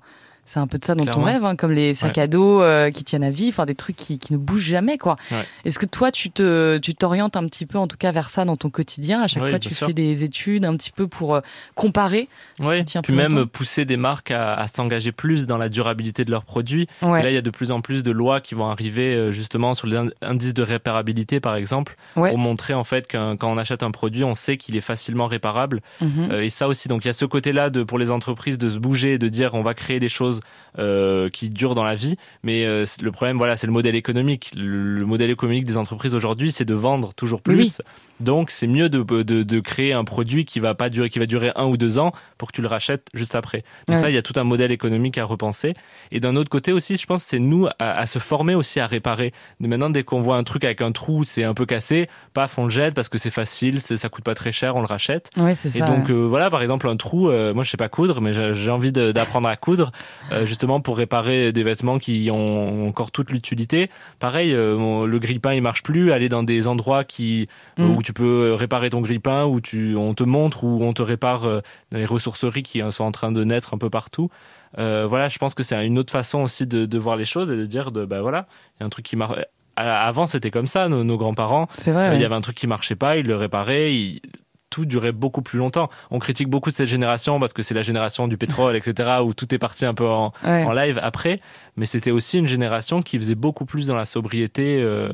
C'est 0.51 0.59
un 0.59 0.65
peu 0.65 0.79
de 0.79 0.83
ça 0.85 0.95
dont 0.95 1.03
Clairement. 1.03 1.21
on 1.21 1.25
rêve, 1.25 1.45
hein, 1.45 1.55
comme 1.55 1.71
les 1.73 1.93
sacs 1.93 2.17
Ouais. 2.17 2.23
à 2.23 2.27
dos 2.27 2.59
euh, 2.59 2.89
qui 2.89 3.03
tiennent 3.03 3.23
à 3.23 3.29
vie, 3.29 3.49
enfin 3.49 3.67
des 3.67 3.75
trucs 3.75 3.95
qui, 3.95 4.17
qui 4.17 4.33
ne 4.33 4.37
bougent 4.39 4.63
jamais, 4.65 4.97
quoi. 4.97 5.15
Ouais. 5.31 5.45
Est-ce 5.63 5.77
que 5.77 5.85
toi, 5.85 6.11
tu 6.11 6.31
te, 6.31 6.79
tu 6.79 6.95
t'orientes 6.95 7.35
un 7.37 7.45
petit 7.45 7.67
peu, 7.67 7.77
en 7.77 7.85
tout 7.87 7.97
cas, 7.97 8.11
vers 8.11 8.29
ça 8.29 8.45
dans 8.45 8.57
ton 8.57 8.71
quotidien? 8.71 9.21
À 9.21 9.27
chaque 9.27 9.45
fois, 9.45 9.59
tu 9.59 9.71
sûr. 9.71 9.85
fais 9.85 9.93
des 9.93 10.23
études 10.23 10.65
un 10.65 10.75
petit 10.75 10.89
peu 10.89 11.05
pour 11.07 11.35
euh, 11.35 11.41
comparer. 11.75 12.27
ce 12.59 12.73
qui 12.73 12.83
tient 12.85 13.01
puis 13.03 13.13
plus 13.13 13.21
même 13.21 13.33
longtemps? 13.35 13.47
pousser 13.53 13.85
des 13.85 13.95
marques 13.97 14.31
à, 14.31 14.53
à 14.55 14.67
s'engager 14.67 15.11
plus 15.11 15.45
dans 15.45 15.59
la 15.59 15.69
durabilité 15.69 16.25
de 16.25 16.31
leurs 16.31 16.45
produits. 16.45 16.87
Et 17.03 17.05
là, 17.05 17.29
il 17.29 17.33
y 17.35 17.37
a 17.37 17.41
de 17.41 17.49
plus 17.51 17.71
en 17.71 17.81
plus 17.81 18.01
de 18.01 18.09
lois 18.09 18.41
qui 18.41 18.55
vont 18.55 18.69
arriver 18.69 19.13
euh, 19.13 19.31
justement 19.31 19.75
sur 19.75 19.85
les 19.85 19.97
in- 19.97 20.09
indices 20.23 20.55
de 20.55 20.63
réparabilité, 20.63 21.39
par 21.39 21.55
exemple, 21.57 21.95
pour 22.15 22.37
montrer 22.39 22.73
en 22.73 22.83
fait 22.83 23.05
qu'un- 23.07 23.37
quand 23.37 23.51
on 23.51 23.57
achète 23.59 23.83
un 23.83 23.91
produit, 23.91 24.23
on 24.23 24.33
sait 24.33 24.57
qu'il 24.57 24.75
est 24.75 24.81
facilement 24.81 25.27
réparable. 25.27 25.81
Euh, 26.01 26.41
et 26.41 26.49
ça 26.49 26.67
aussi, 26.67 26.87
donc 26.87 27.05
il 27.05 27.07
y 27.07 27.11
a 27.11 27.13
ce 27.13 27.25
côté-là 27.25 27.69
de 27.69 27.83
pour 27.83 27.99
les 27.99 28.09
entreprises 28.09 28.57
de 28.57 28.69
se 28.69 28.79
bouger, 28.79 29.19
de 29.19 29.27
dire 29.29 29.53
on 29.53 29.61
va 29.61 29.75
créer 29.75 29.99
des 29.99 30.09
choses 30.09 30.38
chose 30.39 30.68
euh, 30.79 31.29
qui 31.29 31.49
durent 31.49 31.75
dans 31.75 31.83
la 31.83 31.95
vie. 31.95 32.15
Mais 32.43 32.65
euh, 32.65 32.85
le 33.01 33.11
problème, 33.11 33.37
voilà, 33.37 33.57
c'est 33.57 33.67
le 33.67 33.73
modèle 33.73 33.95
économique. 33.95 34.51
Le, 34.55 34.95
le 34.99 35.05
modèle 35.05 35.29
économique 35.29 35.65
des 35.65 35.77
entreprises 35.77 36.15
aujourd'hui, 36.15 36.51
c'est 36.51 36.65
de 36.65 36.73
vendre 36.73 37.13
toujours 37.13 37.41
Oui, 37.47 37.55
plus. 37.55 37.81
Donc 38.19 38.49
c'est 38.51 38.67
mieux 38.67 38.89
de, 38.89 39.01
de, 39.23 39.43
de 39.43 39.59
créer 39.59 39.93
un 39.93 40.03
produit 40.03 40.43
qui 40.45 40.59
va 40.59 40.75
pas 40.75 40.89
durer, 40.89 41.09
qui 41.09 41.19
va 41.19 41.25
durer 41.25 41.51
un 41.55 41.65
ou 41.65 41.77
deux 41.77 41.99
ans 41.99 42.11
pour 42.37 42.49
que 42.49 42.55
tu 42.55 42.61
le 42.61 42.67
rachètes 42.67 43.07
juste 43.13 43.35
après. 43.35 43.59
Donc 43.87 43.95
Ouais. 43.97 44.01
ça, 44.01 44.09
il 44.09 44.13
y 44.13 44.17
a 44.17 44.21
tout 44.21 44.33
un 44.37 44.43
modèle 44.43 44.71
économique 44.71 45.17
à 45.17 45.23
repenser. 45.25 45.73
Et 46.11 46.19
d'un 46.19 46.35
autre 46.35 46.49
côté 46.49 46.71
aussi, 46.73 46.97
je 46.97 47.05
pense, 47.05 47.23
c'est 47.23 47.39
nous 47.39 47.67
à, 47.67 47.73
à 47.79 48.05
se 48.05 48.19
former 48.19 48.55
aussi 48.55 48.79
à 48.79 48.87
réparer. 48.87 49.31
Maintenant, 49.59 49.89
dès 49.89 50.03
qu'on 50.03 50.19
voit 50.19 50.35
un 50.37 50.43
truc 50.43 50.65
avec 50.65 50.81
un 50.81 50.91
trou, 50.91 51.23
c'est 51.23 51.43
un 51.43 51.53
peu 51.53 51.65
cassé, 51.65 52.07
paf, 52.33 52.57
on 52.57 52.65
le 52.65 52.69
jette 52.69 52.93
parce 52.93 53.07
que 53.09 53.17
c'est 53.17 53.29
facile, 53.29 53.79
ça 53.81 54.09
coûte 54.09 54.23
pas 54.23 54.35
très 54.35 54.51
cher, 54.51 54.75
on 54.75 54.79
le 54.81 54.85
rachète. 54.87 55.29
Ouais, 55.37 55.55
c'est 55.55 55.75
Et 55.77 55.81
donc 55.81 56.09
euh, 56.09 56.13
voilà, 56.25 56.49
par 56.49 56.61
exemple 56.61 56.87
un 56.89 56.97
trou, 56.97 57.31
moi 57.31 57.63
je 57.63 57.69
sais 57.69 57.77
pas 57.77 57.89
coudre, 57.89 58.19
mais 58.21 58.33
j'ai 58.53 58.69
envie 58.71 58.91
d'apprendre 58.91 59.47
à 59.47 59.55
coudre, 59.55 59.91
euh, 60.31 60.45
justement 60.69 60.81
pour 60.81 60.97
réparer 60.97 61.51
des 61.51 61.63
vêtements 61.63 61.97
qui 61.97 62.29
ont 62.31 62.87
encore 62.87 63.09
toute 63.11 63.31
l'utilité. 63.31 63.89
Pareil, 64.19 64.53
euh, 64.53 65.07
le 65.07 65.19
grille-pain 65.19 65.53
il 65.55 65.61
marche 65.63 65.81
plus, 65.81 66.11
aller 66.11 66.29
dans 66.29 66.43
des 66.43 66.67
endroits 66.67 67.03
qui 67.03 67.47
euh, 67.79 67.87
Mm. 67.87 67.95
où 67.97 68.03
tu 68.03 68.13
peux 68.13 68.53
réparer 68.53 68.89
ton 68.91 69.01
grille-pain, 69.01 69.45
où 69.45 69.61
tu 69.61 69.95
on 69.95 70.13
te 70.13 70.23
montre, 70.23 70.63
où 70.63 70.77
on 70.83 70.93
te 70.93 71.01
répare 71.01 71.45
euh, 71.45 71.61
dans 71.91 71.97
les 71.97 72.05
ressourceries 72.05 72.61
qui 72.61 72.81
euh, 72.83 72.91
sont 72.91 73.03
en 73.03 73.11
train 73.11 73.31
de 73.31 73.43
naître 73.43 73.73
un 73.73 73.77
peu 73.79 73.89
partout. 73.89 74.29
Euh, 74.77 75.07
voilà, 75.09 75.27
je 75.29 75.39
pense 75.39 75.55
que 75.55 75.63
c'est 75.63 75.83
une 75.87 75.97
autre 75.97 76.11
façon 76.11 76.41
aussi 76.43 76.67
de, 76.67 76.85
de 76.85 76.97
voir 76.99 77.15
les 77.15 77.25
choses 77.25 77.49
et 77.49 77.55
de 77.57 77.65
dire 77.65 77.91
de 77.91 78.05
bah 78.05 78.21
voilà, 78.21 78.45
il 78.75 78.81
y 78.81 78.83
a 78.83 78.85
un 78.85 78.89
truc 78.89 79.05
qui 79.05 79.15
marche. 79.15 79.39
Avant 79.75 80.27
c'était 80.27 80.51
comme 80.51 80.67
ça, 80.67 80.87
nos, 80.89 81.03
nos 81.03 81.17
grands-parents. 81.17 81.67
c'est 81.73 81.91
vrai. 81.93 82.03
Euh, 82.03 82.07
Il 82.09 82.15
ouais. 82.17 82.21
y 82.21 82.25
avait 82.25 82.35
un 82.35 82.41
truc 82.41 82.55
qui 82.57 82.67
marchait 82.67 82.95
pas, 82.97 83.17
ils 83.17 83.25
le 83.25 83.35
réparaient, 83.37 83.91
ils- 83.95 84.21
tout 84.69 84.85
durait 84.85 85.11
beaucoup 85.11 85.41
plus 85.41 85.57
longtemps. 85.59 85.89
On 86.11 86.19
critique 86.19 86.47
beaucoup 86.49 86.69
de 86.71 86.75
cette 86.75 86.87
génération 86.87 87.39
parce 87.39 87.53
que 87.53 87.61
c'est 87.63 87.73
la 87.73 87.81
génération 87.81 88.27
du 88.27 88.37
pétrole, 88.37 88.75
etc., 88.75 89.09
où 89.23 89.33
tout 89.33 89.53
est 89.53 89.57
parti 89.59 89.85
un 89.85 89.93
peu 89.93 90.07
en, 90.07 90.33
Ouais. 90.43 90.63
en 90.63 90.71
live 90.73 90.99
après, 91.01 91.39
mais 91.75 91.85
c'était 91.85 92.11
aussi 92.11 92.37
une 92.37 92.47
génération 92.47 93.01
qui 93.01 93.17
faisait 93.17 93.35
beaucoup 93.35 93.65
plus 93.65 93.87
dans 93.87 93.95
la 93.95 94.05
sobriété 94.05 94.79
euh, 94.81 95.11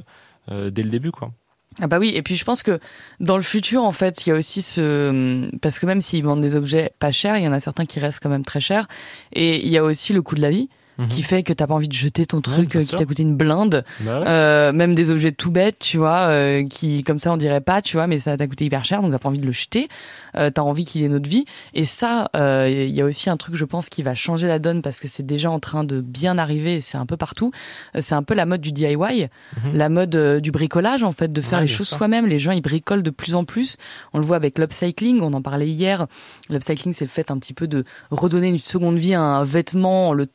euh, 0.52 0.70
dès 0.70 0.84
le 0.84 0.90
début, 0.90 1.12
quoi. 1.12 1.32
Ah 1.82 1.88
bah 1.88 2.00
oui, 2.00 2.14
et 2.16 2.22
puis 2.22 2.38
je 2.38 2.46
pense 2.46 2.64
que 2.64 2.80
dans 3.20 3.36
le 3.36 3.44
futur, 3.44 3.84
en 3.84 3.92
fait, 3.92 4.26
il 4.26 4.30
y 4.30 4.32
a 4.32 4.36
aussi 4.38 4.62
ce... 4.62 5.50
Parce 5.62 5.78
que 5.80 5.86
même 5.86 6.00
s'ils 6.00 6.24
vendent 6.24 6.40
des 6.40 6.56
objets 6.56 6.92
pas 7.00 7.12
chers, 7.12 7.38
il 7.38 7.44
y 7.44 7.48
en 7.48 7.52
a 7.52 7.60
certains 7.60 7.86
qui 7.86 8.00
restent 8.00 8.22
quand 8.24 8.30
même 8.30 8.46
très 8.46 8.62
chers. 8.62 8.88
Et 9.34 9.62
il 9.66 9.70
y 9.70 9.78
a 9.78 9.84
aussi 9.84 10.14
le 10.14 10.22
coût 10.22 10.36
de 10.36 10.42
la 10.42 10.52
vie 10.52 10.70
qui 11.10 11.22
fait 11.24 11.44
que 11.44 11.52
t'as 11.54 11.68
pas 11.68 11.74
envie 11.74 11.88
de 11.88 11.94
jeter 11.94 12.26
ton 12.26 12.42
truc 12.42 12.72
bien 12.72 12.82
euh, 12.82 12.84
qui 12.86 12.96
t'a 12.96 13.06
coûté 13.06 13.24
une 13.24 13.36
blinde. 13.36 13.84
Bah 14.02 14.20
ouais. 14.22 14.28
Euh, 14.28 14.72
même 14.72 14.96
des 14.96 15.12
objets 15.12 15.32
tout 15.32 15.52
bêtes, 15.52 15.78
tu 15.80 15.98
vois, 15.98 16.28
euh, 16.30 16.66
qui 16.68 17.04
comme 17.04 17.20
ça 17.20 17.32
on 17.34 17.38
dirait 17.38 17.62
pas, 17.62 17.82
tu 17.82 17.98
vois, 17.98 18.08
mais 18.08 18.18
ça 18.18 18.38
t'a 18.38 18.48
coûté 18.48 18.66
hyper 18.66 18.86
cher, 18.86 19.02
donc 19.02 19.12
t'as 19.12 19.20
pas 19.20 19.30
envie 19.30 19.40
de 19.40 19.46
le 19.46 19.52
jeter. 19.52 19.90
Euh, 20.38 20.50
t'as 20.50 20.62
envie 20.62 20.86
qu'il 20.86 21.04
ait 21.04 21.08
notre 21.10 21.30
vie. 21.30 21.46
Et 21.74 21.86
ça, 21.86 22.30
euh, 22.36 22.70
il 22.70 22.94
y 22.94 23.02
a 23.02 23.06
aussi 23.06 23.30
un 23.30 23.38
truc, 23.38 23.56
je 23.56 23.66
pense, 23.66 23.90
qui 23.90 24.04
va 24.04 24.16
changer 24.16 24.48
la 24.48 24.60
donne 24.60 24.82
parce 24.82 25.00
que 25.00 25.08
c'est 25.08 25.26
déjà 25.26 25.50
en 25.52 25.60
train 25.60 25.84
de 25.84 26.02
bien 26.02 26.38
arriver. 26.38 26.76
et 26.76 26.80
C'est 26.82 26.98
un 26.98 27.06
peu 27.06 27.18
partout. 27.18 27.52
Euh, 27.96 28.00
C'est 28.02 28.16
un 28.16 28.24
peu 28.24 28.34
la 28.34 28.46
mode 28.46 28.62
du 28.62 28.72
DIY, 28.72 28.96
Mhm. 28.96 29.30
la 29.74 29.90
mode 29.90 30.16
euh, 30.16 30.40
du 30.40 30.52
bricolage 30.52 31.04
en 31.04 31.12
fait, 31.12 31.32
de 31.32 31.42
faire 31.42 31.60
Ouais, 31.60 31.66
les 31.66 31.72
choses 31.72 31.88
soi-même. 31.90 32.26
Les 32.28 32.40
gens 32.40 32.52
ils 32.52 32.62
bricolent 32.62 33.04
de 33.04 33.10
plus 33.10 33.36
en 33.36 33.44
plus. 33.46 33.78
On 34.14 34.20
le 34.20 34.26
voit 34.26 34.36
avec 34.36 34.58
l'upcycling. 34.60 35.20
On 35.22 35.34
en 35.34 35.42
parlait 35.42 35.68
hier. 35.68 36.08
L'upcycling, 36.50 36.94
c'est 36.94 37.06
le 37.06 37.10
fait 37.10 37.32
un 37.32 37.38
petit 37.38 37.54
peu 37.54 37.68
de 37.68 37.84
redonner 38.12 38.48
une 38.50 38.58
seconde 38.58 38.98
vie 38.98 39.14
à 39.14 39.22
un 39.22 39.44
vêtement 39.44 40.10
en 40.10 40.14
le 40.14 40.26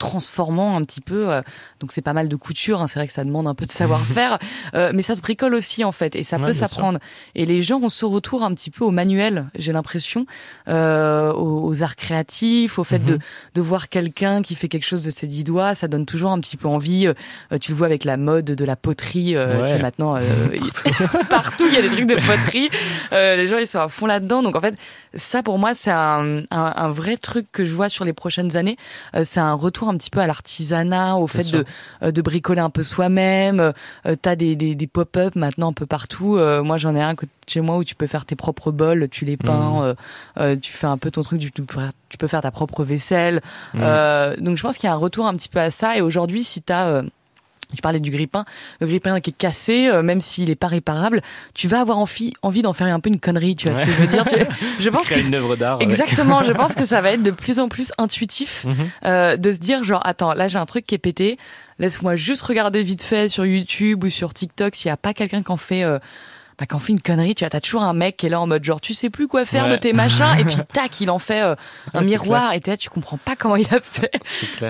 un 0.58 0.82
petit 0.84 1.00
peu. 1.00 1.30
euh, 1.32 1.42
Donc 1.80 1.92
c'est 1.92 2.02
pas 2.02 2.12
mal 2.12 2.28
de 2.28 2.36
couture. 2.36 2.80
hein. 2.82 2.86
C'est 2.86 2.98
vrai 2.98 3.06
que 3.06 3.12
ça 3.12 3.24
demande 3.24 3.46
un 3.46 3.54
peu 3.54 3.64
de 3.66 3.70
savoir-faire, 3.70 4.38
euh, 4.74 4.92
mais 4.94 5.02
ça 5.02 5.14
se 5.14 5.20
bricole 5.20 5.54
aussi 5.54 5.84
en 5.84 5.92
fait, 5.92 6.16
et 6.16 6.22
ça 6.22 6.36
Ouais, 6.38 6.46
peut 6.46 6.52
s'apprendre. 6.52 6.98
Et 7.34 7.46
les 7.46 7.62
gens 7.62 7.80
ont 7.80 7.88
ce 7.88 8.04
retour 8.04 8.42
un 8.42 8.52
petit 8.54 8.70
peu 8.70 8.84
au 8.84 8.90
manuel, 8.90 9.46
j'ai 9.56 9.72
l'impression, 9.72 10.26
euh, 10.68 11.32
aux, 11.32 11.64
aux 11.66 11.82
arts 11.82 11.96
créatifs, 11.96 12.78
au 12.78 12.84
fait 12.84 12.98
de, 13.04 13.14
Mhm. 13.14 13.20
de 13.54 13.60
voir 13.60 13.88
quelqu'un 13.88 14.42
qui 14.42 14.54
fait 14.54 14.68
quelque 14.68 14.86
chose 14.86 15.02
de 15.02 15.10
ses 15.10 15.26
dix 15.26 15.44
doigts, 15.44 15.74
ça 15.74 15.88
donne 15.88 16.06
toujours 16.06 16.30
un 16.32 16.40
petit 16.40 16.56
peu 16.56 16.68
envie. 16.68 17.06
Euh, 17.06 17.58
tu 17.60 17.72
le 17.72 17.76
vois 17.76 17.86
avec 17.86 18.04
la 18.04 18.16
mode 18.16 18.44
de 18.46 18.64
la 18.64 18.76
poterie, 18.76 19.36
euh, 19.36 19.60
Ouais. 19.60 19.66
tu 19.66 19.72
sais 19.74 19.78
maintenant, 19.82 20.16
euh, 20.16 20.20
partout 21.30 21.66
il 21.68 21.74
y 21.74 21.76
a 21.76 21.82
des 21.82 21.88
trucs 21.88 22.06
de 22.06 22.14
poterie. 22.14 22.68
Euh, 23.12 23.36
les 23.36 23.46
gens 23.46 23.58
ils 23.58 23.66
sont 23.66 23.80
à 23.80 23.88
fond 23.88 24.06
là-dedans. 24.06 24.42
Donc 24.42 24.56
en 24.56 24.60
fait, 24.60 24.74
ça 25.14 25.42
pour 25.42 25.58
moi 25.58 25.74
c'est 25.74 25.90
un, 25.90 26.42
un, 26.50 26.72
un 26.76 26.88
vrai 26.90 27.16
truc 27.16 27.46
que 27.52 27.64
je 27.64 27.74
vois 27.74 27.88
sur 27.88 28.04
les 28.04 28.12
prochaines 28.12 28.56
années. 28.56 28.76
Euh, 29.14 29.22
c'est 29.24 29.40
un 29.40 29.54
retour 29.54 29.88
un 29.88 29.96
petit 29.96 30.10
peu 30.10 30.20
à 30.20 30.26
l'artisanat, 30.44 31.16
au 31.16 31.26
fait 31.26 31.42
sûr. 31.42 31.60
de, 31.60 31.64
euh, 32.02 32.10
de 32.10 32.22
bricoler 32.22 32.60
un 32.60 32.70
peu 32.70 32.82
soi-même. 32.82 33.60
Euh, 34.06 34.14
T'as 34.20 34.36
des, 34.36 34.56
des, 34.56 34.74
des 34.74 34.86
pop-up 34.86 35.36
maintenant 35.36 35.68
un 35.68 35.72
peu 35.72 35.86
partout. 35.86 36.36
Euh, 36.36 36.62
moi 36.62 36.76
j'en 36.78 36.94
ai 36.96 37.02
un 37.02 37.14
chez 37.46 37.60
moi 37.60 37.76
où 37.76 37.84
tu 37.84 37.94
peux 37.94 38.06
faire 38.06 38.24
tes 38.26 38.36
propres 38.36 38.70
bols, 38.70 39.08
tu 39.10 39.24
les 39.24 39.36
peins, 39.36 39.82
euh, 39.82 39.94
euh, 40.38 40.56
tu 40.56 40.72
fais 40.72 40.86
un 40.86 40.98
peu 40.98 41.10
ton 41.10 41.22
truc, 41.22 41.40
tu, 41.40 41.50
tu 41.52 41.62
peux 41.62 41.74
faire- 41.80 41.92
tu 42.08 42.16
peux 42.16 42.26
faire 42.28 42.40
ta 42.40 42.50
propre 42.50 42.84
vaisselle. 42.84 43.40
Euh, 43.74 44.36
donc 44.36 44.56
je 44.56 44.62
pense 44.62 44.78
qu'il 44.78 44.86
y 44.88 44.90
a 44.90 44.94
un 44.94 44.98
retour 44.98 45.26
un 45.26 45.34
petit 45.34 45.48
peu 45.48 45.58
à 45.60 45.70
ça. 45.70 45.96
Et 45.96 46.00
aujourd'hui, 46.00 46.42
si 46.44 46.62
t'as 46.62 46.86
euh, 46.86 47.02
tu 47.74 47.82
parlais 47.82 48.00
du 48.00 48.10
grippin, 48.10 48.44
le 48.80 48.86
grippin 48.86 49.20
qui 49.20 49.30
est 49.30 49.36
cassé, 49.36 49.88
euh, 49.88 50.02
même 50.02 50.20
s'il 50.20 50.50
est 50.50 50.54
pas 50.56 50.66
réparable, 50.66 51.22
tu 51.54 51.68
vas 51.68 51.80
avoir 51.80 51.98
envie, 51.98 52.32
envie 52.42 52.62
d'en 52.62 52.72
faire 52.72 52.86
un 52.92 53.00
peu 53.00 53.08
une 53.10 53.20
connerie, 53.20 53.54
tu 53.56 53.68
vois 53.68 53.78
ce 53.78 53.84
que 53.84 53.90
je 53.90 53.96
veux 53.96 54.06
dire 54.06 54.24
Tu- 54.24 54.36
Je 54.80 54.88
pense 54.90 55.08
que 55.08 55.18
une 55.20 55.34
œuvre 55.34 55.56
d'art. 55.56 55.76
avec. 55.76 55.88
exactement, 55.88 56.42
je 56.44 56.52
pense 56.52 56.74
que 56.74 56.84
ça 56.86 57.00
va 57.00 57.12
être 57.12 57.22
de 57.22 57.30
plus 57.30 57.60
en 57.60 57.68
plus 57.68 57.92
intuitif 57.98 58.64
Mhm. 58.66 58.74
euh, 59.06 59.36
de 59.36 59.52
se 59.52 59.58
dire 59.58 59.82
genre 59.84 60.00
attends 60.04 60.32
là 60.34 60.48
j'ai 60.48 60.58
un 60.58 60.66
truc 60.66 60.86
qui 60.86 60.94
est 60.94 60.98
pété, 60.98 61.38
laisse-moi 61.78 62.16
juste 62.16 62.42
regarder 62.42 62.82
vite 62.82 63.02
fait 63.02 63.28
sur 63.28 63.44
YouTube 63.46 64.04
ou 64.04 64.10
sur 64.10 64.34
TikTok 64.34 64.74
s'il 64.74 64.88
y 64.88 64.92
a 64.92 64.96
pas 64.96 65.14
quelqu'un 65.14 65.42
qui 65.42 65.50
en 65.52 65.56
fait 65.56 65.84
euh, 65.84 65.98
bah, 66.58 66.66
quand 66.68 66.76
on 66.76 66.80
fait 66.80 66.92
une 66.92 67.00
connerie, 67.00 67.34
tu 67.34 67.42
as, 67.46 67.48
t'as 67.48 67.60
toujours 67.62 67.82
un 67.84 67.94
mec 67.94 68.18
qui 68.18 68.26
est 68.26 68.28
là 68.28 68.38
en 68.38 68.46
mode 68.46 68.62
genre, 68.62 68.82
tu 68.82 68.92
sais 68.92 69.08
plus 69.08 69.26
quoi 69.28 69.46
faire 69.46 69.66
de 69.68 69.76
tes 69.76 69.94
machins, 69.94 70.36
et 70.38 70.44
puis 70.44 70.56
tac, 70.74 71.00
il 71.00 71.10
en 71.10 71.18
fait 71.18 71.40
euh, 71.40 71.54
un 71.94 72.00
Ouais, 72.00 72.04
c'est 72.04 72.10
miroir, 72.10 72.52
et 72.52 72.60
là, 72.66 72.76
tu 72.76 72.90
comprends 72.90 73.16
pas 73.16 73.34
comment 73.34 73.56
il 73.56 73.66
a 73.74 73.80
fait. 73.80 74.10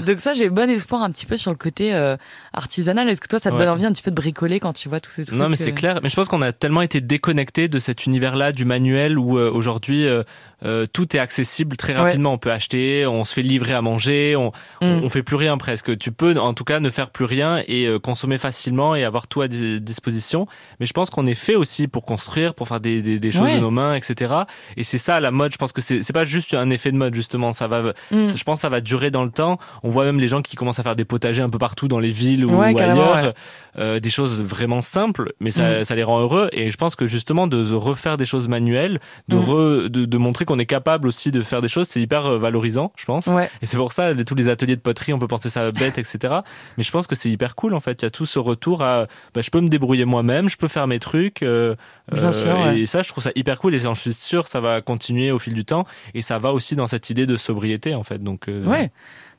Donc 0.07 0.21
ça, 0.21 0.33
j'ai 0.33 0.49
bon 0.51 0.71
espoir 0.71 1.03
un 1.03 1.11
petit 1.11 1.27
peu 1.27 1.37
sur 1.37 1.51
le 1.51 1.57
côté 1.57 1.93
euh, 1.93 2.17
artisanal. 2.53 3.09
Est-ce 3.09 3.21
que 3.21 3.29
toi, 3.29 3.39
ça 3.39 3.51
te 3.51 3.55
Ouais. 3.55 3.61
donne 3.61 3.69
envie 3.71 3.87
un 3.87 3.93
petit 3.93 4.03
peu 4.03 4.11
de 4.11 4.17
bricoler 4.17 4.61
quand 4.61 4.73
tu 4.73 4.89
vois 4.89 5.01
tous 5.01 5.11
ces 5.11 5.25
trucs 5.25 5.39
Non, 5.39 5.49
mais 5.49 5.57
c'est 5.57 5.71
euh, 5.73 5.75
clair. 5.75 6.01
Mais 6.03 6.09
je 6.09 6.17
pense 6.17 6.29
qu'on 6.29 6.43
a 6.43 6.53
tellement 6.53 6.83
été 6.83 7.01
déconnecté 7.01 7.69
de 7.69 7.79
cet 7.79 8.07
univers-là 8.07 8.53
du 8.53 8.65
manuel 8.65 9.19
où 9.19 9.39
euh, 9.39 9.51
aujourd'hui 9.51 10.07
euh, 10.07 10.87
tout 10.93 11.17
est 11.17 11.21
accessible 11.21 11.77
très 11.77 11.95
Ouais. 11.95 11.99
rapidement. 12.01 12.35
On 12.35 12.39
peut 12.39 12.53
acheter, 12.53 13.07
on 13.07 13.25
se 13.25 13.33
fait 13.35 13.43
livrer 13.43 13.73
à 13.73 13.81
manger, 13.83 14.37
on, 14.37 14.49
Mm. 14.83 15.03
on 15.05 15.09
fait 15.09 15.23
plus 15.23 15.37
rien 15.37 15.57
presque. 15.59 15.97
Tu 15.99 16.13
peux, 16.13 16.39
en 16.39 16.53
tout 16.55 16.65
cas, 16.65 16.81
ne 16.81 16.91
faire 16.91 17.11
plus 17.11 17.25
rien 17.25 17.63
et 17.67 17.87
euh, 17.87 17.99
consommer 17.99 18.37
facilement 18.39 18.95
et 18.95 19.05
avoir 19.05 19.27
tout 19.27 19.41
à 19.43 19.49
di- 19.49 19.81
disposition. 19.81 20.47
Mais 20.79 20.87
je 20.87 20.93
pense 20.93 21.09
qu'on 21.11 21.27
est 21.27 21.35
fait 21.35 21.55
aussi 21.55 21.89
pour 21.89 22.05
construire, 22.05 22.55
pour 22.55 22.69
faire 22.69 22.81
des, 22.81 23.01
des, 23.03 23.19
des 23.19 23.31
choses 23.31 23.43
Ouais. 23.43 23.55
de 23.57 23.61
nos 23.61 23.71
mains, 23.71 23.95
etc. 23.95 24.35
Et 24.77 24.85
c'est 24.85 24.99
ça 24.99 25.19
la 25.21 25.31
mode. 25.31 25.53
Je 25.53 25.57
pense 25.59 25.73
que 25.73 25.81
c'est 25.81 26.03
c'est 26.03 26.13
pas 26.13 26.25
juste 26.25 26.53
un 26.55 26.69
effet 26.71 26.93
de 26.93 26.97
mode 26.97 27.15
justement. 27.15 27.53
Ça 27.53 27.67
va, 27.67 27.81
Mm. 28.11 28.27
je 28.27 28.45
pense 28.45 28.59
que 28.59 28.63
ça 28.63 28.69
va 28.69 28.81
durer 28.83 29.11
dans 29.11 29.25
le 29.25 29.31
temps. 29.31 29.59
On 29.83 29.89
voit 29.89 30.05
même 30.05 30.21
les 30.21 30.29
gens 30.29 30.43
qui 30.43 30.57
commencent 30.57 30.79
à 30.79 30.83
faire 30.83 30.97
des 30.97 31.05
potagers 31.07 31.43
un 31.43 31.49
peu 31.51 31.59
partout 31.59 31.89
dans 31.89 31.99
les 32.01 32.11
villes 32.11 32.40
ou, 32.45 32.55
Ouais, 32.57 32.81
ailleurs. 32.81 33.33
Euh, 33.79 34.01
des 34.01 34.11
choses 34.11 34.43
vraiment 34.43 34.83
simples, 34.83 35.33
mais 35.39 35.53
ça, 35.53 35.81
Mm. 35.81 35.85
ça 35.85 35.95
les 35.95 36.03
rend 36.03 36.19
heureux. 36.21 36.49
Et 36.53 36.71
je 36.73 36.77
pense 36.77 36.97
que 36.97 37.07
justement 37.07 37.47
de 37.47 37.73
refaire 37.73 38.17
des 38.17 38.25
choses 38.25 38.49
manuelles, 38.49 38.99
de, 39.29 39.37
Mm. 39.37 39.41
re- 39.41 39.89
de, 39.89 40.05
de 40.07 40.19
montrer 40.19 40.45
qu'on 40.45 40.59
est 40.59 40.67
capable 40.67 41.07
aussi 41.07 41.31
de 41.31 41.41
faire 41.43 41.63
des 41.63 41.69
choses, 41.69 41.87
c'est 41.87 42.01
hyper 42.01 42.27
euh, 42.27 42.39
valorisant, 42.39 42.93
je 42.97 43.05
pense. 43.05 43.29
Ouais. 43.29 43.49
Et 43.63 43.67
c'est 43.67 43.77
pour 43.77 43.93
ça, 43.93 44.13
tous 44.27 44.35
les 44.35 44.49
ateliers 44.49 44.75
de 44.75 44.81
poterie, 44.81 45.13
on 45.13 45.21
peut 45.21 45.29
penser 45.29 45.51
ça 45.51 45.71
bête, 45.71 45.99
etc. 45.99 46.35
Mais 46.79 46.83
je 46.83 46.91
pense 46.91 47.07
que 47.07 47.15
c'est 47.15 47.31
hyper 47.31 47.55
cool 47.55 47.75
en 47.75 47.81
fait. 47.81 48.03
Il 48.03 48.05
y 48.05 48.07
a 48.07 48.11
tout 48.11 48.27
ce 48.27 48.41
retour 48.41 48.83
à, 48.83 49.07
bah, 49.35 49.41
je 49.41 49.51
peux 49.51 49.61
me 49.61 49.69
débrouiller 49.69 50.05
moi-même, 50.05 50.49
je 50.49 50.57
peux 50.57 50.69
faire 50.69 50.89
mes 50.89 50.99
trucs. 50.99 51.45
euh, 51.45 51.77
Bien 52.13 52.33
sûr, 52.33 52.59
ouais. 52.59 52.81
Et 52.81 52.87
ça, 52.87 53.03
je 53.03 53.09
trouve 53.11 53.23
ça 53.23 53.31
hyper 53.37 53.57
cool. 53.61 53.77
Et 53.77 53.79
j'en 53.79 53.95
suis 53.95 54.13
sûr, 54.15 54.49
ça 54.49 54.59
va 54.61 54.81
continuer 54.81 55.31
au 55.31 55.39
fil 55.39 55.55
du 55.55 55.65
temps. 55.65 55.87
Et 56.15 56.23
ça 56.23 56.39
va 56.39 56.53
aussi 56.53 56.75
dans 56.75 56.89
cette 56.89 57.09
idée 57.09 57.25
de 57.25 57.37
sobriété 57.37 57.95
en 57.95 58.03
fait. 58.03 58.19
Donc, 58.19 58.47
Ouais. 58.49 58.91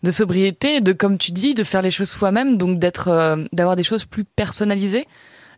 De 0.03 0.11
sobriété, 0.11 0.81
de 0.81 0.93
comme 0.93 1.17
tu 1.17 1.31
dis, 1.31 1.53
de 1.53 1.63
faire 1.63 1.81
les 1.81 1.91
choses 1.91 2.09
soi-même, 2.09 2.57
donc 2.57 2.79
d'être, 2.79 3.07
euh, 3.09 3.45
d'avoir 3.53 3.75
des 3.75 3.83
choses 3.83 4.05
plus 4.05 4.23
personnalisées. 4.23 5.07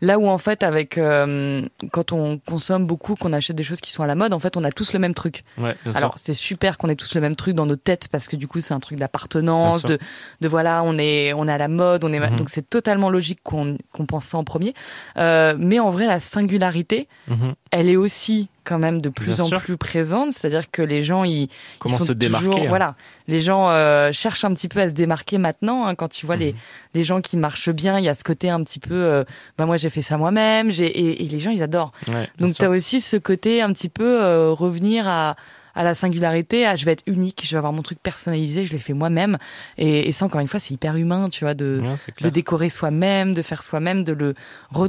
Là 0.02 0.20
où 0.20 0.28
en 0.28 0.38
fait, 0.38 0.64
avec 0.64 0.98
euh, 0.98 1.62
quand 1.94 2.12
on 2.12 2.38
consomme 2.38 2.86
beaucoup, 2.86 3.16
qu'on 3.16 3.32
achète 3.32 3.56
des 3.56 3.64
choses 3.64 3.80
qui 3.80 3.90
sont 3.90 4.04
à 4.04 4.08
la 4.08 4.16
mode, 4.16 4.34
en 4.34 4.40
fait, 4.40 4.58
on 4.58 4.64
a 4.66 4.72
tous 4.72 4.92
le 4.92 5.00
même 5.00 5.14
truc. 5.14 5.44
ouais. 5.58 5.78
Alors 5.96 6.16
c'est 6.18 6.34
super 6.34 6.78
qu'on 6.78 6.90
ait 6.90 6.98
tous 6.98 7.16
le 7.16 7.22
même 7.22 7.38
truc 7.38 7.56
dans 7.56 7.66
nos 7.66 7.78
têtes 7.78 8.10
parce 8.10 8.28
que 8.28 8.36
du 8.36 8.46
coup 8.50 8.60
c'est 8.60 8.74
un 8.74 8.82
truc 8.82 9.00
d'appartenance, 9.00 9.84
de, 9.84 9.98
de 10.42 10.48
voilà 10.50 10.84
on 10.84 10.98
est 10.98 11.32
on 11.32 11.48
est 11.48 11.54
à 11.54 11.58
la 11.58 11.70
mode, 11.70 12.04
on 12.04 12.12
est 12.12 12.20
Mhm. 12.20 12.36
donc 12.36 12.50
c'est 12.50 12.70
totalement 12.70 13.10
logique 13.10 13.40
qu'on 13.44 13.78
qu'on 13.94 14.06
pense 14.06 14.26
ça 14.26 14.38
en 14.38 14.44
premier. 14.44 14.74
Euh, 15.18 15.56
mais 15.58 15.80
en 15.80 15.90
vrai 15.90 16.06
la 16.06 16.20
singularité, 16.20 17.08
Mhm. 17.30 17.54
elle 17.72 17.88
est 17.88 17.96
aussi 17.96 18.50
quand 18.64 18.80
même 18.80 19.02
de 19.02 19.10
plus 19.10 19.36
Bien 19.36 19.40
en 19.44 19.48
sûr. 19.48 19.62
plus 19.62 19.78
présente, 19.78 20.32
c'est-à-dire 20.32 20.72
que 20.72 20.82
les 20.82 21.02
gens 21.02 21.24
ils, 21.24 21.50
ils 21.86 21.92
sont 21.92 22.06
se 22.06 22.14
démarquer 22.14 22.46
toujours- 22.48 22.62
hein. 22.64 22.70
Voilà, 22.70 22.96
les 23.28 23.40
gens 23.42 23.70
euh, 23.70 24.12
cherchent 24.12 24.44
un 24.46 24.54
petit 24.54 24.68
peu 24.70 24.80
à 24.82 24.90
se 24.90 24.94
démarquer 24.94 25.38
maintenant. 25.38 25.86
hein, 25.86 25.96
quand 25.96 26.08
tu 26.10 26.26
vois 26.26 26.36
les 26.36 26.54
Mhm. 26.54 26.60
les 26.96 27.04
gens 27.04 27.22
qui 27.22 27.38
marchent 27.38 27.70
bien, 27.72 28.00
il 28.00 28.06
y 28.06 28.10
a 28.10 28.14
ce 28.14 28.24
côté 28.24 28.50
un 28.50 28.64
petit 28.64 28.80
peu, 28.80 28.94
euh, 28.96 29.24
bah 29.58 29.66
moi 29.66 29.78
j'ai 29.78 29.90
fait 29.90 30.02
ça 30.02 30.18
moi-même, 30.18 30.70
j'ai 30.72 30.88
et, 30.88 31.24
et 31.24 31.28
les 31.28 31.40
gens 31.40 31.52
ils 31.52 31.64
adorent. 31.64 31.92
Ouais, 32.08 32.30
Donc 32.40 32.56
tu 32.56 32.64
as 32.66 32.70
aussi 32.70 33.02
ce 33.02 33.18
côté 33.18 33.62
un 33.62 33.72
petit 33.74 33.90
peu 33.90 34.24
euh, 34.24 34.52
revenir 34.52 35.08
à, 35.08 35.36
à 35.76 35.84
la 35.84 35.96
singularité, 35.96 36.68
à 36.68 36.76
je 36.76 36.86
vais 36.86 36.92
être 36.92 37.02
unique, 37.08 37.42
je 37.44 37.50
vais 37.52 37.58
avoir 37.58 37.74
mon 37.74 37.82
truc 37.82 37.98
personnalisé, 38.02 38.64
je 38.68 38.72
l'ai 38.74 38.78
fait 38.78 38.94
moi-même. 38.94 39.38
Et, 39.80 40.08
et 40.08 40.12
ça, 40.12 40.26
encore 40.26 40.40
une 40.40 40.48
fois, 40.48 40.60
c'est 40.60 40.72
hyper 40.76 40.96
humain, 40.98 41.30
tu 41.32 41.46
vois, 41.46 41.56
de, 41.56 41.82
Ouais, 41.84 41.96
de 42.22 42.30
décorer 42.30 42.70
soi-même, 42.70 43.34
de 43.34 43.42
faire 43.42 43.64
soi-même, 43.64 44.04
de 44.04 44.14
le 44.14 44.36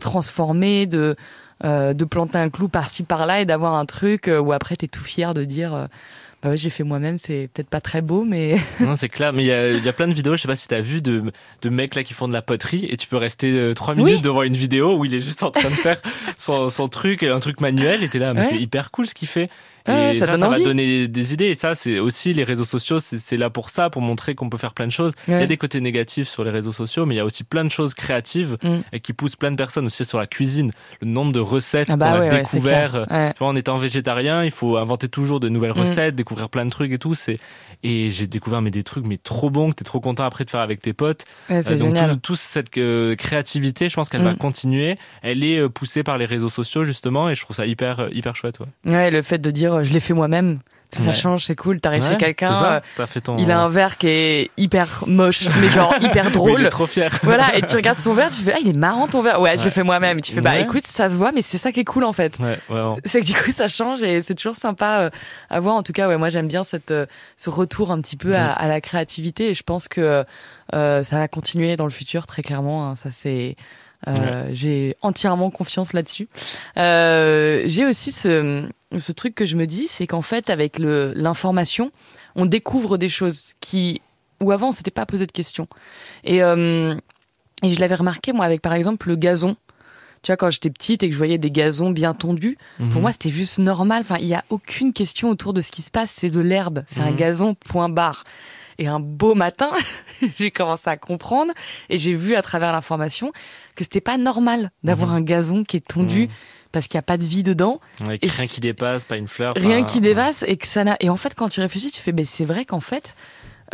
retransformer, 0.04 0.86
de, 0.86 1.16
euh, 1.64 1.94
de 1.94 2.04
planter 2.04 2.38
un 2.38 2.50
clou 2.50 2.68
par-ci 2.68 3.02
par-là 3.04 3.40
et 3.40 3.44
d'avoir 3.44 3.74
un 3.74 3.86
truc 3.86 4.28
euh, 4.28 4.38
où 4.38 4.52
après 4.52 4.76
t'es 4.76 4.86
tout 4.88 5.02
fier 5.02 5.32
de 5.34 5.44
dire 5.44 5.74
euh, 5.74 5.86
bah 6.42 6.50
ouais, 6.50 6.56
j'ai 6.58 6.68
fait 6.68 6.84
moi-même, 6.84 7.18
c'est 7.18 7.48
peut-être 7.54 7.70
pas 7.70 7.80
très 7.80 8.02
beau, 8.02 8.24
mais 8.24 8.56
Non, 8.80 8.96
c'est 8.96 9.08
clair, 9.08 9.32
mais 9.32 9.44
il 9.44 9.46
y 9.46 9.52
a, 9.52 9.70
il 9.70 9.82
y 9.82 9.88
a 9.88 9.92
plein 9.94 10.08
de 10.08 10.12
vidéos, 10.12 10.36
je 10.36 10.42
sais 10.42 10.48
pas 10.48 10.56
si 10.56 10.68
t'as 10.68 10.80
vu, 10.80 11.00
de, 11.00 11.32
de 11.62 11.68
mecs 11.70 11.94
là 11.94 12.04
qui 12.04 12.12
font 12.12 12.28
de 12.28 12.34
la 12.34 12.42
poterie 12.42 12.86
et 12.90 12.96
tu 12.98 13.08
peux 13.08 13.16
rester 13.16 13.70
trois 13.74 13.94
minutes 13.94 14.16
Oui. 14.16 14.20
devant 14.20 14.42
une 14.42 14.52
vidéo 14.56 14.98
où 14.98 15.04
il 15.06 15.14
est 15.14 15.20
juste 15.20 15.42
en 15.42 15.48
train 15.50 15.70
de 15.70 15.74
faire 15.74 15.96
son, 16.36 16.68
son 16.68 16.88
truc, 16.88 17.22
un 17.22 17.40
truc 17.40 17.60
manuel 17.62 18.02
et 18.04 18.08
t'es 18.08 18.18
là, 18.18 18.34
mais 18.34 18.40
Ouais. 18.40 18.46
c'est 18.50 18.60
hyper 18.60 18.90
cool 18.90 19.06
ce 19.06 19.14
qu'il 19.14 19.28
fait. 19.28 19.48
Et 19.87 19.91
Ouais, 19.93 20.14
ça 20.14 20.26
ça, 20.26 20.32
donne 20.32 20.41
ça 20.41 20.49
va 20.49 20.59
donner 20.59 21.09
des 21.09 21.35
idées. 21.35 21.47
Et 21.47 21.55
ça, 21.55 21.74
c'est 21.74 21.99
aussi 21.99 22.32
les 22.32 22.45
réseaux 22.45 22.64
sociaux, 22.64 23.01
c'est 23.01 23.37
là 23.37 23.51
pour 23.51 23.68
ça, 23.68 23.91
pour 23.91 24.01
montrer 24.01 24.35
qu'on 24.35 24.49
peut 24.49 24.57
faire 24.57 24.72
plein 24.72 24.87
de 24.87 24.93
choses. 24.93 25.12
Il 25.28 25.32
y 25.35 25.37
a 25.37 25.47
des 25.47 25.57
côtés 25.59 25.80
négatifs 25.80 26.26
sur 26.28 26.43
les 26.43 26.51
réseaux 26.51 26.72
sociaux, 26.72 27.05
mais 27.05 27.14
il 27.14 27.18
y 27.18 27.20
a 27.20 27.24
aussi 27.24 27.45
plein 27.45 27.64
de 27.64 27.68
choses 27.70 27.93
créatives 27.95 28.57
Mm. 28.62 28.78
et 28.93 29.01
qui 29.01 29.12
poussent 29.12 29.37
plein 29.37 29.51
de 29.51 29.57
personnes 29.57 29.87
aussi 29.87 30.05
sur 30.07 30.18
la 30.18 30.26
cuisine. 30.26 30.70
Le 31.03 31.07
nombre 31.07 31.32
de 31.32 31.41
recettes 31.41 31.89
Ah 31.91 31.97
bah 31.97 32.12
qu'on 32.12 32.16
a 32.16 32.20
ouais, 32.28 32.39
découvert. 32.43 33.07
Ouais. 33.11 33.32
Tu 33.32 33.39
vois, 33.41 33.49
en 33.49 33.57
étant 33.57 33.76
végétarien, 33.76 34.43
il 34.45 34.51
faut 34.53 34.76
inventer 34.78 35.09
toujours 35.09 35.39
de 35.41 35.49
nouvelles 35.51 35.72
Mm. 35.74 35.80
recettes, 35.80 36.14
découvrir 36.16 36.49
plein 36.49 36.64
de 36.64 36.70
trucs 36.70 36.91
et 36.93 36.99
tout. 36.99 37.14
C'est 37.14 37.39
et 37.85 38.11
j'ai 38.11 38.26
découvert 38.26 38.61
mais 38.62 38.70
des 38.72 38.82
trucs 38.82 39.07
mais 39.07 39.18
trop 39.18 39.51
bons 39.51 39.70
que 39.70 39.76
t'es 39.76 39.85
trop 39.85 40.01
content 40.01 40.24
après 40.24 40.45
de 40.45 40.51
faire 40.51 40.61
avec 40.61 40.80
tes 40.80 40.93
potes. 40.93 41.24
Ouais, 41.49 41.62
c'est 41.62 41.74
Euh, 41.74 41.76
donc 41.78 41.95
génial. 41.95 42.16
tout, 42.18 42.35
cette 42.35 42.76
euh, 42.78 43.14
créativité, 43.14 43.89
je 43.89 43.95
pense 43.95 44.09
qu'elle 44.09 44.22
va 44.24 44.32
Mm. 44.32 44.39
continuer. 44.39 44.99
Elle 45.22 45.45
est 45.45 45.59
euh, 45.59 45.68
poussée 45.68 46.03
par 46.03 46.18
les 46.18 46.24
réseaux 46.24 46.49
sociaux 46.49 46.85
justement 46.85 47.28
et 47.30 47.35
je 47.37 47.43
trouve 47.43 47.55
ça 47.55 47.66
hyper 47.66 48.09
hyper 48.11 48.35
chouette. 48.35 48.59
Ouais. 48.59 48.93
Ouais, 48.93 49.11
le 49.12 49.22
fait 49.22 49.39
de 49.39 49.51
dire 49.53 49.85
je 49.85 49.93
l'ai 49.93 50.01
fait 50.01 50.14
moi-même, 50.14 50.59
ça 50.95 51.09
Ouais. 51.11 51.14
change, 51.14 51.45
c'est 51.47 51.57
cool. 51.57 51.80
T'arrives 51.80 52.03
Ouais, 52.05 52.11
chez 52.11 52.16
quelqu'un, 52.16 52.53
euh, 52.64 52.80
t'as 52.97 53.07
fait 53.07 53.20
ton. 53.20 53.36
il 53.36 53.51
a 53.51 53.61
un 53.61 53.68
verre 53.68 53.99
qui 53.99 54.09
est 54.09 54.51
hyper 54.57 55.05
moche, 55.07 55.49
mais 55.61 55.68
genre 55.68 55.95
hyper 56.01 56.26
Oui, 56.26 56.32
drôle. 56.32 56.61
il 56.61 56.66
est 56.66 56.70
trop 56.70 56.86
fier. 56.86 57.11
Voilà, 57.22 57.57
et 57.57 57.62
tu 57.62 57.76
regardes 57.76 57.99
son 57.99 58.14
verre, 58.14 58.30
tu 58.30 58.40
fais, 58.42 58.53
ah, 58.55 58.59
il 58.61 58.68
est 58.68 58.72
marrant 58.76 59.07
ton 59.09 59.22
verre. 59.22 59.40
Ouais, 59.40 59.53
je 59.53 59.59
l'ai 59.59 59.64
Ouais. 59.64 59.70
fait 59.70 59.82
moi-même. 59.82 60.18
Et 60.18 60.22
tu 60.22 60.32
fais, 60.32 60.40
bah 60.40 60.51
Ouais. 60.53 60.62
écoute, 60.62 60.86
ça 60.86 61.09
se 61.09 61.14
voit, 61.14 61.32
mais 61.32 61.42
c'est 61.42 61.59
ça 61.59 61.72
qui 61.72 61.80
est 61.80 61.84
cool 61.84 62.05
en 62.05 62.12
fait. 62.12 62.38
Ouais, 62.38 62.59
vraiment. 62.68 62.97
C'est 63.05 63.20
que 63.20 63.26
du 63.26 63.34
coup, 63.34 63.51
ça 63.51 63.68
change 63.68 64.03
et 64.03 64.22
c'est 64.22 64.34
toujours 64.34 64.55
sympa 64.57 64.99
euh, 65.01 65.11
à 65.51 65.61
voir. 65.61 65.74
En 65.76 65.82
tout 65.82 65.92
cas, 65.92 66.09
ouais, 66.09 66.16
moi 66.16 66.30
j'aime 66.30 66.49
bien 66.49 66.64
cette, 66.64 66.90
euh, 66.90 67.07
ce 67.36 67.51
retour 67.51 67.90
un 67.90 68.01
petit 68.01 68.16
peu 68.16 68.36
à, 68.36 68.49
Mm. 68.53 68.55
à 68.59 68.68
la 68.68 68.80
créativité 68.80 69.51
et 69.51 69.55
je 69.55 69.62
pense 69.62 69.88
que 69.88 70.24
euh, 70.74 71.03
ça 71.03 71.18
va 71.18 71.28
continuer 71.28 71.76
dans 71.76 71.84
le 71.84 71.90
futur, 71.90 72.26
très 72.26 72.42
clairement. 72.42 72.88
hein. 72.88 72.95
ça, 72.97 73.11
c'est. 73.11 73.57
Euh, 74.09 74.48
J'ai 74.52 74.96
entièrement 75.02 75.50
confiance 75.50 75.92
là-dessus. 75.92 76.28
Euh, 76.76 77.62
J'ai 77.66 77.84
aussi 77.86 78.12
ce, 78.12 78.68
ce 78.96 79.12
truc 79.12 79.34
que 79.34 79.46
je 79.46 79.57
me 79.57 79.66
dis, 79.66 79.86
c'est 79.88 80.07
qu'en 80.07 80.22
fait, 80.22 80.50
avec 80.50 80.78
l'information, 80.78 81.90
on 82.36 82.46
découvre 82.46 82.98
des 82.98 83.09
choses 83.09 83.52
qui, 83.61 84.00
où 84.40 84.50
avant, 84.52 84.68
on 84.68 84.72
s'était 84.72 84.90
pas 84.90 85.07
posé 85.07 85.26
de 85.26 85.32
questions. 85.32 85.68
Et, 86.24 86.42
euh, 86.42 86.94
et 87.62 87.70
je 87.70 87.80
l'avais 87.80 87.94
remarqué, 87.94 88.32
moi, 88.32 88.44
avec 88.44 88.61
par 88.61 88.74
exemple 88.74 89.09
le 89.09 89.16
gazon. 89.16 89.57
Tu 90.22 90.32
vois, 90.32 90.36
quand 90.38 90.50
j'étais 90.50 90.70
petite 90.70 91.02
et 91.02 91.09
que 91.09 91.12
je 91.12 91.18
voyais 91.18 91.36
des 91.36 91.50
gazons 91.50 91.90
bien 91.90 92.14
tondus, 92.14 92.57
pour 92.78 92.86
Mhm. 92.86 93.00
moi, 93.02 93.12
c'était 93.12 93.28
juste 93.28 93.59
normal. 93.59 94.00
Enfin, 94.00 94.16
il 94.18 94.26
y 94.26 94.34
a 94.34 94.42
aucune 94.48 94.94
question 94.94 95.28
autour 95.28 95.52
de 95.52 95.61
ce 95.61 95.70
qui 95.70 95.82
se 95.82 95.90
passe. 95.90 96.11
C'est 96.11 96.30
de 96.30 96.40
l'herbe. 96.40 96.82
C'est 96.86 97.00
un 97.00 97.11
Mhm. 97.11 97.16
gazon, 97.16 97.55
point 97.55 97.90
barre. 97.90 98.24
Et 98.78 98.86
un 98.86 99.00
beau 99.00 99.34
matin, 99.34 99.70
j'ai 100.38 100.50
commencé 100.50 100.88
à 100.90 100.96
comprendre 100.96 101.52
et 101.90 101.98
j'ai 101.98 102.14
vu 102.14 102.34
à 102.34 102.42
travers 102.42 102.72
l'information 102.72 103.32
que 103.76 103.84
c'était 103.84 104.00
pas 104.00 104.16
normal 104.18 104.70
d'avoir 104.82 105.10
Mhm. 105.10 105.16
un 105.16 105.20
gazon 105.20 105.64
qui 105.64 105.76
est 105.76 105.86
tondu 105.86 106.22
Mhm. 106.22 106.28
parce 106.72 106.88
qu'il 106.88 106.96
n'y 106.98 107.00
a 107.00 107.02
pas 107.02 107.16
de 107.18 107.24
vie 107.24 107.42
dedans, 107.42 107.80
Avec 108.06 108.24
Et 108.24 108.28
rien 108.28 108.46
qui 108.46 108.60
dépasse, 108.60 109.04
pas 109.04 109.16
une 109.16 109.28
fleur. 109.28 109.54
rien 109.56 109.82
pas- 109.82 109.88
qui 109.88 110.00
dépasse 110.00 110.42
et 110.46 110.56
que 110.56 110.66
ça 110.66 110.82
n'a. 110.84 110.96
Et 111.00 111.08
en 111.10 111.16
fait, 111.16 111.34
quand 111.34 111.48
tu 111.48 111.60
réfléchis, 111.60 111.90
tu 111.90 112.00
fais, 112.00 112.12
ben 112.12 112.26
c'est 112.26 112.44
vrai 112.44 112.64
qu'en 112.64 112.80
fait, 112.80 113.14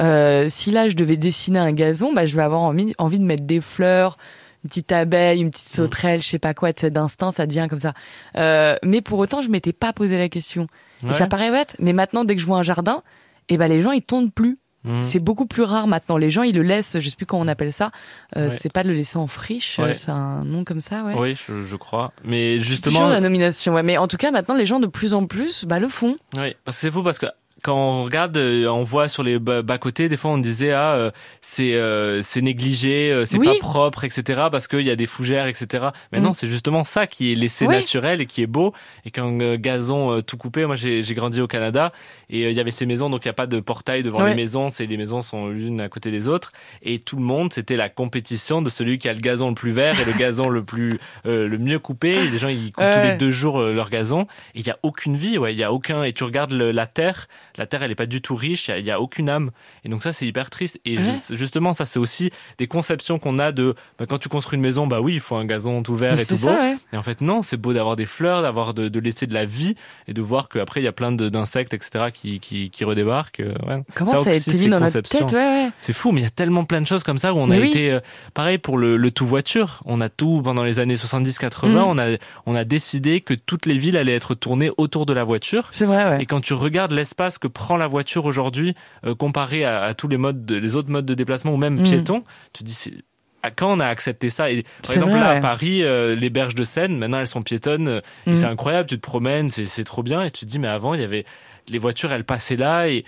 euh, 0.00 0.48
si 0.48 0.70
là 0.70 0.88
je 0.88 0.94
devais 0.96 1.16
dessiner 1.16 1.58
un 1.58 1.72
gazon, 1.72 2.12
bah 2.12 2.26
je 2.26 2.36
vais 2.36 2.42
avoir 2.42 2.60
envie, 2.62 2.94
envie 2.98 3.18
de 3.18 3.24
mettre 3.24 3.44
des 3.44 3.60
fleurs, 3.60 4.16
une 4.64 4.68
petite 4.68 4.92
abeille, 4.92 5.40
une 5.40 5.50
petite 5.50 5.68
sauterelle, 5.70 6.20
je 6.22 6.28
sais 6.28 6.38
pas 6.38 6.52
quoi, 6.52 6.70
sais, 6.76 6.90
d'instinct, 6.90 7.32
ça 7.32 7.46
devient 7.46 7.66
comme 7.70 7.80
ça. 7.80 7.94
Euh, 8.36 8.76
mais 8.84 9.00
pour 9.00 9.18
autant, 9.18 9.40
je 9.40 9.48
m'étais 9.48 9.72
pas 9.72 9.92
posé 9.94 10.18
la 10.18 10.28
question. 10.28 10.66
Et 11.02 11.06
Ouais. 11.06 11.12
ça 11.14 11.26
paraît 11.26 11.50
bête, 11.50 11.76
mais 11.78 11.94
maintenant, 11.94 12.24
dès 12.24 12.34
que 12.36 12.42
je 12.42 12.46
vois 12.46 12.58
un 12.58 12.62
jardin, 12.62 13.02
et 13.48 13.56
ben 13.56 13.68
les 13.68 13.80
gens 13.80 13.90
ils 13.92 14.02
tondent 14.02 14.32
plus. 14.32 14.58
Mhm. 14.84 15.04
C'est 15.04 15.18
beaucoup 15.18 15.46
plus 15.46 15.62
rare 15.62 15.86
maintenant. 15.86 16.16
Les 16.16 16.30
gens 16.30 16.42
ils 16.42 16.54
le 16.54 16.62
laissent, 16.62 16.98
je 16.98 17.08
sais 17.08 17.16
plus 17.16 17.26
comment 17.26 17.42
on 17.42 17.48
appelle 17.48 17.72
ça. 17.72 17.90
Euh, 18.36 18.48
Ouais. 18.48 18.56
C'est 18.58 18.72
pas 18.72 18.82
de 18.82 18.88
le 18.88 18.94
laisser 18.94 19.18
en 19.18 19.26
friche, 19.26 19.78
Ouais. 19.78 19.90
euh, 19.90 19.92
c'est 19.92 20.10
un 20.10 20.44
nom 20.44 20.64
comme 20.64 20.80
ça, 20.80 21.02
ouais. 21.04 21.14
Oui, 21.16 21.36
je, 21.46 21.64
je 21.64 21.76
crois. 21.76 22.12
Mais 22.24 22.58
justement, 22.58 23.08
la 23.08 23.20
nomination, 23.20 23.74
ouais. 23.74 23.82
Mais 23.82 23.98
en 23.98 24.06
tout 24.08 24.16
cas, 24.16 24.30
maintenant, 24.30 24.54
les 24.56 24.64
gens 24.66 24.80
de 24.80 24.86
plus 24.86 25.12
en 25.14 25.26
plus, 25.26 25.64
bah, 25.66 25.78
le 25.78 25.88
font. 25.88 26.16
Oui, 26.36 26.54
parce 26.64 26.76
que 26.78 26.80
c'est 26.80 26.90
fou 26.90 27.02
parce 27.02 27.18
que 27.18 27.26
quand 27.62 27.76
on 27.76 28.04
regarde, 28.04 28.36
euh, 28.36 28.66
on 28.68 28.82
voit 28.82 29.08
sur 29.08 29.22
les 29.22 29.38
bas 29.38 29.78
côtés, 29.78 30.08
des 30.08 30.16
fois 30.16 30.30
on 30.30 30.38
disait 30.38 30.72
ah 30.72 30.94
euh, 30.94 31.10
c'est 31.40 31.74
euh, 31.74 32.22
c'est 32.22 32.40
négligé, 32.42 33.24
c'est 33.26 33.38
Oui. 33.38 33.46
pas 33.46 33.54
propre, 33.60 34.04
etc. 34.04 34.42
Parce 34.50 34.68
qu'il 34.68 34.80
y 34.82 34.90
a 34.90 34.96
des 34.96 35.06
fougères, 35.06 35.46
etc. 35.46 35.88
Mais 36.12 36.20
Mm. 36.20 36.22
non, 36.24 36.32
c'est 36.32 36.48
justement 36.48 36.84
ça 36.84 37.06
qui 37.06 37.32
est 37.32 37.34
laissé 37.34 37.66
Oui. 37.66 37.74
naturel 37.76 38.20
et 38.20 38.26
qui 38.26 38.42
est 38.42 38.46
beau. 38.46 38.72
Et 39.04 39.10
euh, 39.18 39.56
gazon 39.56 40.16
euh, 40.16 40.22
tout 40.22 40.36
coupé, 40.36 40.66
moi 40.66 40.76
j'ai 40.76 41.02
grandi 41.14 41.40
au 41.40 41.46
Canada 41.46 41.92
et 42.28 42.48
il 42.48 42.52
y 42.56 42.60
avait 42.60 42.70
ces 42.70 42.86
maisons, 42.86 43.10
donc 43.10 43.24
il 43.24 43.28
y 43.28 43.30
a 43.30 43.34
pas 43.34 43.46
de 43.46 43.60
portail 43.60 44.02
devant 44.02 44.22
Ouais. 44.22 44.30
les 44.30 44.34
maisons, 44.36 44.70
c'est 44.70 44.86
les 44.86 44.96
maisons 44.96 45.22
sont 45.22 45.48
l'une 45.48 45.80
à 45.80 45.88
côté 45.88 46.10
des 46.10 46.28
autres 46.28 46.52
et 46.82 46.98
tout 46.98 47.16
le 47.16 47.22
monde 47.22 47.52
c'était 47.52 47.76
la 47.76 47.88
compétition 47.88 48.62
de 48.62 48.70
celui 48.70 48.98
qui 48.98 49.08
a 49.08 49.12
le 49.12 49.20
gazon 49.20 49.48
le 49.48 49.54
plus 49.54 49.72
vert 49.72 49.98
et 50.00 50.04
le 50.04 50.12
gazon 50.12 50.48
le 50.48 50.62
plus 50.64 50.98
euh, 51.26 51.48
le 51.48 51.58
mieux 51.58 51.78
coupé. 51.78 52.10
Et 52.12 52.28
les 52.30 52.38
gens 52.38 52.48
ils 52.48 52.72
coupent 52.72 52.84
tous 52.92 53.00
les 53.02 53.16
deux 53.16 53.30
jours 53.30 53.60
leur 53.60 53.90
gazon 53.90 54.22
et 54.54 54.60
il 54.60 54.66
y 54.66 54.70
a 54.70 54.78
aucune 54.82 55.16
vie, 55.16 55.38
ouais, 55.38 55.52
il 55.54 55.58
y 55.58 55.64
a 55.64 55.72
aucun 55.72 56.02
et 56.04 56.12
tu 56.12 56.24
regardes 56.24 56.52
le- 56.52 56.70
la 56.72 56.86
terre 56.86 57.26
la 57.60 57.66
terre 57.66 57.82
elle 57.84 57.90
est 57.92 57.94
pas 57.94 58.06
du 58.06 58.20
tout 58.22 58.34
riche, 58.34 58.70
il 58.76 58.84
y 58.84 58.90
a- 58.90 58.96
a 58.96 58.98
aucune 59.00 59.28
âme. 59.28 59.50
Et 59.84 59.88
donc 59.88 60.02
ça 60.02 60.12
c'est 60.12 60.26
hyper 60.26 60.50
triste. 60.50 60.80
Et 60.84 60.96
Ouais. 60.98 61.04
ju- 61.28 61.36
justement 61.36 61.72
ça 61.74 61.84
c'est 61.84 61.98
aussi 62.00 62.30
des 62.58 62.66
conceptions 62.66 63.18
qu'on 63.18 63.38
a 63.38 63.52
de 63.52 63.74
bah, 63.98 64.06
quand 64.08 64.18
tu 64.18 64.28
construis 64.28 64.56
une 64.56 64.62
maison, 64.62 64.86
bah 64.86 65.00
oui 65.00 65.14
il 65.14 65.20
faut 65.20 65.36
un 65.36 65.44
gazon 65.44 65.82
tout 65.82 65.94
vert 65.94 66.16
Mais 66.16 66.22
et 66.22 66.26
tout 66.26 66.36
beau. 66.36 66.48
ça, 66.48 66.60
ouais. 66.60 66.76
Et 66.92 66.96
en 66.96 67.02
fait 67.02 67.20
non, 67.20 67.42
c'est 67.42 67.56
beau 67.58 67.72
d'avoir 67.72 67.94
des 67.96 68.06
fleurs, 68.06 68.42
d'avoir 68.42 68.74
de, 68.74 68.88
de 68.88 68.98
laisser 68.98 69.26
de 69.26 69.34
la 69.34 69.44
vie 69.44 69.74
et 70.08 70.12
de 70.14 70.22
voir 70.22 70.48
qu'après 70.48 70.80
il 70.80 70.84
y 70.84 70.88
a 70.88 70.92
plein 70.92 71.12
d'insectes 71.12 71.74
etc 71.74 72.06
qui, 72.12 72.40
qui, 72.40 72.70
qui 72.70 72.84
redébarquent. 72.84 73.40
euh, 73.40 73.52
ouais. 73.68 73.82
Comment 73.94 74.12
ça, 74.12 74.16
a 74.16 74.20
aussi, 74.22 74.30
été 74.30 74.50
mis 74.52 74.56
c'est 74.56 74.64
dans 74.68 74.80
notre 74.80 74.86
conception. 74.86 75.26
tête. 75.26 75.72
C'est 75.82 75.92
fou, 75.92 76.12
mais 76.12 76.20
il 76.22 76.24
y 76.24 76.26
a 76.26 76.30
tellement 76.30 76.64
plein 76.64 76.80
de 76.80 76.86
choses 76.86 77.02
comme 77.04 77.18
ça 77.18 77.34
où 77.34 77.38
on 77.38 77.46
Mais 77.46 77.58
a 77.58 77.60
oui. 77.60 77.68
été 77.68 77.90
euh, 77.92 78.00
pareil 78.34 78.56
pour 78.58 78.78
le, 78.78 78.96
le 78.96 79.10
tout 79.10 79.26
voiture. 79.26 79.80
On 79.84 80.00
a 80.00 80.08
tout 80.08 80.40
pendant 80.42 80.62
les 80.64 80.78
années 80.78 80.96
70-80. 80.96 81.68
Mm. 81.68 81.76
On 81.76 81.98
a 81.98 82.16
on 82.46 82.54
a 82.54 82.64
décidé 82.64 83.20
que 83.20 83.34
toutes 83.34 83.66
les 83.66 83.76
villes 83.76 83.96
allaient 83.96 84.14
être 84.14 84.34
tournées 84.34 84.70
autour 84.78 85.04
de 85.06 85.12
la 85.12 85.24
voiture. 85.24 85.68
C'est 85.72 85.84
vrai, 85.84 86.04
ouais. 86.04 86.22
Et 86.22 86.26
quand 86.26 86.40
tu 86.40 86.54
regardes 86.54 86.92
l'espace 86.92 87.38
que 87.38 87.48
prend 87.50 87.76
la 87.76 87.86
voiture 87.86 88.24
aujourd'hui, 88.24 88.74
euh, 89.04 89.14
comparé 89.14 89.64
à, 89.64 89.82
à 89.82 89.94
tous 89.94 90.08
les 90.08 90.16
modes, 90.16 90.44
de- 90.46 90.56
les 90.56 90.76
autres 90.76 90.90
modes 90.90 91.06
de 91.06 91.14
déplacement 91.14 91.52
ou 91.52 91.56
même 91.56 91.80
Mm. 91.80 91.82
piétons, 91.82 92.24
tu 92.52 92.64
dis 92.64 92.72
c'est 92.72 92.92
à 93.42 93.50
quand 93.50 93.72
on 93.72 93.80
a 93.80 93.86
accepté 93.86 94.28
ça? 94.30 94.50
Et 94.50 94.64
par 94.82 94.92
exemple 94.92 95.12
vrai, 95.12 95.20
là 95.20 95.30
ouais. 95.30 95.36
à 95.36 95.40
Paris 95.40 95.82
euh, 95.82 96.14
les 96.14 96.28
berges 96.30 96.54
de 96.54 96.62
Seine 96.64 96.98
maintenant 96.98 97.20
elles 97.20 97.26
sont 97.26 97.42
piétonnes 97.42 97.88
euh, 97.88 98.00
et 98.26 98.32
Mm. 98.32 98.36
c'est 98.36 98.44
incroyable 98.46 98.88
tu 98.88 98.96
te 98.96 99.00
promènes 99.02 99.50
c'est 99.50 99.84
trop 99.84 100.02
bien 100.02 100.22
et 100.24 100.30
tu 100.30 100.44
te 100.44 100.50
dis 100.50 100.58
mais 100.58 100.68
avant 100.68 100.92
il 100.94 101.00
y 101.00 101.04
avait 101.04 101.24
les 101.68 101.78
voitures 101.78 102.12
elles 102.12 102.24
passaient 102.24 102.56
là 102.56 102.88
et 102.88 103.04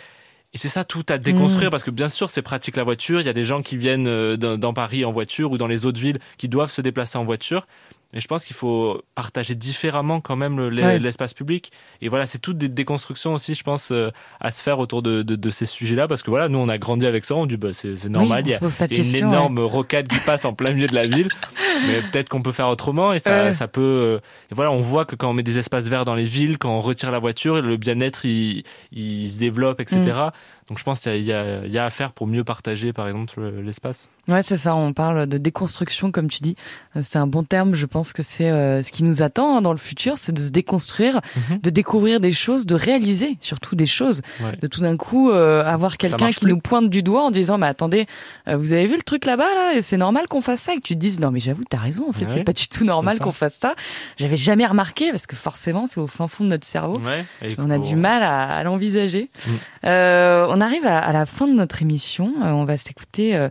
et 0.55 0.59
c'est 0.59 0.69
ça 0.69 0.85
tout 0.85 1.05
à 1.09 1.17
déconstruire 1.19 1.69
Mm. 1.69 1.71
parce 1.71 1.83
que 1.83 1.91
bien 1.91 2.09
sûr 2.11 2.29
c'est 2.31 2.43
pratique 2.43 2.77
la 2.77 2.83
voiture. 2.85 3.21
Il 3.21 3.27
y 3.27 3.31
a 3.31 3.33
des 3.33 3.45
gens 3.45 3.63
qui 3.63 3.77
viennent 3.79 4.07
euh, 4.07 4.37
dans, 4.37 4.59
dans 4.59 4.75
Paris 4.75 5.03
en 5.05 5.11
voiture 5.13 5.51
ou 5.51 5.57
dans 5.59 5.67
les 5.67 5.87
autres 5.87 5.99
villes 6.01 6.19
qui 6.37 6.47
doivent 6.49 6.71
se 6.71 6.81
déplacer 6.83 7.17
en 7.19 7.25
voiture. 7.25 7.65
Mais 8.13 8.21
je 8.21 8.29
pense 8.29 8.45
qu'il 8.45 8.55
faut 8.57 9.01
partager 9.15 9.55
différemment 9.55 10.21
quand 10.21 10.37
même 10.37 10.59
le- 10.59 10.69
l'e- 10.69 10.83
Ouais. 10.83 10.99
l'espace 10.99 11.33
public. 11.33 11.73
Et 12.01 12.09
voilà, 12.09 12.27
c'est 12.27 12.39
toutes 12.39 12.59
des 12.59 12.69
déconstructions 12.69 13.35
aussi, 13.35 13.55
je 13.55 13.63
pense, 13.63 13.91
euh, 13.91 14.11
à 14.41 14.51
se 14.51 14.63
faire 14.63 14.79
autour 14.81 15.03
de, 15.03 15.23
de, 15.23 15.35
de 15.37 15.51
ces 15.51 15.65
sujets-là. 15.67 16.07
Parce 16.09 16.23
que 16.23 16.31
voilà, 16.31 16.49
nous 16.49 16.59
on 16.59 16.69
a 16.69 16.77
grandi 16.79 17.07
avec 17.07 17.25
ça, 17.25 17.35
on 17.35 17.47
dit 17.47 17.57
bah, 17.57 17.73
c'est 17.73 18.05
normal. 18.09 18.43
il 18.47 18.51
y 18.51 18.55
a, 18.55 18.59
y 18.61 18.65
une 18.65 18.89
questions, 18.89 19.29
ouais. 19.29 19.33
énorme 19.35 19.59
rocade 19.61 20.09
qui 20.09 20.19
passe 20.21 20.45
en 20.45 20.53
plein 20.53 20.73
milieu 20.73 20.89
de 20.89 20.95
la 20.95 21.07
ville. 21.07 21.29
Mais 21.87 22.03
peut-être 22.03 22.29
qu'on 22.29 22.43
peut 22.43 22.53
faire 22.53 22.69
autrement 22.69 23.13
et 23.13 23.19
ça, 23.19 23.53
peut. 23.67 23.81
euh, 23.81 24.19
et 24.51 24.55
voilà, 24.55 24.71
on 24.73 24.81
voit 24.81 25.05
que 25.05 25.17
quand 25.17 25.31
on 25.31 25.35
met 25.35 25.43
des 25.43 25.59
espaces 25.59 25.89
verts 25.89 26.05
dans 26.05 26.15
les 26.15 26.25
villes, 26.25 26.59
quand 26.59 26.71
on 26.71 26.81
retire 26.81 27.11
la 27.11 27.19
voiture, 27.19 27.61
le 27.63 27.77
bien-être 27.77 28.25
il, 28.27 28.63
il 28.93 29.31
se 29.31 29.39
développe, 29.39 29.81
etc. 29.81 29.99
Mm. 30.03 30.31
Donc 30.69 30.79
je 30.79 30.85
pense 30.85 31.01
qu'il 31.01 31.23
y, 31.25 31.33
a- 31.33 31.67
y 31.67 31.71
y 31.73 31.79
à 31.79 31.91
faire 31.91 32.13
pour 32.13 32.27
mieux 32.27 32.45
partager, 32.45 32.93
par 32.93 33.07
exemple, 33.09 33.41
le- 33.41 33.63
l'espace. 33.63 34.09
Ouais, 34.29 34.43
c'est 34.45 34.57
ça. 34.57 34.75
On 34.77 34.93
parle 34.93 35.27
de 35.27 35.37
déconstruction, 35.39 36.13
comme 36.13 36.29
tu 36.29 36.41
dis. 36.41 36.57
Euh, 36.97 37.01
C'est 37.03 37.19
un 37.19 37.27
bon 37.27 37.43
terme. 37.43 37.75
Je 37.75 37.87
pense 37.87 38.13
que 38.13 38.23
c'est 38.23 38.51
euh, 38.51 38.81
ce 38.83 38.93
qui 38.93 39.03
nous 39.03 39.21
attend 39.23 39.57
hein, 39.57 39.63
dans 39.63 39.73
le 39.73 39.79
futur, 39.79 40.17
c'est 40.17 40.33
de 40.33 40.39
se 40.41 40.51
déconstruire, 40.51 41.21
Mhm. 41.51 41.59
de 41.61 41.71
découvrir 41.71 42.21
des 42.21 42.33
choses, 42.33 42.65
de 42.67 42.75
réaliser 42.75 43.37
surtout 43.41 43.75
des 43.75 43.87
choses, 43.87 44.23
Ouais. 44.41 44.57
de 44.61 44.67
tout 44.69 44.81
d'un 44.81 44.97
coup 44.97 45.31
euh, 45.31 45.65
avoir 45.65 45.97
quelqu'un 45.97 46.31
qui 46.31 46.41
plus. 46.45 46.53
nous 46.53 46.59
pointe 46.61 46.89
du 46.89 47.03
doigt 47.03 47.25
en 47.25 47.31
disant 47.33 47.59
mais 47.59 47.67
attendez, 47.67 48.07
euh, 48.49 48.57
vous 48.57 48.73
avez 48.73 48.87
vu 48.87 48.97
le 48.97 49.03
truc 49.03 49.25
là-bas 49.27 49.43
là? 49.55 49.75
Et 49.75 49.83
c'est 49.83 49.97
normal 49.97 50.27
qu'on 50.29 50.41
fasse 50.41 50.61
ça 50.61 50.73
et 50.73 50.77
que 50.77 50.83
tu 50.83 50.95
te 50.95 50.99
dises 51.01 51.19
non 51.19 51.31
mais 51.33 51.41
j'avoue 51.41 51.63
t'as 51.69 51.79
raison 51.79 52.09
en 52.09 52.13
fait 52.13 52.27
Ouais, 52.27 52.31
c'est 52.35 52.45
pas 52.45 52.53
du 52.53 52.69
tout 52.69 52.85
normal 52.85 53.19
qu'on 53.19 53.33
fasse 53.33 53.59
ça. 53.61 53.75
J'avais 54.19 54.37
jamais 54.37 54.67
remarqué 54.67 55.11
parce 55.11 55.27
que 55.27 55.35
forcément 55.37 55.87
c'est 55.89 55.99
au 56.01 56.07
fin 56.07 56.29
fond 56.29 56.45
de 56.45 56.51
notre 56.51 56.67
cerveau. 56.67 56.99
Ouais, 57.01 57.25
et 57.43 57.57
On 57.59 57.71
a 57.71 57.79
du 57.79 57.97
mal 57.97 58.23
à, 58.23 58.45
à 58.57 58.63
l'envisager. 58.63 59.29
Mm. 59.47 59.51
Euh, 59.87 60.47
on 60.49 60.61
arrive 60.61 60.87
à, 60.87 60.99
à 60.99 61.13
la 61.13 61.27
fin 61.27 61.47
de 61.49 61.53
notre 61.55 61.83
émission. 61.83 62.33
Euh, 62.43 62.51
on 62.51 62.65
va 62.65 62.77
s'écouter 62.77 63.35
euh, 63.35 63.49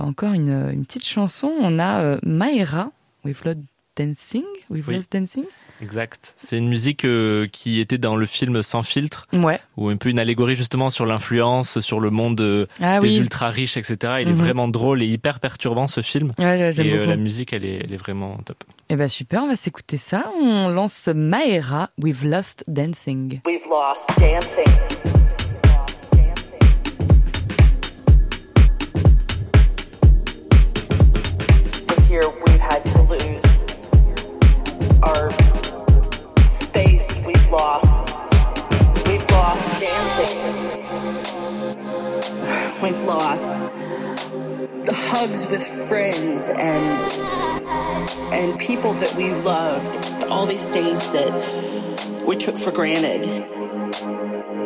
encore 0.00 0.32
une, 0.32 0.70
une 0.72 0.84
petite 0.84 1.06
chanson. 1.06 1.50
On 1.60 1.78
a 1.78 2.00
euh, 2.00 2.18
Maïra, 2.22 2.90
With 3.24 3.44
Love 3.44 3.56
Dancing. 3.96 4.44
With 4.70 4.86
Oui. 4.86 4.94
Love 4.96 5.06
Dancing. 5.10 5.44
Exact. 5.82 6.34
C'est 6.36 6.58
une 6.58 6.68
musique 6.68 7.06
euh, 7.06 7.46
qui 7.50 7.80
était 7.80 7.96
dans 7.96 8.14
le 8.14 8.26
film 8.26 8.62
Sans 8.62 8.82
filtre, 8.82 9.26
Ouais. 9.32 9.58
ou 9.78 9.88
un 9.88 9.96
peu 9.96 10.10
une 10.10 10.18
allégorie 10.18 10.54
justement 10.54 10.90
sur 10.90 11.06
l'influence, 11.06 11.80
sur 11.80 12.00
le 12.00 12.10
monde 12.10 12.38
euh, 12.42 12.66
Ah 12.82 13.00
des 13.00 13.08
oui. 13.08 13.16
ultra 13.16 13.48
riches, 13.48 13.78
etc. 13.78 13.96
Il 14.20 14.28
est 14.28 14.32
Mhm. 14.32 14.34
vraiment 14.34 14.68
drôle 14.68 15.02
et 15.02 15.06
hyper 15.06 15.40
perturbant 15.40 15.86
ce 15.86 16.02
film. 16.02 16.32
Ouais, 16.38 16.70
Et 16.76 16.92
euh, 16.92 17.06
la 17.06 17.16
musique, 17.16 17.54
elle 17.54 17.64
est, 17.64 17.80
elle 17.82 17.94
est 17.94 17.96
vraiment 17.96 18.36
top. 18.44 18.62
Eh 18.90 18.96
ben 18.96 19.08
super, 19.08 19.42
on 19.44 19.48
va 19.48 19.56
s'écouter 19.56 19.96
ça. 19.96 20.30
On 20.38 20.68
lance 20.68 21.08
Maïra, 21.14 21.88
With 21.98 22.24
Lost 22.24 22.62
Dancing. 22.68 23.40
We've 23.46 23.66
lost 23.70 24.10
dancing. 24.18 25.29
We've 42.82 43.04
lost 43.04 43.52
the 44.84 44.94
hugs 45.10 45.46
with 45.48 45.62
friends 45.62 46.48
and 46.48 47.12
and 48.32 48.58
people 48.58 48.94
that 48.94 49.14
we 49.14 49.34
loved. 49.34 50.24
All 50.26 50.46
these 50.46 50.66
things 50.66 51.00
that 51.12 52.24
we 52.26 52.36
took 52.36 52.58
for 52.58 52.72
granted. 52.72 53.26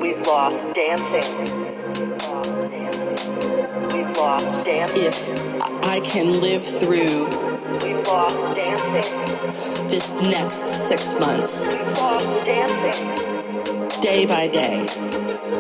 We've 0.01 0.23
lost 0.23 0.75
dancing. 0.75 1.29
We've 3.93 4.17
lost 4.17 4.65
dancing. 4.65 5.05
If 5.05 5.31
I 5.85 5.99
can 6.05 6.41
live 6.41 6.63
through, 6.63 7.25
we've 7.83 8.07
lost 8.07 8.55
dancing. 8.55 9.89
This 9.89 10.13
next 10.23 10.67
six 10.69 11.15
months, 11.19 11.67
we've 11.73 11.99
lost 11.99 12.45
dancing. 12.45 14.01
Day 14.01 14.25
by 14.25 14.47
day, 14.47 14.87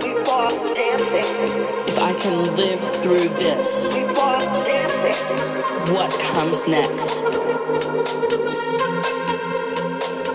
we've 0.02 0.26
lost 0.26 0.74
dancing. 0.74 1.24
If 1.86 1.98
I 1.98 2.14
can 2.14 2.42
live 2.56 2.80
through 3.02 3.28
this, 3.28 3.94
we've 3.94 4.10
lost 4.12 4.64
dancing. 4.64 5.14
What 5.94 6.10
comes 6.20 6.66
next 6.66 7.22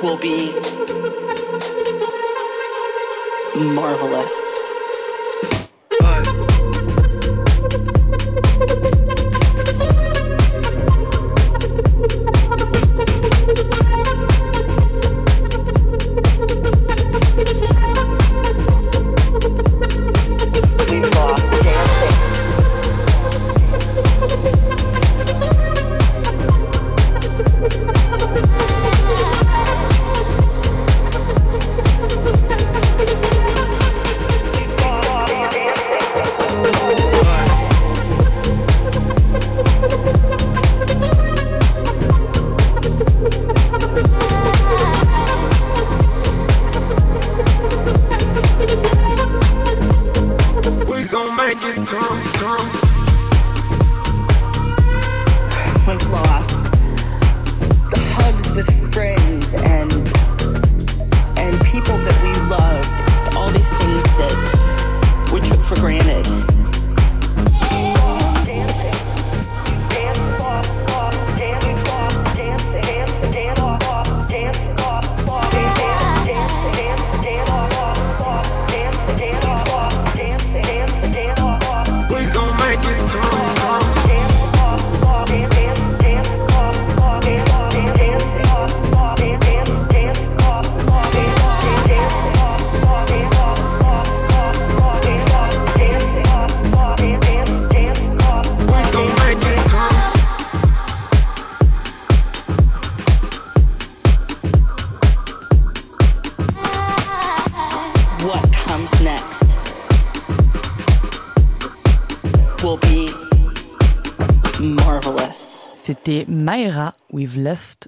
will 0.01 0.18
be 0.18 0.53
marvelous. 3.55 4.68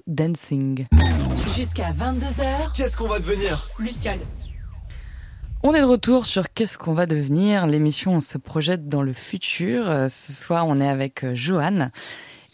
Dancing. 0.06 0.86
Jusqu'à 1.56 1.92
22h, 1.92 2.72
Qu'est-ce 2.76 2.96
qu'on 2.96 3.08
va 3.08 3.18
devenir 3.18 3.62
Luciole. 3.78 4.18
On 5.64 5.74
est 5.74 5.80
de 5.80 5.84
retour 5.86 6.26
sur 6.26 6.52
Qu'est-ce 6.52 6.76
qu'on 6.76 6.92
va 6.94 7.06
devenir 7.06 7.66
L'émission, 7.68 8.14
on 8.14 8.20
se 8.20 8.36
projette 8.36 8.88
dans 8.88 9.02
le 9.02 9.12
futur. 9.12 9.88
Euh, 9.88 10.08
Ce 10.08 10.32
soir, 10.32 10.66
on 10.66 10.80
est 10.80 10.88
avec 10.88 11.22
euh, 11.22 11.34
Johan. 11.36 11.90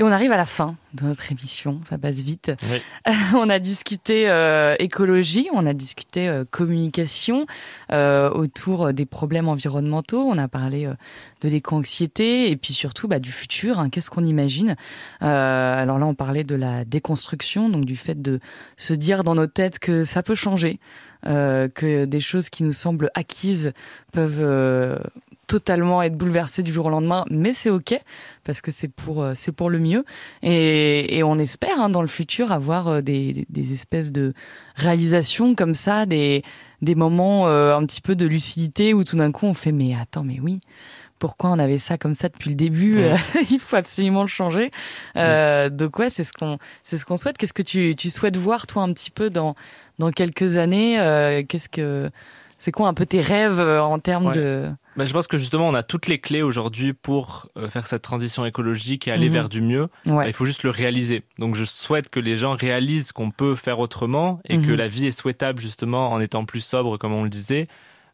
Et 0.00 0.04
on 0.04 0.12
arrive 0.12 0.30
à 0.30 0.36
la 0.36 0.46
fin 0.46 0.76
de 0.94 1.04
notre 1.04 1.32
émission, 1.32 1.80
ça 1.88 1.98
passe 1.98 2.20
vite. 2.20 2.52
Oui. 2.70 2.80
on 3.34 3.50
a 3.50 3.58
discuté 3.58 4.30
euh, 4.30 4.76
écologie, 4.78 5.48
on 5.52 5.66
a 5.66 5.74
discuté 5.74 6.28
euh, 6.28 6.44
communication 6.48 7.46
euh, 7.90 8.30
autour 8.30 8.92
des 8.92 9.06
problèmes 9.06 9.48
environnementaux, 9.48 10.22
on 10.22 10.38
a 10.38 10.46
parlé 10.46 10.86
euh, 10.86 10.94
de 11.40 11.48
l'éco-anxiété 11.48 12.48
et 12.48 12.56
puis 12.56 12.74
surtout 12.74 13.08
bah, 13.08 13.18
du 13.18 13.32
futur, 13.32 13.80
hein, 13.80 13.90
qu'est-ce 13.90 14.08
qu'on 14.08 14.24
imagine? 14.24 14.76
Euh, 15.22 15.82
alors 15.82 15.98
là, 15.98 16.06
on 16.06 16.14
parlait 16.14 16.44
de 16.44 16.54
la 16.54 16.84
déconstruction, 16.84 17.68
donc 17.68 17.84
du 17.84 17.96
fait 17.96 18.22
de 18.22 18.38
se 18.76 18.94
dire 18.94 19.24
dans 19.24 19.34
nos 19.34 19.48
têtes 19.48 19.80
que 19.80 20.04
ça 20.04 20.22
peut 20.22 20.36
changer, 20.36 20.78
euh, 21.26 21.68
que 21.68 22.04
des 22.04 22.20
choses 22.20 22.50
qui 22.50 22.62
nous 22.62 22.72
semblent 22.72 23.10
acquises 23.14 23.72
peuvent 24.12 24.40
euh, 24.42 24.96
totalement 25.48 26.02
être 26.02 26.14
bouleversées 26.16 26.62
du 26.62 26.72
jour 26.72 26.86
au 26.86 26.90
lendemain, 26.90 27.24
mais 27.30 27.52
c'est 27.52 27.70
ok 27.70 27.98
parce 28.44 28.60
que 28.60 28.70
c'est 28.70 28.86
pour 28.86 29.22
euh, 29.22 29.32
c'est 29.34 29.50
pour 29.50 29.70
le 29.70 29.80
mieux 29.80 30.04
et, 30.42 31.16
et 31.18 31.24
on 31.24 31.38
espère 31.38 31.80
hein, 31.80 31.88
dans 31.88 32.02
le 32.02 32.06
futur 32.06 32.52
avoir 32.52 32.86
euh, 32.86 33.00
des, 33.00 33.46
des, 33.48 33.72
espèces 33.72 34.12
de 34.12 34.34
réalisations 34.76 35.54
comme 35.56 35.74
ça, 35.74 36.06
des 36.06 36.42
des 36.82 36.94
moments 36.94 37.48
euh, 37.48 37.74
un 37.76 37.84
petit 37.86 38.00
peu 38.00 38.14
de 38.14 38.26
lucidité 38.26 38.94
où 38.94 39.02
tout 39.02 39.16
d'un 39.16 39.32
coup 39.32 39.46
on 39.46 39.54
fait 39.54 39.72
mais 39.72 39.96
attends 40.00 40.22
mais 40.22 40.38
oui 40.40 40.60
pourquoi 41.18 41.50
on 41.50 41.58
avait 41.58 41.78
ça 41.78 41.98
comme 41.98 42.14
ça 42.14 42.28
depuis 42.28 42.50
le 42.50 42.54
début 42.56 42.98
Ouais. 42.98 43.16
Il 43.50 43.58
faut 43.58 43.74
absolument 43.74 44.22
le 44.22 44.28
changer. 44.28 44.70
Euh, 45.16 45.68
Donc 45.68 45.98
ouais, 45.98 46.10
c'est 46.10 46.22
ce 46.22 46.32
qu'on 46.32 46.58
c'est 46.84 46.96
ce 46.96 47.04
qu'on 47.04 47.16
souhaite. 47.16 47.36
Qu'est-ce 47.38 47.52
que 47.52 47.62
tu 47.62 47.96
tu 47.96 48.08
souhaites 48.08 48.36
voir 48.36 48.68
toi 48.68 48.84
un 48.84 48.92
petit 48.92 49.10
peu 49.10 49.28
dans 49.28 49.56
dans 49.98 50.12
quelques 50.12 50.58
années 50.58 51.00
euh, 51.00 51.42
Qu'est-ce 51.42 51.68
que 51.68 52.08
c'est 52.56 52.70
quoi 52.70 52.86
un 52.86 52.94
peu 52.94 53.04
tes 53.04 53.20
rêves 53.20 53.58
euh, 53.58 53.82
en 53.82 53.98
termes 53.98 54.26
Ouais. 54.26 54.32
de 54.34 54.70
Bah, 54.98 55.06
je 55.06 55.12
pense 55.12 55.28
que 55.28 55.38
justement, 55.38 55.68
on 55.68 55.74
a 55.74 55.84
toutes 55.84 56.08
les 56.08 56.18
clés 56.18 56.42
aujourd'hui 56.42 56.92
pour 56.92 57.46
euh, 57.56 57.68
faire 57.70 57.86
cette 57.86 58.02
transition 58.02 58.44
écologique 58.44 59.06
et 59.06 59.12
aller 59.12 59.28
Mhm. 59.28 59.32
vers 59.32 59.48
du 59.48 59.62
mieux. 59.62 59.88
Bah, 60.04 60.14
ouais 60.16 60.26
il 60.28 60.32
faut 60.32 60.44
juste 60.44 60.64
le 60.64 60.70
réaliser. 60.70 61.22
Donc, 61.38 61.54
je 61.54 61.64
souhaite 61.64 62.10
que 62.10 62.18
les 62.18 62.36
gens 62.36 62.56
réalisent 62.56 63.12
qu'on 63.12 63.30
peut 63.30 63.54
faire 63.54 63.78
autrement 63.78 64.40
et 64.48 64.56
que 64.56 64.72
Mhm. 64.72 64.74
la 64.74 64.88
vie 64.88 65.06
est 65.06 65.18
souhaitable 65.18 65.60
justement 65.62 66.10
en 66.12 66.18
étant 66.20 66.44
plus 66.44 66.62
sobre, 66.62 66.96
comme 66.98 67.12
on 67.12 67.22
le 67.22 67.30
disait. 67.30 67.68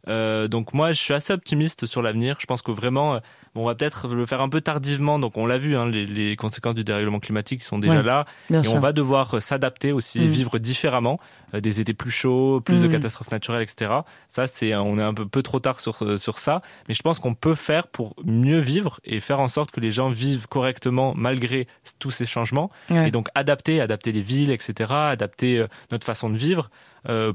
Euh, 0.08 0.48
donc 0.48 0.74
moi, 0.74 0.92
je 0.92 1.00
suis 1.00 1.14
assez 1.14 1.32
optimiste 1.32 1.86
sur 1.86 2.02
l'avenir. 2.02 2.36
Je 2.40 2.46
pense 2.46 2.62
que 2.62 2.70
vraiment, 2.70 3.14
euh, 3.14 3.18
on 3.54 3.64
va 3.64 3.74
peut-être 3.74 4.08
le 4.08 4.26
faire 4.26 4.40
un 4.40 4.48
peu 4.48 4.60
tardivement. 4.60 5.18
Donc 5.18 5.36
on 5.38 5.46
l'a 5.46 5.58
vu, 5.58 5.76
hein, 5.76 5.86
les, 5.88 6.04
les 6.06 6.36
conséquences 6.36 6.74
du 6.74 6.84
dérèglement 6.84 7.20
climatique 7.20 7.62
sont 7.62 7.78
déjà 7.78 7.96
Ouais, 7.96 8.02
là. 8.02 8.26
Et 8.50 8.62
sûr 8.62 8.74
on 8.74 8.80
va 8.80 8.92
devoir 8.92 9.34
euh, 9.36 9.40
s'adapter 9.40 9.92
aussi 9.92 10.20
Mhm. 10.20 10.28
vivre 10.28 10.58
différemment. 10.58 11.18
Euh, 11.54 11.60
des 11.60 11.80
étés 11.80 11.94
plus 11.94 12.10
chauds, 12.10 12.60
plus 12.60 12.80
de 12.80 12.86
Mhm. 12.86 12.92
catastrophes 12.92 13.30
naturelles, 13.30 13.62
etc. 13.62 13.92
Ça, 14.28 14.46
c'est, 14.46 14.74
on 14.74 14.98
est 14.98 15.02
un 15.02 15.14
peu, 15.14 15.26
peu 15.26 15.42
trop 15.42 15.60
tard 15.60 15.80
sur, 15.80 16.18
sur 16.18 16.38
ça. 16.38 16.62
Mais 16.88 16.94
je 16.94 17.02
pense 17.02 17.18
qu'on 17.18 17.34
peut 17.34 17.54
faire 17.54 17.86
pour 17.88 18.14
mieux 18.24 18.58
vivre 18.58 19.00
et 19.04 19.20
faire 19.20 19.40
en 19.40 19.48
sorte 19.48 19.70
que 19.70 19.80
les 19.80 19.90
gens 19.90 20.10
vivent 20.10 20.48
correctement 20.48 21.14
malgré 21.16 21.66
tous 21.98 22.10
ces 22.10 22.26
changements. 22.26 22.70
Ouais. 22.90 23.08
Et 23.08 23.10
donc 23.10 23.28
adapter, 23.34 23.80
adapter 23.80 24.12
les 24.12 24.20
villes, 24.22 24.50
etc. 24.50 24.92
Adapter 24.92 25.64
notre 25.92 26.04
façon 26.06 26.28
de 26.28 26.36
vivre 26.36 26.70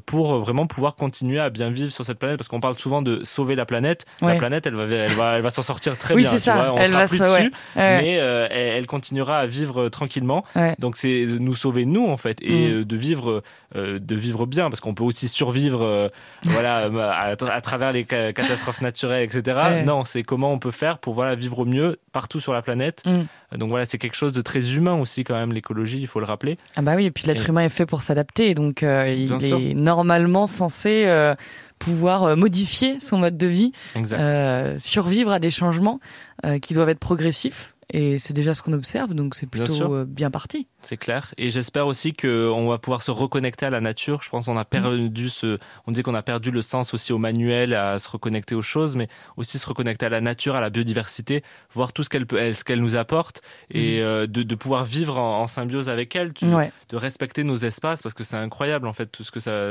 pour 0.06 0.34
euh, 0.36 0.40
vraiment 0.40 0.68
pouvoir 0.68 0.96
continuer 0.96 1.40
à 1.40 1.50
bien 1.50 1.70
vivre 1.70 1.92
sur 1.92 2.04
cette 2.06 2.20
planète. 2.20 2.38
Parce 2.38 2.48
qu'on 2.48 2.60
parle 2.60 2.78
souvent 2.80 3.02
de 3.02 3.22
sauver 3.24 3.56
la 3.56 3.66
planète. 3.66 4.06
Ouais. 4.22 4.34
La 4.34 4.40
planète, 4.40 4.66
elle 4.68 4.76
va, 4.76 4.84
elle 4.86 5.12
va, 5.12 5.36
elle 5.38 5.42
va 5.42 5.50
s'en 5.50 5.62
sortir 5.62 5.98
très 5.98 6.14
Oui, 6.16 6.24
bien. 6.24 6.32
tu 6.32 6.40
ça. 6.40 6.54
vois. 6.56 6.74
On 6.74 6.78
Elle 6.78 6.88
sera 6.88 7.00
va 7.00 7.08
plus 7.08 7.20
dessus, 7.20 7.32
ouais. 7.32 7.50
Mais 7.76 8.18
euh, 8.20 8.48
elle, 8.50 8.88
continuera 8.88 9.38
à 9.40 9.46
vivre 9.46 9.84
euh, 9.84 9.90
tranquillement. 9.90 10.44
Ouais. 10.56 10.76
Donc 10.80 10.96
c'est 10.98 11.26
nous 11.40 11.56
sauver 11.56 11.86
nous 11.86 12.08
en 12.08 12.18
fait 12.18 12.38
et 12.42 12.50
Mm. 12.70 12.72
euh, 12.82 12.86
de 12.86 12.96
vivre, 12.98 13.44
euh, 13.76 14.00
de 14.00 14.16
vivre 14.16 14.46
bien 14.46 14.70
parce 14.70 14.80
qu'on 14.82 14.94
peut 14.94 15.04
aussi 15.04 15.28
survivre, 15.28 15.84
euh, 15.84 16.10
voilà, 16.44 16.86
euh, 16.86 17.04
à, 17.04 17.54
à 17.54 17.62
travers 17.62 17.92
les 17.92 18.06
ca- 18.10 18.34
catastrophes 18.34 18.82
naturelles, 18.82 19.24
etc. 19.24 19.84
Non, 19.86 20.04
c'est 20.06 20.24
comment 20.24 20.52
on 20.52 20.60
peut 20.60 20.72
faire 20.72 20.98
pour 20.98 21.14
voilà 21.14 21.36
vivre 21.36 21.60
au 21.60 21.66
mieux 21.66 22.00
partout 22.12 22.40
sur 22.40 22.54
la 22.54 22.62
planète. 22.62 23.04
Mm. 23.06 23.58
Donc 23.58 23.70
voilà, 23.70 23.86
c'est 23.86 23.98
quelque 23.98 24.16
chose 24.16 24.32
de 24.34 24.42
très 24.42 24.74
humain 24.74 24.94
aussi 24.94 25.24
quand 25.24 25.34
même 25.36 25.52
l'écologie, 25.54 26.00
il 26.02 26.08
faut 26.08 26.20
le 26.20 26.26
rappeler. 26.28 26.58
Ah 26.76 26.82
bah 26.84 26.94
oui, 26.96 27.06
et 27.06 27.12
puis 27.12 27.26
l'être 27.26 27.46
Et- 27.46 27.50
humain 27.50 27.62
est 27.62 27.70
fait 27.70 27.86
pour 27.88 28.02
s'adapter, 28.04 28.54
donc 28.54 28.84
euh, 28.84 29.08
il 29.16 29.26
Bien 29.28 29.40
est 29.60 29.74
normalement 29.74 30.48
censé 30.48 31.04
euh, 31.06 31.36
pouvoir 31.78 32.24
euh, 32.24 32.36
modifier 32.36 33.00
son 33.00 33.18
mode 33.18 33.38
de 33.38 33.48
vie, 33.48 33.72
euh, 33.96 34.78
survivre 34.80 35.32
à 35.32 35.40
des 35.40 35.52
changements 35.52 36.00
qui 36.62 36.74
doivent 36.74 36.90
être 36.90 37.00
progressifs. 37.00 37.74
Et 37.92 38.20
c'est 38.20 38.34
déjà 38.34 38.54
ce 38.54 38.62
qu'on 38.62 38.74
observe, 38.74 39.16
donc 39.16 39.34
c'est 39.34 39.48
plutôt 39.48 39.96
euh, 39.96 40.06
bien 40.06 40.30
parti. 40.30 40.68
C'est 40.84 40.96
clair. 40.98 41.34
Et 41.40 41.50
j'espère 41.50 41.88
aussi 41.88 42.14
qu'on 42.14 42.68
va 42.70 42.78
pouvoir 42.78 43.02
se 43.02 43.10
reconnecter 43.10 43.66
à 43.66 43.72
la 43.72 43.82
nature. 43.82 44.22
Je 44.22 44.30
pense 44.30 44.46
qu'on 44.46 44.58
a 44.58 44.64
perdu 44.66 45.28
ce, 45.30 45.58
on 45.88 45.92
dit 45.92 46.04
qu'on 46.04 46.14
a 46.14 46.22
perdu 46.22 46.52
le 46.52 46.62
sens 46.62 46.94
aussi 46.94 47.14
au 47.14 47.18
manuel, 47.18 47.74
à 47.74 47.98
se 47.98 48.08
reconnecter 48.08 48.54
aux 48.54 48.62
choses, 48.62 48.96
mais 48.96 49.08
aussi 49.38 49.58
se 49.58 49.66
reconnecter 49.68 50.06
à 50.06 50.10
la 50.10 50.22
nature, 50.22 50.54
à 50.56 50.62
la 50.62 50.70
biodiversité, 50.70 51.44
voir 51.74 51.92
tout 51.92 52.04
ce 52.04 52.10
qu'elle 52.10 52.28
peut, 52.28 52.54
ce 52.54 52.64
qu'elle 52.64 52.82
nous 52.82 52.96
apporte 52.96 53.42
et 53.72 54.02
euh, 54.02 54.28
de, 54.28 54.44
de 54.44 54.56
pouvoir 54.56 54.84
vivre 54.86 55.18
en, 55.18 55.42
en 55.42 55.48
symbiose 55.48 55.90
avec 55.90 56.16
elle, 56.16 56.34
tu- 56.34 56.46
Ouais. 56.46 56.72
de 56.90 56.96
respecter 56.96 57.44
nos 57.44 57.58
espaces 57.58 58.04
parce 58.04 58.14
que 58.14 58.24
c'est 58.24 58.38
incroyable 58.38 58.86
en 58.88 58.94
fait 58.94 59.08
tout 59.08 59.24
ce 59.24 59.32
que 59.32 59.40
ça, 59.40 59.68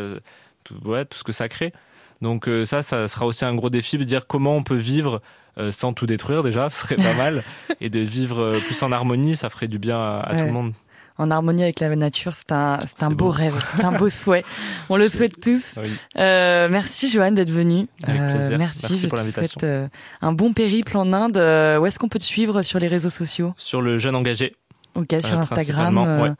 tout, 0.64 0.75
ouais, 0.85 1.05
tout 1.05 1.19
ce 1.19 1.25
que 1.25 1.33
ça 1.33 1.49
crée. 1.49 1.73
Donc 2.21 2.49
euh, 2.49 2.64
ça, 2.64 2.83
ça 2.83 3.07
sera 3.07 3.27
aussi 3.27 3.45
un 3.45 3.55
gros 3.55 3.71
défi 3.71 3.97
de 3.97 4.03
dire 4.03 4.27
comment 4.27 4.57
on 4.57 4.64
peut 4.64 4.75
vivre 4.75 5.23
euh, 5.59 5.73
sans 5.73 5.93
tout 5.93 6.07
détruire 6.07 6.43
déjà, 6.43 6.69
ce 6.71 6.81
serait 6.83 6.97
pas 6.97 7.15
mal, 7.15 7.43
et 7.81 7.91
de 7.91 8.01
vivre 8.01 8.39
euh, 8.41 8.59
plus 8.61 8.83
en 8.83 8.93
harmonie, 8.93 9.37
ça 9.37 9.51
ferait 9.51 9.69
du 9.69 9.79
bien 9.79 9.99
à, 9.99 10.21
à 10.21 10.37
tout 10.37 10.45
le 10.45 10.53
monde. 10.53 10.73
En 11.21 11.33
harmonie 11.33 11.65
avec 11.65 11.81
la 11.81 11.95
nature, 11.97 12.33
c'est 12.35 12.53
un, 12.53 12.79
c'est 12.87 13.03
un 13.03 13.09
beau, 13.11 13.25
beau. 13.25 13.31
rêve, 13.31 13.55
c'est 13.71 13.85
un 13.85 13.91
beau 13.91 14.09
souhait. 14.09 14.45
On 14.89 14.97
le 14.97 15.09
souhaite 15.09 15.41
tous. 15.41 15.75
Oui. 15.83 15.91
Euh, 16.17 16.69
merci 16.71 17.11
Johan 17.11 17.33
d'être 17.33 17.51
venu. 17.51 17.89
Avec 18.05 18.21
Euh, 18.21 18.57
merci, 18.57 18.57
Merci 18.59 18.99
je 19.01 19.09
pour 19.09 19.19
te 19.19 19.25
souhaite 19.25 19.65
euh, 19.65 19.89
un 20.23 20.31
bon 20.33 20.53
périple 20.53 20.97
en 20.97 21.13
Inde. 21.13 21.37
Où 21.37 21.87
est-ce 21.87 21.99
qu'on 21.99 22.09
peut 22.09 22.21
te 22.21 22.25
suivre 22.25 22.63
sur 22.63 22.79
les 22.79 22.87
réseaux 22.87 23.11
sociaux? 23.11 23.53
Sur 23.57 23.83
le 23.83 23.99
jeune 23.99 24.15
engagé, 24.15 24.55
Ok, 24.95 25.13
sur 25.21 25.37
Instagram. 25.37 25.99
ouais. 26.23 26.31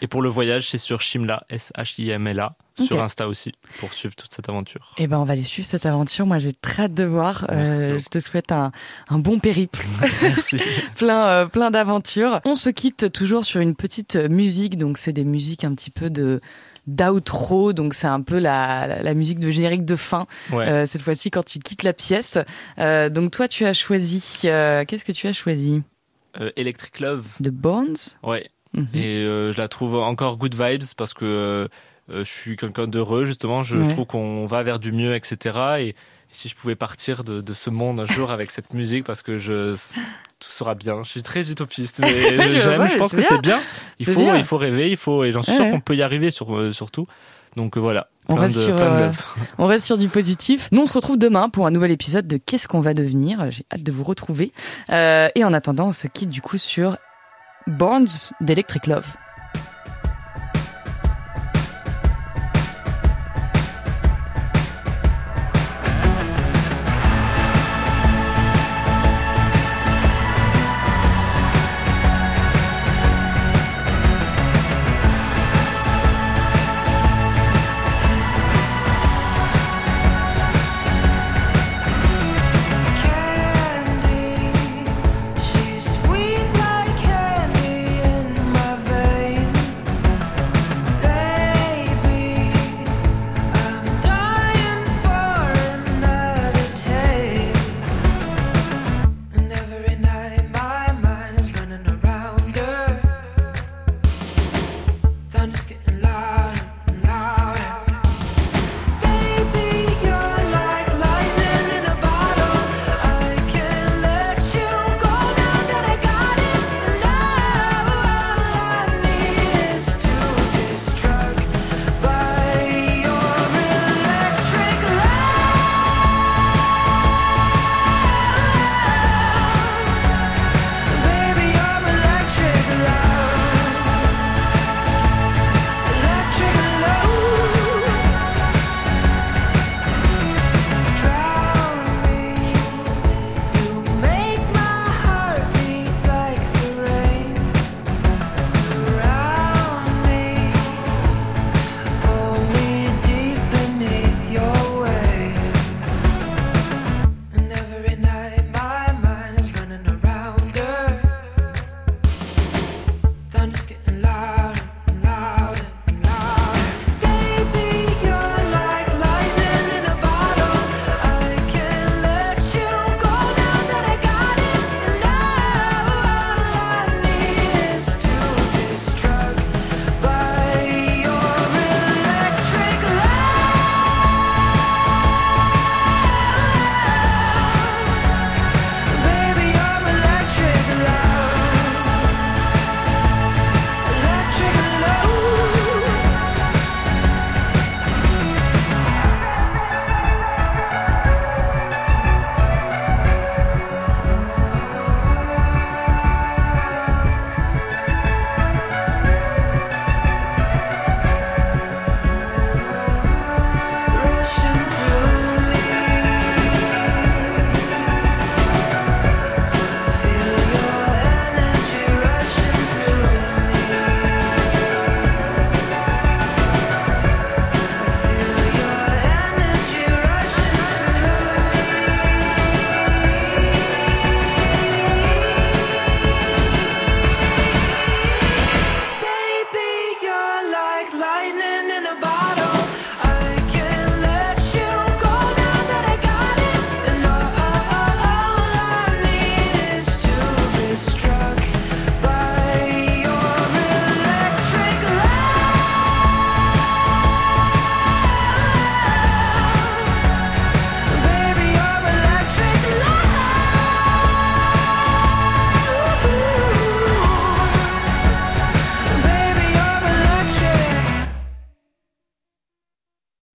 Et 0.00 0.06
pour 0.06 0.22
le 0.22 0.28
voyage, 0.28 0.68
c'est 0.70 0.78
sur 0.78 1.00
Shimla, 1.00 1.44
S-H-I-M-L-A, 1.50 2.54
sur. 2.84 3.02
Insta 3.02 3.26
aussi, 3.26 3.52
pour 3.80 3.92
suivre 3.92 4.14
toute 4.14 4.32
cette 4.32 4.48
aventure. 4.48 4.94
Eh 4.98 5.06
ben, 5.08 5.18
on 5.18 5.24
va 5.24 5.32
aller 5.32 5.42
suivre 5.42 5.66
cette 5.66 5.84
aventure. 5.86 6.26
Moi, 6.26 6.38
j'ai 6.38 6.52
très 6.52 6.84
hâte 6.84 6.94
de 6.94 7.02
voir. 7.04 7.46
Euh, 7.50 7.98
je 7.98 8.08
te 8.08 8.20
souhaite 8.20 8.52
un, 8.52 8.70
un 9.08 9.18
bon 9.18 9.40
périple, 9.40 9.84
Merci. 10.22 10.58
plein, 10.96 11.26
euh, 11.28 11.46
plein 11.46 11.70
d'aventures. 11.72 12.40
On 12.44 12.54
se 12.54 12.70
quitte 12.70 13.10
toujours 13.12 13.44
sur 13.44 13.60
une 13.60 13.74
petite 13.74 14.14
musique. 14.14 14.78
Donc, 14.78 14.98
c'est 14.98 15.12
des 15.12 15.24
musiques 15.24 15.64
un 15.64 15.74
petit 15.74 15.90
peu 15.90 16.08
de 16.10 16.40
d'outro. 16.86 17.72
Donc, 17.72 17.94
c'est 17.94 18.06
un 18.06 18.22
peu 18.22 18.38
la, 18.38 18.86
la, 18.86 19.02
la 19.02 19.14
musique 19.14 19.40
de 19.40 19.50
générique 19.50 19.84
de 19.84 19.96
fin. 19.96 20.26
Ouais. 20.52 20.66
Euh, 20.68 20.86
cette 20.86 21.02
fois-ci, 21.02 21.30
quand 21.30 21.44
tu 21.44 21.58
quittes 21.58 21.82
la 21.82 21.92
pièce. 21.92 22.38
Euh, 22.78 23.08
donc, 23.10 23.32
toi, 23.32 23.48
tu 23.48 23.64
as 23.66 23.72
choisi. 23.74 24.42
euh, 24.44 24.84
Qu'est-ce 24.84 25.04
que 25.04 25.12
tu 25.12 25.26
as 25.26 25.32
choisi? 25.32 25.82
Electric 26.56 27.00
Love, 27.00 27.26
The 27.42 27.48
Bones? 27.48 27.96
ouais. 28.22 28.48
Mhm. 28.74 28.88
Et 28.94 29.22
euh, 29.24 29.52
je 29.52 29.58
la 29.58 29.68
trouve 29.68 29.96
encore 29.96 30.36
good 30.36 30.54
vibes 30.54 30.82
parce 30.96 31.14
que 31.14 31.24
euh, 31.24 31.68
euh, 32.10 32.24
je 32.24 32.30
suis 32.30 32.56
quelqu'un 32.56 32.86
d'heureux, 32.86 33.24
justement. 33.24 33.62
Je, 33.62 33.78
trouve 33.88 34.06
qu'on 34.06 34.46
va 34.46 34.62
vers 34.62 34.78
du 34.78 34.92
mieux, 34.92 35.14
etc. 35.14 35.58
Et, 35.80 35.94
si 36.30 36.50
je 36.50 36.54
pouvais 36.54 36.74
partir 36.74 37.24
de, 37.24 37.40
de 37.40 37.52
ce 37.54 37.70
monde 37.70 38.00
un 38.00 38.06
jour 38.06 38.30
avec 38.30 38.50
cette 38.50 38.74
musique, 38.74 39.04
parce 39.04 39.22
que 39.22 39.38
je, 39.38 39.74
tout 40.38 40.50
sera 40.50 40.74
bien. 40.74 41.02
Je 41.02 41.08
suis 41.08 41.22
très 41.22 41.50
utopiste, 41.50 42.00
mais 42.00 42.48
Je 42.50 42.58
ça, 42.58 42.86
je 42.86 42.98
pense 42.98 43.12
que 43.14 43.22
c'est 43.22 43.40
bien. 43.40 43.60
Il 43.98 44.04
faut, 44.04 44.20
bien. 44.20 44.36
il 44.36 44.44
faut 44.44 44.58
rêver, 44.58 44.90
il 44.90 44.98
faut, 44.98 45.24
et 45.24 45.32
j'en 45.32 45.40
suis 45.40 45.52
Ouais, 45.52 45.58
sûr 45.58 45.70
qu'on 45.70 45.80
peut 45.80 45.96
y 45.96 46.02
arriver 46.02 46.30
sur, 46.30 46.54
euh, 46.54 46.70
surtout. 46.70 47.06
Donc 47.56 47.78
voilà. 47.78 48.08
On 48.28 48.34
reste 48.34 48.58
de- 48.58 48.62
sur, 48.62 48.76
euh. 48.76 49.10
On 49.56 49.66
reste 49.66 49.92
du 49.94 50.08
positif. 50.08 50.68
Nous, 50.70 50.82
on 50.82 50.86
se 50.86 50.92
retrouve 50.92 51.16
demain 51.16 51.48
pour 51.48 51.66
un 51.66 51.70
nouvel 51.70 51.90
épisode 51.90 52.28
de 52.28 52.36
Qu'est-ce 52.36 52.68
qu'on 52.68 52.80
va 52.80 52.92
devenir? 52.92 53.50
J'ai 53.50 53.64
hâte 53.72 53.82
de 53.82 53.90
vous 53.90 54.04
retrouver. 54.04 54.52
Euh, 54.90 55.28
et 55.34 55.44
en 55.44 55.54
attendant, 55.54 55.88
on 55.88 55.92
se 55.92 56.08
quitte 56.08 56.28
du 56.28 56.42
coup 56.42 56.58
sur 56.58 56.98
Borns 57.68 58.32
d'Electric 58.40 58.86
Love. 58.86 59.27